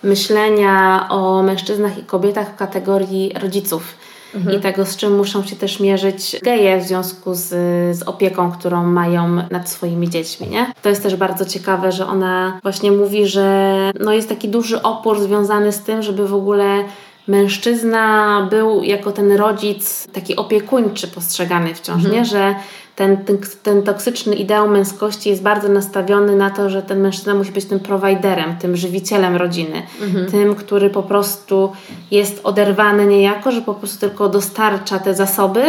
myślenia 0.04 1.06
o 1.10 1.42
mężczyznach 1.42 1.98
i 1.98 2.02
kobietach 2.02 2.52
w 2.52 2.56
kategorii 2.56 3.32
rodziców 3.40 3.96
mhm. 4.34 4.58
i 4.58 4.62
tego, 4.62 4.86
z 4.86 4.96
czym 4.96 5.16
muszą 5.16 5.44
się 5.44 5.56
też 5.56 5.80
mierzyć 5.80 6.36
geje 6.42 6.80
w 6.80 6.82
związku 6.82 7.34
z, 7.34 7.48
z 7.96 8.02
opieką, 8.02 8.52
którą 8.52 8.84
mają 8.84 9.36
nad 9.50 9.70
swoimi 9.70 10.10
dziećmi. 10.10 10.48
Nie? 10.48 10.72
To 10.82 10.88
jest 10.88 11.02
też 11.02 11.16
bardzo 11.16 11.44
ciekawe, 11.44 11.92
że 11.92 12.06
ona 12.06 12.60
właśnie 12.62 12.92
mówi, 12.92 13.26
że 13.26 13.92
no 14.00 14.12
jest 14.12 14.28
taki 14.28 14.48
duży 14.48 14.82
opór 14.82 15.20
związany 15.20 15.72
z 15.72 15.80
tym, 15.80 16.02
żeby 16.02 16.28
w 16.28 16.34
ogóle 16.34 16.84
mężczyzna 17.28 18.46
był 18.50 18.82
jako 18.82 19.12
ten 19.12 19.32
rodzic 19.32 20.06
taki 20.12 20.36
opiekuńczy 20.36 21.08
postrzegany 21.08 21.74
wciąż, 21.74 21.96
mhm. 21.96 22.14
nie? 22.14 22.24
że 22.24 22.54
ten, 22.96 23.16
ten, 23.24 23.38
ten 23.62 23.82
toksyczny 23.82 24.34
ideał 24.34 24.68
męskości 24.68 25.30
jest 25.30 25.42
bardzo 25.42 25.68
nastawiony 25.68 26.36
na 26.36 26.50
to, 26.50 26.70
że 26.70 26.82
ten 26.82 27.00
mężczyzna 27.00 27.34
musi 27.34 27.52
być 27.52 27.64
tym 27.64 27.80
prowajderem, 27.80 28.56
tym 28.56 28.76
żywicielem 28.76 29.36
rodziny, 29.36 29.82
mhm. 30.02 30.30
tym, 30.30 30.54
który 30.54 30.90
po 30.90 31.02
prostu 31.02 31.72
jest 32.10 32.40
oderwany 32.44 33.06
niejako, 33.06 33.52
że 33.52 33.62
po 33.62 33.74
prostu 33.74 34.00
tylko 34.00 34.28
dostarcza 34.28 34.98
te 34.98 35.14
zasoby, 35.14 35.64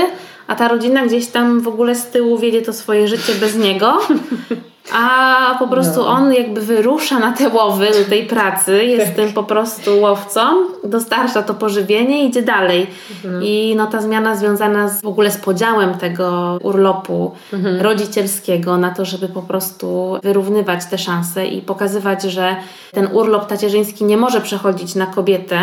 a 0.47 0.55
ta 0.55 0.67
rodzina 0.67 1.05
gdzieś 1.05 1.27
tam 1.27 1.61
w 1.61 1.67
ogóle 1.67 1.95
z 1.95 2.07
tyłu 2.07 2.37
wiedzie 2.37 2.61
to 2.61 2.73
swoje 2.73 3.07
życie 3.07 3.35
bez 3.35 3.55
niego. 3.55 3.97
A 4.93 5.55
po 5.59 5.67
prostu 5.67 5.99
no. 5.99 6.07
on 6.07 6.33
jakby 6.33 6.61
wyrusza 6.61 7.19
na 7.19 7.31
te 7.31 7.49
łowy 7.49 7.87
do 8.03 8.09
tej 8.09 8.25
pracy, 8.25 8.85
jest 8.85 9.05
tak. 9.05 9.15
tym 9.15 9.33
po 9.33 9.43
prostu 9.43 9.99
łowcą, 9.99 10.41
dostarcza 10.83 11.43
to 11.43 11.53
pożywienie 11.53 12.23
i 12.23 12.27
idzie 12.27 12.41
dalej. 12.41 12.87
Mhm. 13.11 13.43
I 13.43 13.73
no 13.77 13.87
ta 13.87 14.01
zmiana 14.01 14.35
związana 14.35 14.87
z, 14.89 15.01
w 15.01 15.07
ogóle 15.07 15.31
z 15.31 15.37
podziałem 15.37 15.93
tego 15.93 16.57
urlopu 16.61 17.31
mhm. 17.53 17.81
rodzicielskiego 17.81 18.77
na 18.77 18.91
to, 18.91 19.05
żeby 19.05 19.27
po 19.27 19.41
prostu 19.41 20.17
wyrównywać 20.23 20.85
te 20.85 20.97
szanse 20.97 21.47
i 21.47 21.61
pokazywać, 21.61 22.23
że 22.23 22.55
ten 22.91 23.07
urlop 23.11 23.47
tacierzyński 23.47 24.05
nie 24.05 24.17
może 24.17 24.41
przechodzić 24.41 24.95
na 24.95 25.05
kobietę, 25.05 25.59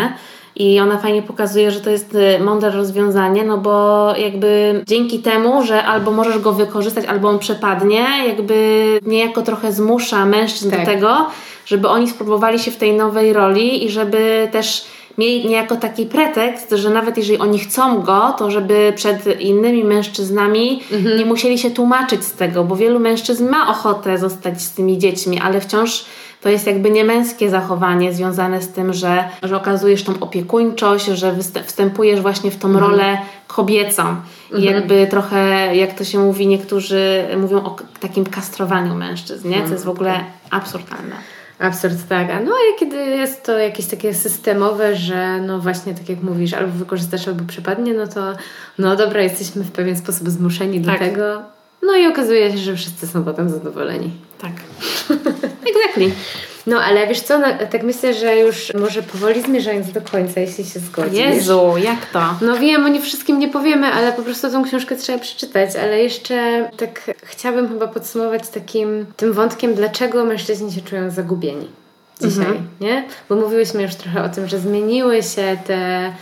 i 0.55 0.79
ona 0.79 0.97
fajnie 0.97 1.21
pokazuje, 1.21 1.71
że 1.71 1.81
to 1.81 1.89
jest 1.89 2.15
y, 2.15 2.43
mądre 2.43 2.71
rozwiązanie, 2.71 3.43
no 3.43 3.57
bo 3.57 4.07
jakby 4.17 4.81
dzięki 4.87 5.19
temu, 5.19 5.63
że 5.63 5.83
albo 5.83 6.11
możesz 6.11 6.39
go 6.39 6.53
wykorzystać, 6.53 7.05
albo 7.05 7.29
on 7.29 7.39
przepadnie, 7.39 8.05
jakby 8.27 8.99
niejako 9.05 9.41
trochę 9.41 9.71
zmusza 9.71 10.25
mężczyzn 10.25 10.71
tak. 10.71 10.79
do 10.79 10.85
tego, 10.85 11.25
żeby 11.65 11.87
oni 11.87 12.09
spróbowali 12.09 12.59
się 12.59 12.71
w 12.71 12.77
tej 12.77 12.93
nowej 12.93 13.33
roli 13.33 13.85
i 13.85 13.89
żeby 13.89 14.47
też 14.51 14.85
mieli 15.17 15.47
niejako 15.47 15.75
taki 15.75 16.05
pretekst, 16.05 16.71
że 16.71 16.89
nawet 16.89 17.17
jeżeli 17.17 17.39
oni 17.39 17.59
chcą 17.59 18.01
go, 18.01 18.33
to 18.37 18.51
żeby 18.51 18.93
przed 18.95 19.41
innymi 19.41 19.83
mężczyznami 19.83 20.81
mhm. 20.91 21.17
nie 21.17 21.25
musieli 21.25 21.57
się 21.57 21.71
tłumaczyć 21.71 22.23
z 22.23 22.31
tego, 22.31 22.63
bo 22.63 22.75
wielu 22.75 22.99
mężczyzn 22.99 23.49
ma 23.49 23.71
ochotę 23.71 24.17
zostać 24.17 24.61
z 24.61 24.71
tymi 24.71 24.97
dziećmi, 24.97 25.39
ale 25.39 25.61
wciąż 25.61 26.05
to 26.43 26.49
jest 26.49 26.67
jakby 26.67 26.89
niemęskie 26.89 27.49
zachowanie 27.49 28.13
związane 28.13 28.61
z 28.61 28.69
tym, 28.69 28.93
że, 28.93 29.23
że 29.43 29.57
okazujesz 29.57 30.03
tą 30.03 30.19
opiekuńczość, 30.19 31.05
że 31.05 31.35
wstępujesz 31.65 32.21
właśnie 32.21 32.51
w 32.51 32.57
tą 32.57 32.67
mhm. 32.67 32.85
rolę 32.85 33.17
kobiecą. 33.47 34.15
I 34.51 34.55
mhm. 34.55 34.75
jakby 34.75 35.07
trochę, 35.07 35.75
jak 35.75 35.93
to 35.93 36.03
się 36.03 36.19
mówi, 36.19 36.47
niektórzy 36.47 37.23
mówią 37.37 37.57
o 37.63 37.75
takim 37.99 38.25
kastrowaniu 38.25 38.95
mężczyzn, 38.95 39.49
nie? 39.49 39.65
co 39.65 39.71
jest 39.71 39.85
w 39.85 39.89
ogóle 39.89 40.19
absurdalne. 40.49 41.15
Absurd, 41.59 42.07
tak. 42.09 42.29
A 42.29 42.39
no 42.39 42.51
a 42.51 42.79
kiedy 42.79 42.95
jest 42.95 43.45
to 43.45 43.57
jakieś 43.57 43.85
takie 43.85 44.13
systemowe, 44.13 44.95
że 44.95 45.41
no 45.41 45.59
właśnie 45.59 45.93
tak 45.93 46.09
jak 46.09 46.23
mówisz, 46.23 46.53
albo 46.53 46.71
wykorzystasz, 46.71 47.27
albo 47.27 47.45
przypadnie, 47.45 47.93
no 47.93 48.07
to 48.07 48.33
no 48.77 48.95
dobra, 48.95 49.21
jesteśmy 49.21 49.63
w 49.63 49.71
pewien 49.71 49.97
sposób 49.97 50.29
zmuszeni 50.29 50.81
tak. 50.81 50.99
do 50.99 51.05
tego. 51.05 51.41
No 51.83 51.95
i 51.95 52.07
okazuje 52.07 52.51
się, 52.51 52.57
że 52.57 52.75
wszyscy 52.75 53.07
są 53.07 53.23
potem 53.23 53.49
zadowoleni. 53.49 54.11
Tak. 54.41 54.51
exactly. 55.75 56.11
No 56.67 56.81
ale 56.81 57.07
wiesz 57.07 57.21
co, 57.21 57.39
no, 57.39 57.47
tak 57.71 57.83
myślę, 57.83 58.13
że 58.13 58.37
już 58.37 58.73
może 58.73 59.03
powoli 59.03 59.41
zmierzając 59.41 59.91
do 59.91 60.01
końca, 60.01 60.39
jeśli 60.39 60.65
się 60.65 60.79
zgodzisz. 60.79 61.19
Jezu, 61.19 61.73
jak 61.77 62.05
to? 62.05 62.35
No 62.41 62.57
wiem, 62.57 62.85
o 62.85 62.87
nie 62.87 63.01
wszystkim 63.01 63.39
nie 63.39 63.47
powiemy, 63.47 63.87
ale 63.87 64.13
po 64.13 64.21
prostu 64.21 64.51
tą 64.51 64.63
książkę 64.63 64.95
trzeba 64.95 65.19
przeczytać, 65.19 65.75
ale 65.75 66.03
jeszcze 66.03 66.69
tak 66.77 67.11
chciałabym 67.23 67.69
chyba 67.69 67.87
podsumować 67.87 68.49
takim 68.49 69.05
tym 69.17 69.33
wątkiem, 69.33 69.73
dlaczego 69.73 70.25
mężczyźni 70.25 70.71
się 70.71 70.81
czują 70.81 71.11
zagubieni 71.11 71.67
dzisiaj, 72.21 72.45
mhm. 72.45 72.67
nie? 72.81 73.07
Bo 73.29 73.35
mówiłyśmy 73.35 73.83
już 73.83 73.95
trochę 73.95 74.23
o 74.23 74.29
tym, 74.29 74.47
że 74.47 74.59
zmieniły 74.59 75.23
się 75.23 75.57
te 75.67 76.13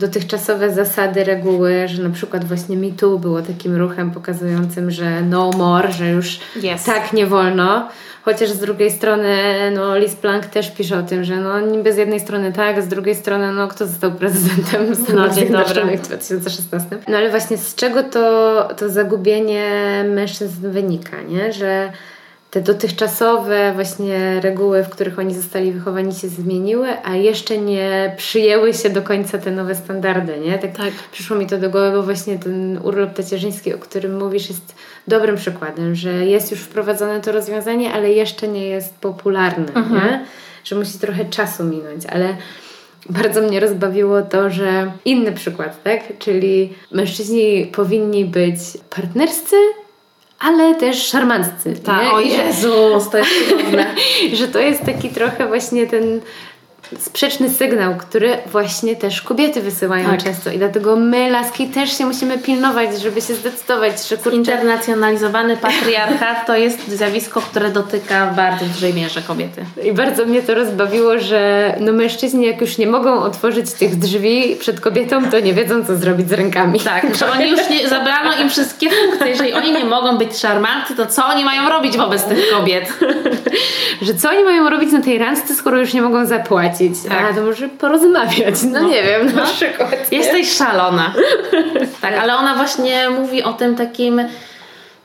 dotychczasowe 0.00 0.74
zasady, 0.74 1.24
reguły, 1.24 1.88
że 1.88 2.02
na 2.02 2.10
przykład 2.10 2.44
właśnie 2.44 2.92
Too 2.92 3.18
było 3.18 3.42
takim 3.42 3.76
ruchem 3.76 4.10
pokazującym, 4.10 4.90
że 4.90 5.22
no 5.22 5.50
more, 5.50 5.92
że 5.92 6.10
już 6.10 6.40
yes. 6.56 6.84
tak 6.84 7.12
nie 7.12 7.26
wolno. 7.26 7.88
Chociaż 8.24 8.50
z 8.50 8.58
drugiej 8.58 8.90
strony, 8.90 9.36
no, 9.74 9.98
Liz 9.98 10.14
Plank 10.14 10.46
też 10.46 10.70
pisze 10.70 10.98
o 10.98 11.02
tym, 11.02 11.24
że 11.24 11.36
no, 11.36 11.60
niby 11.60 11.92
z 11.92 11.96
jednej 11.96 12.20
strony 12.20 12.52
tak, 12.52 12.82
z 12.82 12.88
drugiej 12.88 13.14
strony, 13.14 13.52
no, 13.52 13.68
kto 13.68 13.86
został 13.86 14.12
prezydentem 14.12 14.94
Stanów 14.96 15.28
no, 15.28 15.34
Zjednoczonych 15.34 16.00
w 16.00 16.06
2016. 16.06 16.88
No 17.08 17.16
ale 17.16 17.30
właśnie 17.30 17.56
z 17.56 17.74
czego 17.74 18.02
to, 18.02 18.68
to 18.76 18.88
zagubienie 18.88 19.64
mężczyzn 20.08 20.70
wynika, 20.70 21.22
nie? 21.22 21.52
Że 21.52 21.92
te 22.50 22.60
dotychczasowe 22.60 23.72
właśnie 23.74 24.40
reguły, 24.40 24.84
w 24.84 24.88
których 24.88 25.18
oni 25.18 25.34
zostali 25.34 25.72
wychowani 25.72 26.14
się 26.14 26.28
zmieniły, 26.28 26.88
a 27.04 27.16
jeszcze 27.16 27.58
nie 27.58 28.14
przyjęły 28.16 28.74
się 28.74 28.90
do 28.90 29.02
końca 29.02 29.38
te 29.38 29.50
nowe 29.50 29.74
standardy, 29.74 30.38
nie? 30.38 30.58
Tak, 30.58 30.76
tak. 30.76 30.92
przyszło 31.12 31.36
mi 31.36 31.46
to 31.46 31.58
do 31.58 31.70
głowy, 31.70 31.90
bo 31.92 32.02
właśnie 32.02 32.38
ten 32.38 32.80
urlop 32.82 33.14
tacierzyński, 33.14 33.74
o 33.74 33.78
którym 33.78 34.18
mówisz, 34.18 34.48
jest 34.48 34.74
dobrym 35.08 35.36
przykładem, 35.36 35.94
że 35.94 36.10
jest 36.10 36.50
już 36.50 36.60
wprowadzone 36.60 37.20
to 37.20 37.32
rozwiązanie, 37.32 37.92
ale 37.92 38.12
jeszcze 38.12 38.48
nie 38.48 38.66
jest 38.66 38.94
popularne, 38.94 39.72
mhm. 39.74 39.94
nie? 39.94 40.24
Że 40.64 40.76
musi 40.76 40.98
trochę 40.98 41.24
czasu 41.24 41.64
minąć, 41.64 42.06
ale 42.06 42.36
bardzo 43.08 43.42
mnie 43.42 43.60
rozbawiło 43.60 44.22
to, 44.22 44.50
że 44.50 44.92
inny 45.04 45.32
przykład, 45.32 45.82
tak? 45.82 46.18
Czyli 46.18 46.72
mężczyźni 46.92 47.70
powinni 47.72 48.24
być 48.24 48.58
partnerscy, 48.90 49.56
ale 50.40 50.74
też 50.74 51.06
szarmanccy. 51.06 51.76
Tak, 51.84 52.14
o 52.14 52.20
Jezus, 52.20 53.10
to 53.10 53.18
jest 53.18 53.30
cudowne. 53.48 53.94
że 54.32 54.48
to 54.48 54.58
jest 54.58 54.84
taki 54.84 55.08
trochę 55.08 55.46
właśnie 55.46 55.86
ten 55.86 56.20
sprzeczny 56.98 57.50
sygnał, 57.50 57.96
który 57.96 58.38
właśnie 58.46 58.96
też 58.96 59.22
kobiety 59.22 59.60
wysyłają 59.62 60.10
tak. 60.10 60.24
często 60.24 60.50
i 60.50 60.58
dlatego 60.58 60.96
my, 60.96 61.30
laski, 61.30 61.66
też 61.66 61.98
się 61.98 62.06
musimy 62.06 62.38
pilnować, 62.38 63.00
żeby 63.02 63.20
się 63.20 63.34
zdecydować, 63.34 64.08
że 64.08 64.16
kurczę... 64.16 64.36
Internacjonalizowany 64.36 65.56
patriarchat 65.56 66.46
to 66.46 66.56
jest 66.56 66.88
zjawisko, 66.88 67.40
które 67.40 67.70
dotyka 67.70 68.26
w 68.26 68.36
bardzo 68.36 68.64
dużej 68.64 68.94
mierze 68.94 69.22
kobiety. 69.22 69.64
I 69.84 69.92
bardzo 69.92 70.26
mnie 70.26 70.42
to 70.42 70.54
rozbawiło, 70.54 71.18
że 71.18 71.74
no 71.80 71.92
mężczyźni 71.92 72.46
jak 72.46 72.60
już 72.60 72.78
nie 72.78 72.86
mogą 72.86 73.22
otworzyć 73.22 73.72
tych 73.72 73.96
drzwi 73.96 74.56
przed 74.60 74.80
kobietą, 74.80 75.30
to 75.30 75.40
nie 75.40 75.54
wiedzą, 75.54 75.84
co 75.84 75.96
zrobić 75.96 76.28
z 76.28 76.32
rękami. 76.32 76.80
Tak, 76.80 77.16
że 77.16 77.32
oni 77.32 77.50
już 77.50 77.70
nie, 77.70 77.88
zabrano 77.88 78.42
im 78.42 78.50
wszystkie 78.50 78.90
funkcje. 78.90 79.28
Jeżeli 79.28 79.52
oni 79.52 79.72
nie 79.72 79.84
mogą 79.84 80.18
być 80.18 80.38
szarmanty, 80.38 80.96
to 80.96 81.06
co 81.06 81.26
oni 81.26 81.44
mają 81.44 81.68
robić 81.68 81.96
wobec 81.96 82.24
tych 82.24 82.50
kobiet? 82.50 82.84
Że 84.02 84.14
co 84.14 84.30
oni 84.30 84.44
mają 84.44 84.70
robić 84.70 84.92
na 84.92 85.00
tej 85.00 85.18
randce, 85.18 85.54
skoro 85.54 85.78
już 85.78 85.94
nie 85.94 86.02
mogą 86.02 86.26
zapłacić? 86.26 87.02
Tak. 87.08 87.30
A 87.30 87.34
to 87.34 87.42
może 87.42 87.68
porozmawiać. 87.68 88.54
No, 88.62 88.80
no 88.80 88.88
nie 88.88 89.02
wiem, 89.02 89.26
na 89.26 89.32
no. 89.32 89.46
przykład. 89.46 90.12
Jesteś 90.12 90.52
szalona. 90.52 91.14
tak, 92.02 92.14
ale 92.18 92.36
ona 92.36 92.54
właśnie 92.54 93.10
mówi 93.10 93.42
o 93.42 93.52
tym 93.52 93.74
takim 93.74 94.22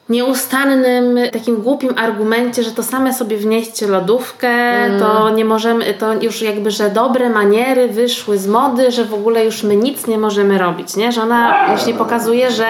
nieustannym, 0.09 1.19
takim 1.33 1.55
głupim 1.55 1.93
argumencie, 1.97 2.63
że 2.63 2.71
to 2.71 2.83
same 2.83 3.13
sobie 3.13 3.37
wnieście 3.37 3.87
lodówkę, 3.87 4.49
mm. 4.49 4.99
to 4.99 5.29
nie 5.29 5.45
możemy, 5.45 5.93
to 5.93 6.13
już 6.13 6.41
jakby, 6.41 6.71
że 6.71 6.89
dobre 6.89 7.29
maniery 7.29 7.87
wyszły 7.87 8.37
z 8.37 8.47
mody, 8.47 8.91
że 8.91 9.05
w 9.05 9.13
ogóle 9.13 9.45
już 9.45 9.63
my 9.63 9.75
nic 9.75 10.07
nie 10.07 10.17
możemy 10.17 10.57
robić, 10.57 10.95
nie? 10.95 11.11
Że 11.11 11.21
ona 11.21 11.67
właśnie 11.67 11.93
pokazuje, 11.93 12.51
że 12.51 12.67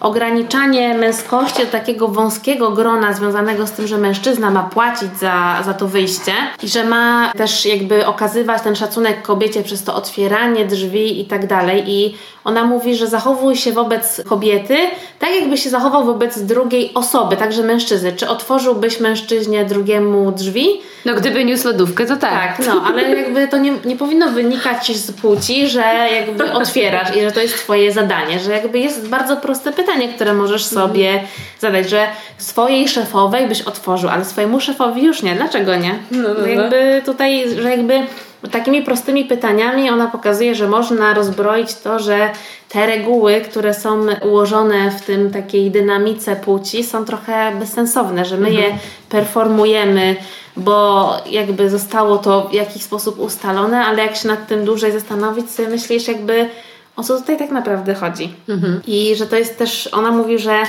ograniczanie 0.00 0.94
męskości 0.94 1.62
do 1.64 1.70
takiego 1.70 2.08
wąskiego 2.08 2.70
grona 2.70 3.12
związanego 3.12 3.66
z 3.66 3.72
tym, 3.72 3.86
że 3.86 3.98
mężczyzna 3.98 4.50
ma 4.50 4.62
płacić 4.62 5.18
za, 5.18 5.62
za 5.64 5.74
to 5.74 5.88
wyjście 5.88 6.32
i 6.62 6.68
że 6.68 6.84
ma 6.84 7.32
też 7.36 7.66
jakby 7.66 8.06
okazywać 8.06 8.62
ten 8.62 8.76
szacunek 8.76 9.22
kobiecie 9.22 9.62
przez 9.62 9.84
to 9.84 9.94
otwieranie 9.94 10.64
drzwi 10.64 11.20
i 11.20 11.24
tak 11.24 11.46
dalej. 11.46 11.84
I 11.86 12.16
ona 12.44 12.64
mówi, 12.64 12.94
że 12.94 13.06
zachowuj 13.06 13.56
się 13.56 13.72
wobec 13.72 14.22
kobiety 14.28 14.76
tak, 15.18 15.30
jakby 15.40 15.56
się 15.56 15.70
zachował 15.70 16.04
wobec 16.04 16.42
drugiej 16.42 16.94
osoby, 16.94 17.36
także 17.36 17.62
mężczyzny. 17.62 18.12
Czy 18.12 18.28
otworzyłbyś 18.28 19.00
mężczyźnie 19.00 19.64
drugiemu 19.64 20.32
drzwi? 20.32 20.80
No, 21.04 21.14
gdyby 21.14 21.44
niósł 21.44 21.68
lodówkę, 21.68 22.06
to 22.06 22.16
tak. 22.16 22.56
Tak, 22.56 22.66
no, 22.66 22.82
ale 22.86 23.16
jakby 23.16 23.48
to 23.48 23.58
nie, 23.58 23.72
nie 23.84 23.96
powinno 23.96 24.28
wynikać 24.28 24.96
z 24.96 25.12
płci, 25.12 25.68
że 25.68 25.82
jakby 26.14 26.52
otwierasz 26.52 27.16
i 27.16 27.20
że 27.20 27.32
to 27.32 27.40
jest 27.40 27.54
Twoje 27.54 27.92
zadanie, 27.92 28.38
że 28.40 28.52
jakby 28.52 28.78
jest 28.78 29.08
bardzo 29.08 29.36
proste 29.36 29.72
pytanie, 29.72 30.08
które 30.08 30.34
możesz 30.34 30.64
sobie 30.64 31.22
zadać, 31.58 31.90
że 31.90 32.06
swojej 32.38 32.88
szefowej 32.88 33.48
byś 33.48 33.62
otworzył, 33.62 34.10
ale 34.10 34.24
swojemu 34.24 34.60
szefowi 34.60 35.02
już 35.02 35.22
nie. 35.22 35.34
Dlaczego 35.34 35.76
nie? 35.76 35.98
No, 36.10 36.28
no, 36.28 36.34
no. 36.40 36.46
Jakby 36.46 37.02
tutaj, 37.04 37.44
że 37.62 37.70
jakby 37.70 38.02
takimi 38.48 38.82
prostymi 38.82 39.24
pytaniami 39.24 39.90
ona 39.90 40.06
pokazuje, 40.06 40.54
że 40.54 40.68
można 40.68 41.14
rozbroić 41.14 41.74
to, 41.74 41.98
że 41.98 42.30
te 42.68 42.86
reguły, 42.86 43.40
które 43.40 43.74
są 43.74 44.06
ułożone 44.22 44.90
w 44.90 45.00
tym 45.00 45.30
takiej 45.30 45.70
dynamice 45.70 46.36
płci 46.36 46.84
są 46.84 47.04
trochę 47.04 47.52
bezsensowne, 47.58 48.24
że 48.24 48.36
my 48.36 48.48
mhm. 48.48 48.64
je 48.64 48.78
performujemy, 49.08 50.16
bo 50.56 51.12
jakby 51.30 51.70
zostało 51.70 52.18
to 52.18 52.48
w 52.48 52.52
jakiś 52.52 52.82
sposób 52.82 53.18
ustalone, 53.18 53.84
ale 53.84 54.02
jak 54.02 54.16
się 54.16 54.28
nad 54.28 54.46
tym 54.46 54.64
dłużej 54.64 54.92
zastanowić, 54.92 55.50
sobie 55.50 55.68
myślisz 55.68 56.08
jakby 56.08 56.48
o 56.96 57.02
co 57.02 57.16
tutaj 57.16 57.38
tak 57.38 57.50
naprawdę 57.50 57.94
chodzi. 57.94 58.34
Mhm. 58.48 58.80
I 58.86 59.16
że 59.16 59.26
to 59.26 59.36
jest 59.36 59.58
też, 59.58 59.88
ona 59.92 60.10
mówi, 60.10 60.38
że 60.38 60.62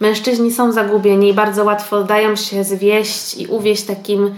mężczyźni 0.00 0.52
są 0.52 0.72
zagubieni 0.72 1.28
i 1.28 1.34
bardzo 1.34 1.64
łatwo 1.64 2.04
dają 2.04 2.36
się 2.36 2.64
zwieść 2.64 3.36
i 3.36 3.46
uwieść 3.46 3.82
takim 3.82 4.34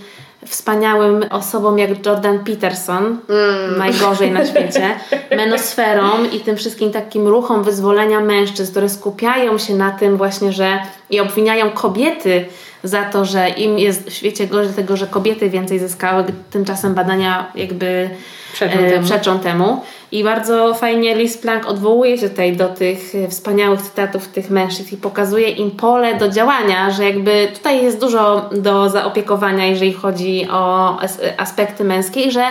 wspaniałym 0.47 1.25
osobom 1.31 1.79
jak 1.79 2.07
Jordan 2.07 2.39
Peterson, 2.45 3.19
mm. 3.29 3.79
najgorzej 3.79 4.31
na 4.31 4.47
świecie, 4.51 4.95
menosferą 5.31 6.25
i 6.33 6.41
tym 6.41 6.57
wszystkim 6.57 6.91
takim 6.91 7.29
ruchom 7.29 7.65
wyzwolenia 7.65 8.21
mężczyzn, 8.21 8.71
które 8.71 8.89
skupiają 8.89 9.59
się 9.59 9.75
na 9.75 9.91
tym 9.91 10.17
właśnie, 10.17 10.53
że 10.53 10.79
i 11.11 11.21
obwiniają 11.21 11.71
kobiety 11.71 12.45
za 12.85 13.05
to, 13.05 13.25
że 13.25 13.49
im 13.49 13.79
jest 13.79 14.11
w 14.11 14.13
świecie 14.13 14.47
gorzej 14.47 14.75
tego, 14.75 14.97
że 14.97 15.07
kobiety 15.07 15.51
więcej 15.51 15.79
zyskały, 15.79 16.25
tymczasem 16.51 16.95
badania 16.95 17.53
jakby 17.55 18.11
przeczą, 18.53 18.79
e, 18.79 18.91
temu. 18.91 19.05
przeczą 19.05 19.39
temu. 19.39 19.81
I 20.13 20.25
bardzo 20.25 20.75
fajnie 20.75 21.15
Liz 21.15 21.39
Plank 21.39 21.67
odwołuje 21.67 22.19
się 22.19 22.29
tutaj 22.29 22.57
do 22.57 22.69
tych 22.69 23.13
wspaniałych 23.29 23.83
cytatów 23.83 24.29
tych 24.29 24.51
mężczyzn 24.51 24.95
i 24.95 24.97
pokazuje 24.97 25.51
im 25.51 25.71
pole 25.71 26.15
do 26.15 26.29
działania, 26.29 26.91
że 26.91 27.05
jakby 27.05 27.49
tutaj 27.55 27.83
jest 27.85 28.01
dużo 28.01 28.51
do 28.53 28.91
zaopiekowania, 28.91 29.67
jeżeli 29.67 29.93
chodzi 29.93 30.49
o 30.51 30.97
aspekty 31.37 31.85
męskie 31.85 32.21
i 32.21 32.31
że 32.31 32.45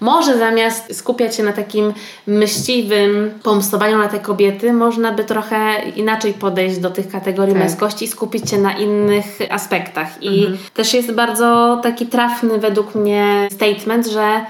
może 0.00 0.38
zamiast 0.38 0.96
skupiać 0.98 1.36
się 1.36 1.42
na 1.42 1.52
takim 1.52 1.92
myśliwym 2.26 3.38
pomstowaniu 3.42 3.98
na 3.98 4.08
te 4.08 4.18
kobiety, 4.18 4.72
można 4.72 5.12
by 5.12 5.24
trochę 5.24 5.56
inaczej 5.96 6.32
podejść 6.32 6.78
do 6.78 6.90
tych 6.90 7.08
kategorii 7.08 7.54
tak. 7.54 7.62
męskości 7.62 8.04
i 8.04 8.08
skupić 8.08 8.50
się 8.50 8.58
na 8.58 8.72
innych 8.72 9.38
aspektach. 9.50 10.22
I 10.22 10.38
mhm. 10.38 10.58
też 10.74 10.94
jest 10.94 11.12
bardzo 11.12 11.80
taki 11.82 12.06
trafny 12.06 12.58
według 12.58 12.94
mnie 12.94 13.48
statement, 13.50 14.06
że 14.06 14.40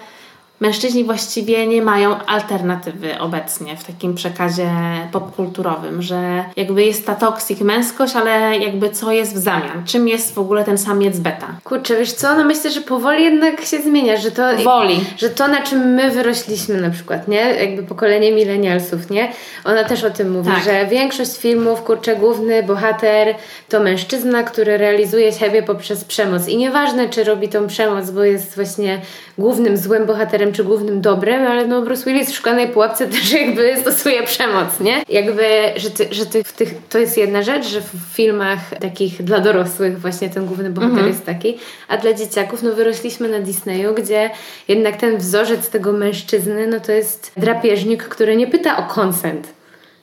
mężczyźni 0.65 1.05
właściwie 1.05 1.67
nie 1.67 1.83
mają 1.83 2.17
alternatywy 2.27 3.19
obecnie 3.19 3.77
w 3.77 3.85
takim 3.85 4.15
przekazie 4.15 4.71
popkulturowym, 5.13 6.03
że 6.03 6.45
jakby 6.57 6.85
jest 6.85 7.07
ta 7.07 7.15
toksik 7.15 7.61
męskość, 7.61 8.17
ale 8.17 8.59
jakby 8.59 8.91
co 8.91 9.13
jest 9.13 9.35
w 9.35 9.39
zamian? 9.39 9.85
Czym 9.87 10.09
jest 10.09 10.35
w 10.35 10.39
ogóle 10.39 10.65
ten 10.65 10.79
samiec 10.79 11.19
beta? 11.19 11.47
Kurczę, 11.65 11.97
wiesz 11.97 12.13
co, 12.13 12.37
no 12.37 12.45
myślę, 12.45 12.71
że 12.71 12.81
powoli 12.81 13.25
jednak 13.25 13.65
się 13.65 13.83
zmienia, 13.83 14.17
że 14.17 14.31
to... 14.31 14.57
Woli. 14.57 15.01
Że 15.17 15.31
to, 15.31 15.49
na 15.49 15.63
czym 15.63 15.79
my 15.95 16.11
wyrośliśmy 16.11 16.81
na 16.81 16.91
przykład, 16.91 17.29
nie? 17.29 17.41
Jakby 17.41 17.83
pokolenie 17.83 18.33
milenialsów, 18.33 19.11
nie? 19.11 19.33
Ona 19.65 19.85
też 19.85 20.05
o 20.05 20.11
tym 20.11 20.31
mówi, 20.31 20.51
tak. 20.51 20.65
że 20.65 20.87
większość 20.87 21.39
filmów, 21.39 21.83
kurczę, 21.83 22.17
główny 22.17 22.63
bohater 22.63 23.35
to 23.69 23.81
mężczyzna, 23.81 24.43
który 24.43 24.79
realizuje 24.79 25.33
siebie 25.33 25.63
poprzez 25.63 26.05
przemoc. 26.05 26.49
I 26.49 26.57
nieważne, 26.57 27.09
czy 27.09 27.25
robi 27.25 27.49
tą 27.49 27.67
przemoc, 27.67 28.11
bo 28.11 28.25
jest 28.25 28.55
właśnie 28.55 29.01
głównym 29.39 29.77
złym 29.77 30.07
bohaterem, 30.07 30.53
czy 30.53 30.65
głównym 30.65 31.01
dobrem, 31.01 31.47
ale 31.47 31.67
no 31.67 31.83
Bruce 31.83 32.05
Willis 32.05 32.31
w 32.31 32.35
szklanej 32.35 32.69
pułapce 32.69 33.07
też 33.15 33.33
jakby 33.33 33.77
stosuje 33.81 34.23
przemoc, 34.23 34.81
nie? 34.81 35.03
Jakby, 35.09 35.45
że, 35.77 35.91
ty, 35.91 36.07
że 36.11 36.27
ty 36.27 36.45
w 36.45 36.53
tych, 36.53 36.75
to 36.89 36.99
jest 36.99 37.19
jedna 37.19 37.43
rzecz, 37.43 37.67
że 37.67 37.81
w 37.81 38.15
filmach 38.15 38.59
takich 38.81 39.23
dla 39.23 39.41
dorosłych 39.41 40.01
właśnie 40.01 40.31
ten 40.31 40.47
główny 40.47 40.71
bohater 40.71 40.95
mhm. 40.95 41.13
jest 41.13 41.27
taki, 41.27 41.59
a 41.89 41.97
dla 41.97 42.13
dzieciaków 42.13 42.63
no 42.63 42.73
wyrośliśmy 42.73 43.29
na 43.29 43.39
Disneyu, 43.39 43.95
gdzie 43.95 44.31
jednak 44.69 44.97
ten 44.97 45.17
wzorzec 45.17 45.71
tego 45.71 45.93
mężczyzny 45.93 46.67
no 46.67 46.81
to 46.81 46.93
jest 46.93 47.33
drapieżnik, 47.37 48.03
który 48.03 48.37
nie 48.37 48.47
pyta 48.47 48.77
o 48.77 48.83
konsent. 48.83 49.49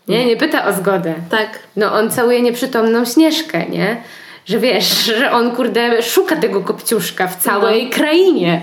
Nie, 0.07 0.25
nie 0.25 0.38
pyta 0.38 0.67
o 0.67 0.73
zgodę. 0.73 1.13
Tak. 1.29 1.59
No 1.75 1.93
on 1.93 2.11
całuje 2.11 2.41
nieprzytomną 2.41 3.05
śnieżkę, 3.05 3.65
nie? 3.69 4.01
Że 4.45 4.59
wiesz, 4.59 5.05
że 5.17 5.31
on 5.31 5.55
kurde 5.55 6.01
szuka 6.03 6.35
tego 6.35 6.61
kopciuszka 6.61 7.27
w 7.27 7.35
całej 7.35 7.85
no. 7.85 7.91
krainie, 7.91 8.61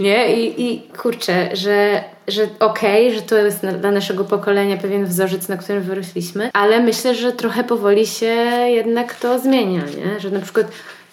nie? 0.00 0.36
I, 0.36 0.62
i 0.64 0.82
kurczę, 0.82 1.56
że, 1.56 2.04
że 2.28 2.42
okej, 2.60 3.06
okay, 3.06 3.18
że 3.18 3.22
to 3.22 3.36
jest 3.36 3.66
dla 3.66 3.90
naszego 3.90 4.24
pokolenia 4.24 4.76
pewien 4.76 5.06
wzorzec, 5.06 5.48
na 5.48 5.56
którym 5.56 5.82
wyrośliśmy, 5.82 6.50
ale 6.52 6.80
myślę, 6.80 7.14
że 7.14 7.32
trochę 7.32 7.64
powoli 7.64 8.06
się 8.06 8.34
jednak 8.66 9.14
to 9.14 9.38
zmienia, 9.38 9.80
nie? 9.80 10.20
Że 10.20 10.30
na 10.30 10.40
przykład 10.40 10.66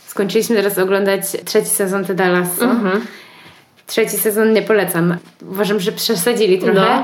skończyliśmy 0.08 0.56
teraz 0.56 0.78
oglądać 0.78 1.22
trzeci 1.46 1.70
sezon 1.70 2.06
Teda 2.06 2.28
Lasso. 2.28 2.66
Mhm. 2.66 3.06
Trzeci 3.88 4.18
sezon 4.18 4.54
nie 4.54 4.62
polecam. 4.62 5.18
Uważam, 5.42 5.80
że 5.80 5.92
przesadzili 5.92 6.60
trochę. 6.60 6.80
No. 6.80 7.04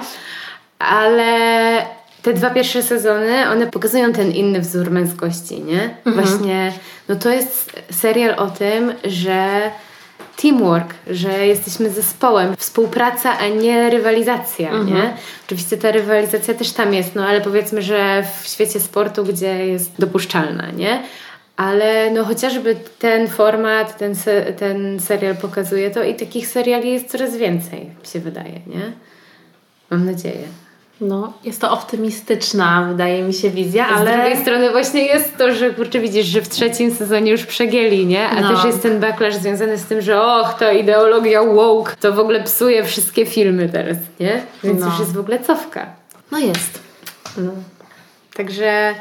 Ale 0.80 1.99
te 2.22 2.34
dwa 2.34 2.50
pierwsze 2.50 2.84
sezony, 2.84 3.50
one 3.50 3.68
pokazują 3.68 4.14
ten 4.14 4.32
inny 4.32 4.60
wzór 4.60 4.92
męskości, 4.92 5.62
nie? 5.62 5.96
Mhm. 6.06 6.26
Właśnie, 6.26 6.74
no 7.10 7.16
to 7.16 7.30
jest 7.30 7.72
serial 7.92 8.36
o 8.38 8.48
tym, 8.48 8.94
że 9.04 9.72
teamwork, 10.42 10.94
że 11.08 11.48
jesteśmy 11.48 11.90
zespołem, 11.90 12.56
współpraca, 12.58 13.38
a 13.40 13.48
nie 13.48 13.90
rywalizacja, 13.90 14.70
mhm. 14.70 14.88
nie? 14.88 15.14
Oczywiście 15.46 15.78
ta 15.78 15.92
rywalizacja 15.92 16.54
też 16.54 16.72
tam 16.72 16.94
jest, 16.94 17.16
no 17.16 17.28
ale 17.28 17.42
powiedzmy, 17.42 17.82
że 17.82 18.24
w 18.42 18.48
świecie 18.48 18.80
sportu, 18.80 19.24
gdzie 19.24 19.68
jest 19.68 19.92
dopuszczalna, 20.00 20.72
nie? 20.72 21.04
Ale 21.58 22.12
no 22.12 22.26
chociażby 22.26 22.76
ten 23.00 23.28
format, 23.28 23.98
ten, 23.98 24.16
se, 24.16 24.54
ten 24.54 25.00
serial 25.00 25.38
pokazuje 25.38 25.92
to 25.92 26.04
i 26.04 26.16
takich 26.16 26.48
seriali 26.48 26.92
jest 26.92 27.08
coraz 27.08 27.38
więcej, 27.38 27.80
mi 27.80 28.08
się 28.14 28.20
wydaje, 28.20 28.62
nie? 28.68 28.92
Mam 29.90 30.06
nadzieję. 30.06 30.48
No, 31.02 31.34
jest 31.44 31.62
to 31.62 31.72
optymistyczna, 31.72 32.86
wydaje 32.90 33.24
mi 33.24 33.34
się, 33.34 33.50
wizja, 33.50 33.88
ale... 33.88 34.12
Z 34.12 34.16
drugiej 34.16 34.38
strony 34.38 34.72
właśnie 34.72 35.06
jest 35.06 35.38
to, 35.38 35.54
że 35.54 35.70
kurczę 35.70 36.00
widzisz, 36.00 36.26
że 36.26 36.42
w 36.42 36.50
trzecim 36.50 36.96
sezonie 36.96 37.32
już 37.32 37.46
przegięli, 37.46 38.06
nie? 38.06 38.30
A 38.30 38.42
no. 38.42 38.56
też 38.56 38.66
jest 38.66 38.82
ten 38.82 39.00
backlash 39.00 39.36
związany 39.36 39.78
z 39.78 39.86
tym, 39.86 40.02
że 40.02 40.22
och, 40.22 40.54
ta 40.54 40.72
ideologia 40.72 41.44
woke 41.44 41.96
to 42.00 42.14
w 42.14 42.20
ogóle 42.20 42.44
psuje 42.44 42.84
wszystkie 42.84 43.26
filmy 43.26 43.70
teraz, 43.70 43.98
nie? 44.20 44.42
Więc 44.64 44.82
no. 44.82 44.88
już 44.88 45.00
jest 45.00 45.14
w 45.14 45.20
ogóle 45.20 45.40
cofka. 45.40 45.86
No 46.32 46.38
jest. 46.38 46.80
No. 47.38 47.52
Także 48.34 48.96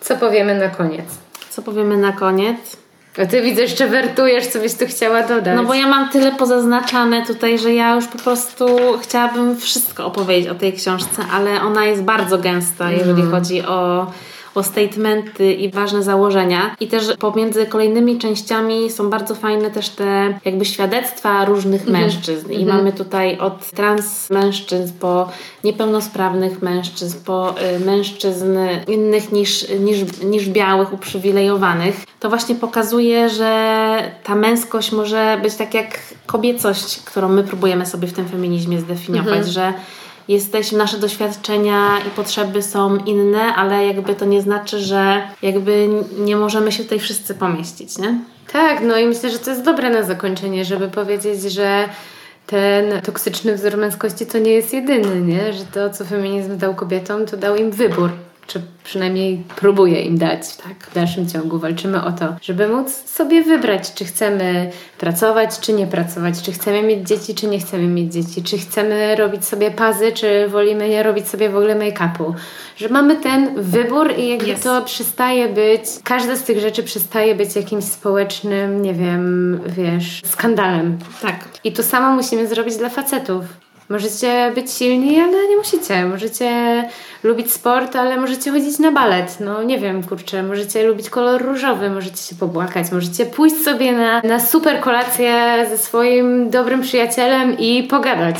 co 0.00 0.16
powiemy 0.16 0.58
na 0.58 0.68
koniec? 0.68 1.06
Co 1.50 1.62
powiemy 1.62 1.96
na 1.96 2.12
koniec? 2.12 2.83
A 3.22 3.26
ty 3.26 3.42
widzę, 3.42 3.62
jeszcze 3.62 3.88
wertujesz, 3.88 4.46
co 4.46 4.58
byś 4.58 4.74
tu 4.74 4.86
chciała 4.86 5.22
dodać. 5.22 5.56
No 5.56 5.64
bo 5.64 5.74
ja 5.74 5.88
mam 5.88 6.08
tyle 6.08 6.32
pozaznaczane 6.32 7.26
tutaj, 7.26 7.58
że 7.58 7.74
ja 7.74 7.94
już 7.94 8.06
po 8.06 8.18
prostu 8.18 8.66
chciałabym 9.02 9.56
wszystko 9.56 10.06
opowiedzieć 10.06 10.48
o 10.48 10.54
tej 10.54 10.72
książce, 10.72 11.22
ale 11.32 11.62
ona 11.62 11.84
jest 11.84 12.02
bardzo 12.02 12.38
gęsta, 12.38 12.90
jeżeli 12.90 13.20
mm. 13.20 13.30
chodzi 13.30 13.62
o 13.62 14.06
o 14.54 14.62
statementy 14.62 15.52
i 15.52 15.70
ważne 15.70 16.02
założenia. 16.02 16.76
I 16.80 16.88
też 16.88 17.04
pomiędzy 17.18 17.66
kolejnymi 17.66 18.18
częściami 18.18 18.90
są 18.90 19.10
bardzo 19.10 19.34
fajne 19.34 19.70
też 19.70 19.88
te 19.88 20.38
jakby 20.44 20.64
świadectwa 20.64 21.44
różnych 21.44 21.80
mhm. 21.80 22.00
mężczyzn. 22.02 22.52
I 22.52 22.62
mhm. 22.62 22.78
mamy 22.78 22.92
tutaj 22.92 23.38
od 23.38 23.70
trans 23.70 24.30
mężczyzn 24.30 24.92
po 25.00 25.28
niepełnosprawnych 25.64 26.62
mężczyzn, 26.62 27.18
po 27.24 27.54
y, 27.76 27.80
mężczyzn 27.80 28.58
innych 28.88 29.32
niż, 29.32 29.66
niż, 29.80 29.98
niż 30.24 30.48
białych, 30.48 30.92
uprzywilejowanych. 30.92 32.04
To 32.20 32.28
właśnie 32.28 32.54
pokazuje, 32.54 33.28
że 33.28 34.12
ta 34.24 34.34
męskość 34.34 34.92
może 34.92 35.38
być 35.42 35.54
tak 35.54 35.74
jak 35.74 35.98
kobiecość, 36.26 37.00
którą 37.04 37.28
my 37.28 37.44
próbujemy 37.44 37.86
sobie 37.86 38.08
w 38.08 38.12
tym 38.12 38.28
feminizmie 38.28 38.80
zdefiniować, 38.80 39.38
mhm. 39.38 39.52
że 39.52 39.72
jesteśmy, 40.28 40.78
nasze 40.78 40.98
doświadczenia 40.98 41.98
i 42.06 42.10
potrzeby 42.10 42.62
są 42.62 42.96
inne, 42.96 43.54
ale 43.54 43.86
jakby 43.86 44.14
to 44.14 44.24
nie 44.24 44.42
znaczy, 44.42 44.78
że 44.78 45.22
jakby 45.42 45.88
nie 46.18 46.36
możemy 46.36 46.72
się 46.72 46.82
tutaj 46.82 46.98
wszyscy 46.98 47.34
pomieścić, 47.34 47.98
nie? 47.98 48.18
Tak, 48.52 48.80
no 48.82 48.98
i 48.98 49.06
myślę, 49.06 49.30
że 49.30 49.38
to 49.38 49.50
jest 49.50 49.62
dobre 49.62 49.90
na 49.90 50.02
zakończenie, 50.02 50.64
żeby 50.64 50.88
powiedzieć, 50.88 51.42
że 51.42 51.88
ten 52.46 53.02
toksyczny 53.02 53.54
wzór 53.54 53.76
męskości 53.76 54.26
to 54.26 54.38
nie 54.38 54.50
jest 54.50 54.72
jedyny, 54.72 55.20
nie? 55.20 55.52
Że 55.52 55.64
to, 55.64 55.90
co 55.90 56.04
feminizm 56.04 56.58
dał 56.58 56.74
kobietom, 56.74 57.26
to 57.26 57.36
dał 57.36 57.56
im 57.56 57.70
wybór 57.70 58.10
czy 58.46 58.60
przynajmniej 58.84 59.42
próbuję 59.56 60.02
im 60.02 60.18
dać 60.18 60.56
tak, 60.56 60.90
w 60.90 60.94
dalszym 60.94 61.28
ciągu. 61.28 61.58
Walczymy 61.58 62.04
o 62.04 62.12
to, 62.12 62.36
żeby 62.42 62.68
móc 62.68 62.92
sobie 63.10 63.42
wybrać, 63.42 63.94
czy 63.94 64.04
chcemy 64.04 64.70
pracować, 64.98 65.60
czy 65.60 65.72
nie 65.72 65.86
pracować, 65.86 66.42
czy 66.42 66.52
chcemy 66.52 66.82
mieć 66.82 67.08
dzieci, 67.08 67.34
czy 67.34 67.46
nie 67.46 67.58
chcemy 67.58 67.86
mieć 67.86 68.12
dzieci, 68.12 68.42
czy 68.42 68.58
chcemy 68.58 69.16
robić 69.16 69.44
sobie 69.44 69.70
pazy, 69.70 70.12
czy 70.12 70.48
wolimy 70.48 70.88
nie 70.88 71.02
robić 71.02 71.28
sobie 71.28 71.50
w 71.50 71.56
ogóle 71.56 71.76
make-upu. 71.76 72.32
Że 72.76 72.88
mamy 72.88 73.16
ten 73.16 73.62
wybór 73.62 74.14
i 74.18 74.28
jakby 74.28 74.52
yes. 74.52 74.60
to 74.60 74.82
przestaje 74.82 75.48
być, 75.48 75.82
każda 76.04 76.36
z 76.36 76.42
tych 76.42 76.60
rzeczy 76.60 76.82
przestaje 76.82 77.34
być 77.34 77.56
jakimś 77.56 77.84
społecznym, 77.84 78.82
nie 78.82 78.94
wiem, 78.94 79.60
wiesz, 79.66 80.22
skandalem. 80.24 80.98
Tak. 81.22 81.44
I 81.64 81.72
to 81.72 81.82
samo 81.82 82.16
musimy 82.16 82.46
zrobić 82.46 82.76
dla 82.76 82.88
facetów. 82.88 83.44
Możecie 83.88 84.52
być 84.54 84.72
silni, 84.72 85.20
ale 85.20 85.48
nie 85.48 85.56
musicie. 85.56 86.06
Możecie 86.06 86.48
lubić 87.22 87.52
sport, 87.52 87.96
ale 87.96 88.16
możecie 88.16 88.50
chodzić 88.50 88.78
na 88.78 88.92
balet. 88.92 89.36
No 89.40 89.62
nie 89.62 89.78
wiem, 89.78 90.02
kurczę, 90.02 90.42
możecie 90.42 90.86
lubić 90.86 91.10
kolor 91.10 91.42
różowy, 91.42 91.90
możecie 91.90 92.16
się 92.16 92.34
pobłakać, 92.34 92.92
możecie 92.92 93.26
pójść 93.26 93.56
sobie 93.64 93.92
na, 93.92 94.20
na 94.20 94.40
super 94.40 94.80
kolację 94.80 95.66
ze 95.70 95.78
swoim 95.78 96.50
dobrym 96.50 96.82
przyjacielem 96.82 97.58
i 97.58 97.82
pogadać. 97.82 98.36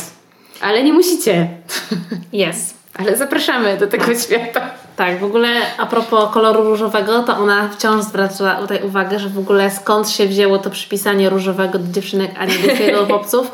Ale 0.60 0.82
nie 0.82 0.92
musicie. 0.92 1.48
Jest. 2.32 2.74
ale 2.98 3.16
zapraszamy 3.16 3.76
do 3.76 3.86
tego 3.86 4.14
świata. 4.14 4.70
Tak, 4.96 5.20
w 5.20 5.24
ogóle 5.24 5.48
a 5.78 5.86
propos 5.86 6.34
koloru 6.34 6.64
różowego, 6.64 7.22
to 7.22 7.36
ona 7.36 7.68
wciąż 7.68 8.04
zwraca 8.04 8.54
tutaj 8.54 8.82
uwagę, 8.82 9.18
że 9.18 9.28
w 9.28 9.38
ogóle 9.38 9.70
skąd 9.70 10.10
się 10.10 10.26
wzięło 10.26 10.58
to 10.58 10.70
przypisanie 10.70 11.30
różowego 11.30 11.78
do 11.78 11.92
dziewczynek, 11.92 12.30
a 12.38 12.44
nie 12.44 12.92
do 12.92 13.06
chłopców 13.06 13.50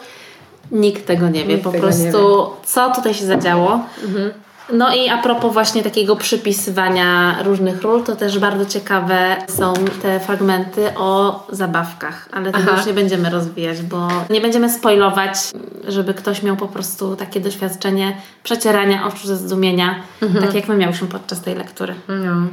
Nikt 0.72 1.06
tego 1.06 1.28
nie 1.28 1.44
wie. 1.44 1.54
Nikt 1.54 1.64
po 1.64 1.72
prostu, 1.72 2.50
co 2.64 2.92
tutaj 2.94 3.14
się 3.14 3.26
zadziało. 3.26 3.80
Mhm. 4.04 4.30
No 4.72 4.94
i 4.94 5.08
a 5.08 5.18
propos 5.18 5.52
właśnie 5.52 5.82
takiego 5.82 6.16
przypisywania 6.16 7.36
różnych 7.44 7.82
ról, 7.82 8.02
to 8.02 8.16
też 8.16 8.38
bardzo 8.38 8.66
ciekawe 8.66 9.36
są 9.48 9.74
te 10.02 10.20
fragmenty 10.20 10.94
o 10.96 11.46
zabawkach, 11.50 12.28
ale 12.32 12.52
tego 12.52 12.64
Aha. 12.68 12.76
już 12.76 12.86
nie 12.86 12.92
będziemy 12.92 13.30
rozwijać, 13.30 13.82
bo 13.82 14.08
nie 14.30 14.40
będziemy 14.40 14.72
spoilować, 14.72 15.34
żeby 15.88 16.14
ktoś 16.14 16.42
miał 16.42 16.56
po 16.56 16.68
prostu 16.68 17.16
takie 17.16 17.40
doświadczenie 17.40 18.16
przecierania 18.42 19.06
oczu 19.06 19.26
ze 19.26 19.36
zdumienia, 19.36 19.94
mhm. 20.22 20.44
tak 20.44 20.54
jak 20.54 20.68
my 20.68 20.76
miałyśmy 20.76 21.08
podczas 21.08 21.40
tej 21.40 21.54
lektury. 21.54 21.94
No. 22.08 22.46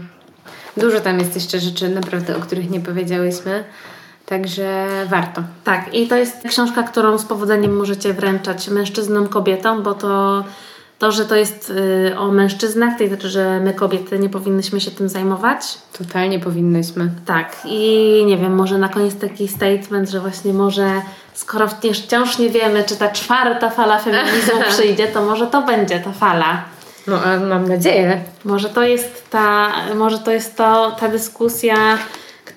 Dużo 0.78 0.99
tam 0.99 1.20
jest 1.20 1.36
jeszcze 1.36 1.59
rzeczy 1.59 1.89
naprawdę, 1.89 2.38
o 2.38 2.39
których 2.39 2.70
nie 2.70 2.80
powiedziałyśmy. 2.80 3.63
Także 4.30 4.88
warto. 5.10 5.44
Tak, 5.64 5.94
i 5.94 6.08
to 6.08 6.16
jest 6.16 6.48
książka, 6.48 6.84
którą 6.84 7.18
z 7.18 7.26
powodzeniem 7.26 7.78
możecie 7.78 8.14
wręczać 8.14 8.68
mężczyznom, 8.70 9.28
kobietom, 9.28 9.84
bo 9.84 9.94
to, 9.94 10.44
to 11.00 11.12
że 11.12 11.26
to 11.26 11.36
jest 11.36 11.70
y, 12.10 12.18
o 12.18 12.32
mężczyznach, 12.32 12.98
to 13.00 13.08
znaczy, 13.08 13.30
że 13.30 13.60
my 13.60 13.74
kobiety 13.74 14.20
nie 14.20 14.30
powinnyśmy 14.30 14.82
się 14.82 14.92
tym 14.92 15.10
zajmować. 15.10 15.78
Totalnie 15.98 16.40
powinnyśmy. 16.40 17.10
Tak, 17.26 17.56
i 17.66 18.24
nie 18.26 18.38
wiem, 18.38 18.56
może 18.56 18.78
na 18.78 18.90
koniec 18.90 19.20
taki 19.20 19.48
statement, 19.48 20.10
że 20.10 20.20
właśnie 20.20 20.54
może 20.54 21.02
skoro 21.34 21.68
wciąż 21.94 22.38
nie 22.38 22.50
wiemy, 22.50 22.84
czy 22.84 22.96
ta 22.96 23.10
czwarta 23.10 23.70
fala 23.70 24.00
feminizmu 24.00 24.62
przyjdzie, 24.70 25.08
to 25.08 25.26
może 25.26 25.48
to 25.48 25.62
będzie 25.62 26.00
ta 26.00 26.12
fala. 26.12 26.64
No, 27.08 27.22
a 27.24 27.40
mam 27.40 27.68
nadzieję. 27.68 28.22
Może 28.46 28.70
to 28.70 28.84
jest 28.84 29.30
ta, 29.30 29.72
może 29.96 30.20
to 30.20 30.32
jest 30.32 30.58
to, 30.58 30.96
ta 31.00 31.08
dyskusja 31.08 31.98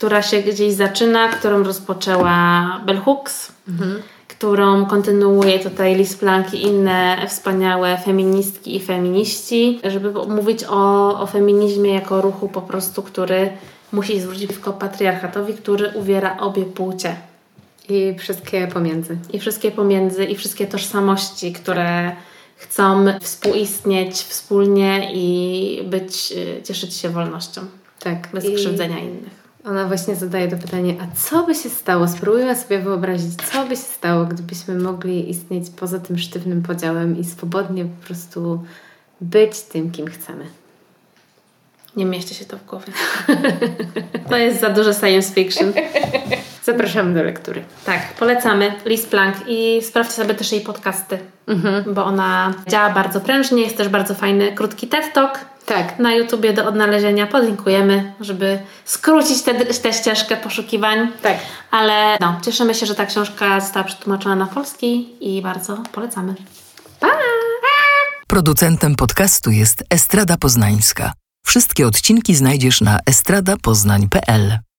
która 0.01 0.23
się 0.23 0.43
gdzieś 0.43 0.73
zaczyna, 0.75 1.29
którą 1.29 1.63
rozpoczęła 1.63 2.81
Bell 2.87 3.01
Hooks, 3.01 3.53
mhm. 3.69 4.03
którą 4.29 4.87
kontynuuje 4.87 5.59
tutaj 5.59 5.97
Liz 5.97 6.17
Plank 6.17 6.55
i 6.55 6.63
inne 6.63 7.27
wspaniałe 7.29 7.99
feministki 7.99 8.77
i 8.77 8.81
feminiści, 8.81 9.81
żeby 9.85 10.13
mówić 10.13 10.65
o, 10.65 11.21
o 11.21 11.27
feminizmie 11.27 11.95
jako 11.95 12.21
ruchu 12.21 12.49
po 12.49 12.63
prostu, 12.63 13.03
który 13.03 13.51
musi 13.93 14.21
zwrócić 14.21 14.47
przeciwko 14.47 14.73
patriarchatowi, 14.73 15.55
który 15.55 15.89
uwiera 15.95 16.37
obie 16.37 16.65
płcie. 16.65 17.17
I 17.89 18.15
wszystkie 18.19 18.67
pomiędzy. 18.67 19.19
I 19.33 19.39
wszystkie 19.39 19.71
pomiędzy, 19.71 20.25
i 20.25 20.37
wszystkie 20.37 20.67
tożsamości, 20.67 21.53
które 21.53 22.13
chcą 22.57 23.05
współistnieć 23.21 24.13
wspólnie 24.13 25.11
i 25.15 25.83
być, 25.85 26.33
y, 26.33 26.63
cieszyć 26.63 26.95
się 26.95 27.09
wolnością. 27.09 27.61
Tak. 27.99 28.29
Bez 28.33 28.45
I 28.45 28.55
krzywdzenia 28.55 28.99
innych. 28.99 29.40
Ona 29.65 29.85
właśnie 29.85 30.17
zadaje 30.17 30.49
to 30.49 30.57
pytanie, 30.57 30.95
a 31.01 31.17
co 31.17 31.47
by 31.47 31.55
się 31.55 31.71
stało? 31.71 32.09
Spróbujmy 32.09 32.57
sobie 32.57 32.79
wyobrazić, 32.79 33.37
co 33.53 33.65
by 33.65 33.71
się 33.71 33.83
stało, 33.83 34.25
gdybyśmy 34.25 34.75
mogli 34.75 35.31
istnieć 35.31 35.71
poza 35.77 35.99
tym 35.99 36.19
sztywnym 36.19 36.63
podziałem 36.63 37.19
i 37.19 37.25
swobodnie 37.25 37.85
po 37.85 38.07
prostu 38.07 38.65
być 39.21 39.61
tym, 39.61 39.91
kim 39.91 40.07
chcemy. 40.07 40.47
Nie 41.97 42.05
mieści 42.05 42.35
się 42.35 42.45
to 42.45 42.57
w 42.57 42.65
głowie. 42.65 42.93
to 44.31 44.37
jest 44.37 44.61
za 44.61 44.71
dużo 44.71 44.93
science 44.93 45.35
fiction. 45.35 45.73
Zapraszamy 46.65 47.15
do 47.15 47.23
lektury. 47.23 47.65
Tak, 47.87 48.15
polecamy 48.19 48.75
Liz 48.85 49.07
Plank 49.07 49.37
i 49.47 49.81
sprawdźcie 49.83 50.17
sobie 50.17 50.35
też 50.35 50.53
jej 50.53 50.61
podcasty, 50.61 51.19
mhm. 51.47 51.95
bo 51.95 52.05
ona 52.05 52.55
działa 52.69 52.91
bardzo 52.91 53.21
prężnie, 53.21 53.63
jest 53.63 53.77
też 53.77 53.89
bardzo 53.89 54.15
fajny, 54.15 54.53
krótki 54.53 54.89
TED 54.89 55.13
Talk. 55.13 55.41
Tak. 55.67 55.99
Na 55.99 56.15
YouTubie 56.15 56.53
do 56.53 56.69
odnalezienia 56.69 57.27
podlinkujemy, 57.27 58.13
żeby 58.21 58.59
skrócić 58.85 59.43
tę 59.83 59.93
ścieżkę 59.93 60.37
poszukiwań. 60.37 61.13
Tak. 61.23 61.37
Ale 61.71 62.17
no, 62.21 62.41
cieszymy 62.43 62.75
się, 62.75 62.87
że 62.87 62.95
ta 62.95 63.07
książka 63.07 63.61
została 63.61 63.85
przetłumaczona 63.85 64.37
na 64.37 64.47
polski 64.47 65.09
i 65.21 65.43
bardzo 65.43 65.83
polecamy. 65.93 66.35
Pa! 67.01 67.09
Producentem 68.27 68.95
podcastu 68.95 69.51
jest 69.51 69.85
Estrada 69.91 70.37
Poznańska. 70.37 71.13
Wszystkie 71.47 71.87
odcinki 71.87 72.35
znajdziesz 72.35 72.81
na 72.81 73.01
estradapoznań.pl. 73.07 74.59